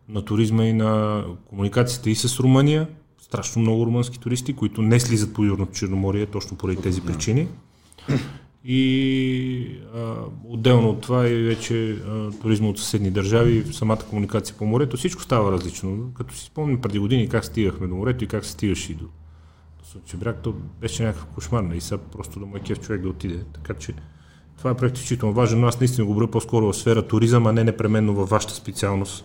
на 0.08 0.24
туризма 0.24 0.64
и 0.64 0.72
на 0.72 1.24
комуникациите 1.48 2.10
и 2.10 2.14
с 2.14 2.40
Румъния. 2.40 2.88
Страшно 3.22 3.62
много 3.62 3.86
румънски 3.86 4.18
туристи, 4.18 4.56
които 4.56 4.82
не 4.82 5.00
слизат 5.00 5.34
по 5.34 5.44
Южното 5.44 5.72
Черноморие 5.72 6.26
точно 6.26 6.56
поради 6.56 6.82
тези 6.82 7.00
причини. 7.00 7.48
И 8.64 9.80
а, 9.94 10.14
отделно 10.44 10.90
от 10.90 11.00
това 11.00 11.28
и 11.28 11.42
вече 11.42 11.92
а, 11.92 12.30
туризма 12.30 12.68
от 12.68 12.78
съседни 12.78 13.10
държави, 13.10 13.72
самата 13.72 13.98
комуникация 14.10 14.56
по 14.56 14.66
морето, 14.66 14.96
всичко 14.96 15.22
става 15.22 15.52
различно. 15.52 16.12
Като 16.14 16.34
си 16.34 16.44
спомням 16.44 16.80
преди 16.80 16.98
години 16.98 17.28
как 17.28 17.44
стигахме 17.44 17.86
до 17.86 17.94
морето 17.94 18.24
и 18.24 18.28
как 18.28 18.44
се 18.44 18.50
стигаше 18.50 18.92
и 18.92 18.94
до, 18.94 19.04
до 19.78 19.84
Слънчев 19.84 20.20
бряг, 20.20 20.42
то 20.42 20.54
беше 20.80 21.02
някакъв 21.02 21.26
кошмар. 21.26 21.74
И 21.74 21.80
сега 21.80 22.00
просто 22.12 22.40
да 22.40 22.46
му 22.46 22.56
е 22.56 22.60
кеф 22.60 22.80
човек 22.80 23.02
да 23.02 23.08
отиде. 23.08 23.44
Така 23.52 23.74
че 23.74 23.94
това 24.58 24.70
е 24.70 24.86
изключително 24.86 25.34
важен, 25.34 25.60
но 25.60 25.66
аз 25.66 25.80
наистина 25.80 26.04
го 26.04 26.12
говоря 26.12 26.30
по-скоро 26.30 26.66
в 26.66 26.76
сфера 26.76 27.06
туризъм, 27.06 27.46
а 27.46 27.52
не 27.52 27.64
непременно 27.64 28.14
във 28.14 28.28
вашата 28.28 28.54
специалност 28.54 29.24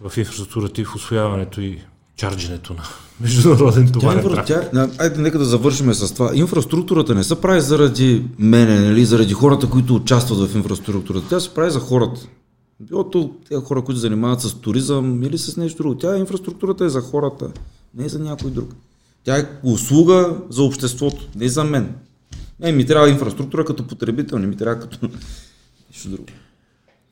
в 0.00 0.16
инфраструктурата 0.16 0.80
и 0.80 0.84
в 0.84 0.94
освояването 0.94 1.60
и 1.60 1.80
чардженето 2.16 2.74
на 2.74 2.82
международен 3.20 3.92
товарен 3.92 4.22
трафик. 4.24 4.46
тя, 4.46 4.68
на- 4.72 4.90
айде 4.98 5.20
нека 5.20 5.38
да 5.38 5.44
завършим 5.44 5.94
с 5.94 6.14
това. 6.14 6.30
Инфраструктурата 6.34 7.14
не 7.14 7.24
се 7.24 7.40
прави 7.40 7.60
заради 7.60 8.24
мене, 8.38 8.80
нали, 8.80 9.04
заради 9.04 9.34
хората, 9.34 9.70
които 9.70 9.94
участват 9.94 10.50
в 10.50 10.56
инфраструктурата. 10.56 11.28
Тя 11.28 11.40
се 11.40 11.54
прави 11.54 11.70
за 11.70 11.80
хората. 11.80 12.20
Било 12.80 13.10
то 13.10 13.30
тези 13.48 13.64
хора, 13.64 13.82
които 13.82 14.00
занимават 14.00 14.40
с 14.40 14.54
туризъм 14.54 15.22
или 15.22 15.38
с 15.38 15.56
нещо 15.56 15.82
друго. 15.82 15.94
Тя 15.94 16.16
инфраструктурата 16.18 16.84
е 16.84 16.88
за 16.88 17.00
хората, 17.00 17.50
не 17.94 18.04
е 18.04 18.08
за 18.08 18.18
някой 18.18 18.50
друг. 18.50 18.74
Тя 19.24 19.38
е 19.38 19.46
услуга 19.62 20.36
за 20.50 20.62
обществото, 20.62 21.28
не 21.36 21.48
за 21.48 21.64
мен. 21.64 21.94
Не, 22.60 22.72
ми 22.72 22.86
трябва 22.86 23.10
инфраструктура 23.10 23.64
като 23.64 23.86
потребител, 23.86 24.38
не 24.38 24.46
ми 24.46 24.56
трябва 24.56 24.80
като 24.80 24.98
нещо 25.90 26.08
друго. 26.08 26.24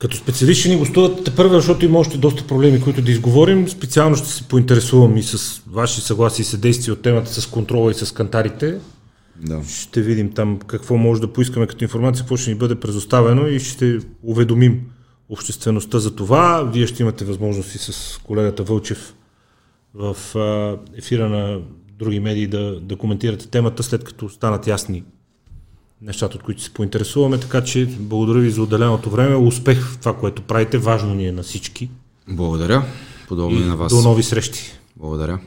Като 0.03 0.17
специалист 0.17 0.59
ще 0.59 0.69
ни 0.69 0.77
гостуват 0.77 1.23
те 1.23 1.35
първо, 1.35 1.53
защото 1.53 1.85
има 1.85 1.99
още 1.99 2.17
доста 2.17 2.47
проблеми, 2.47 2.81
които 2.81 3.01
да 3.01 3.11
изговорим. 3.11 3.69
Специално 3.69 4.15
ще 4.15 4.27
се 4.27 4.43
поинтересувам 4.43 5.17
и 5.17 5.23
с 5.23 5.61
ваши 5.67 6.01
съгласия 6.01 6.43
и 6.43 6.45
съдействия 6.45 6.93
от 6.93 7.01
темата 7.01 7.41
с 7.41 7.47
контрола 7.47 7.91
и 7.91 7.93
с 7.93 8.13
кантарите. 8.13 8.79
Да. 9.41 9.61
Ще 9.69 10.01
видим 10.01 10.31
там 10.31 10.59
какво 10.59 10.97
може 10.97 11.21
да 11.21 11.33
поискаме 11.33 11.67
като 11.67 11.83
информация, 11.83 12.23
какво 12.23 12.37
ще 12.37 12.51
ни 12.51 12.57
бъде 12.57 12.75
предоставено 12.75 13.47
и 13.47 13.59
ще 13.59 13.99
уведомим 14.23 14.81
обществеността 15.29 15.99
за 15.99 16.15
това. 16.15 16.63
Вие 16.73 16.87
ще 16.87 17.03
имате 17.03 17.25
възможности 17.25 17.77
с 17.77 18.19
колегата 18.23 18.63
Вълчев 18.63 19.15
в 19.93 20.17
ефира 20.97 21.29
на 21.29 21.59
други 21.99 22.19
медии 22.19 22.47
да, 22.47 22.79
да 22.79 22.95
коментирате 22.95 23.47
темата, 23.47 23.83
след 23.83 24.03
като 24.03 24.29
станат 24.29 24.67
ясни 24.67 25.03
нещата, 26.03 26.37
от 26.37 26.43
които 26.43 26.61
се 26.61 26.73
поинтересуваме. 26.73 27.39
Така 27.39 27.63
че 27.63 27.85
благодаря 27.99 28.39
ви 28.39 28.49
за 28.49 28.63
отделеното 28.63 29.09
време. 29.09 29.35
Успех 29.35 29.85
в 29.85 29.97
това, 29.97 30.15
което 30.15 30.41
правите. 30.41 30.77
Важно 30.77 31.13
ни 31.13 31.27
е 31.27 31.31
на 31.31 31.43
всички. 31.43 31.89
Благодаря. 32.29 32.83
Подобно 33.27 33.59
и, 33.59 33.63
на 33.63 33.75
вас. 33.75 33.95
до 33.95 34.01
нови 34.09 34.23
срещи. 34.23 34.71
Благодаря. 34.97 35.39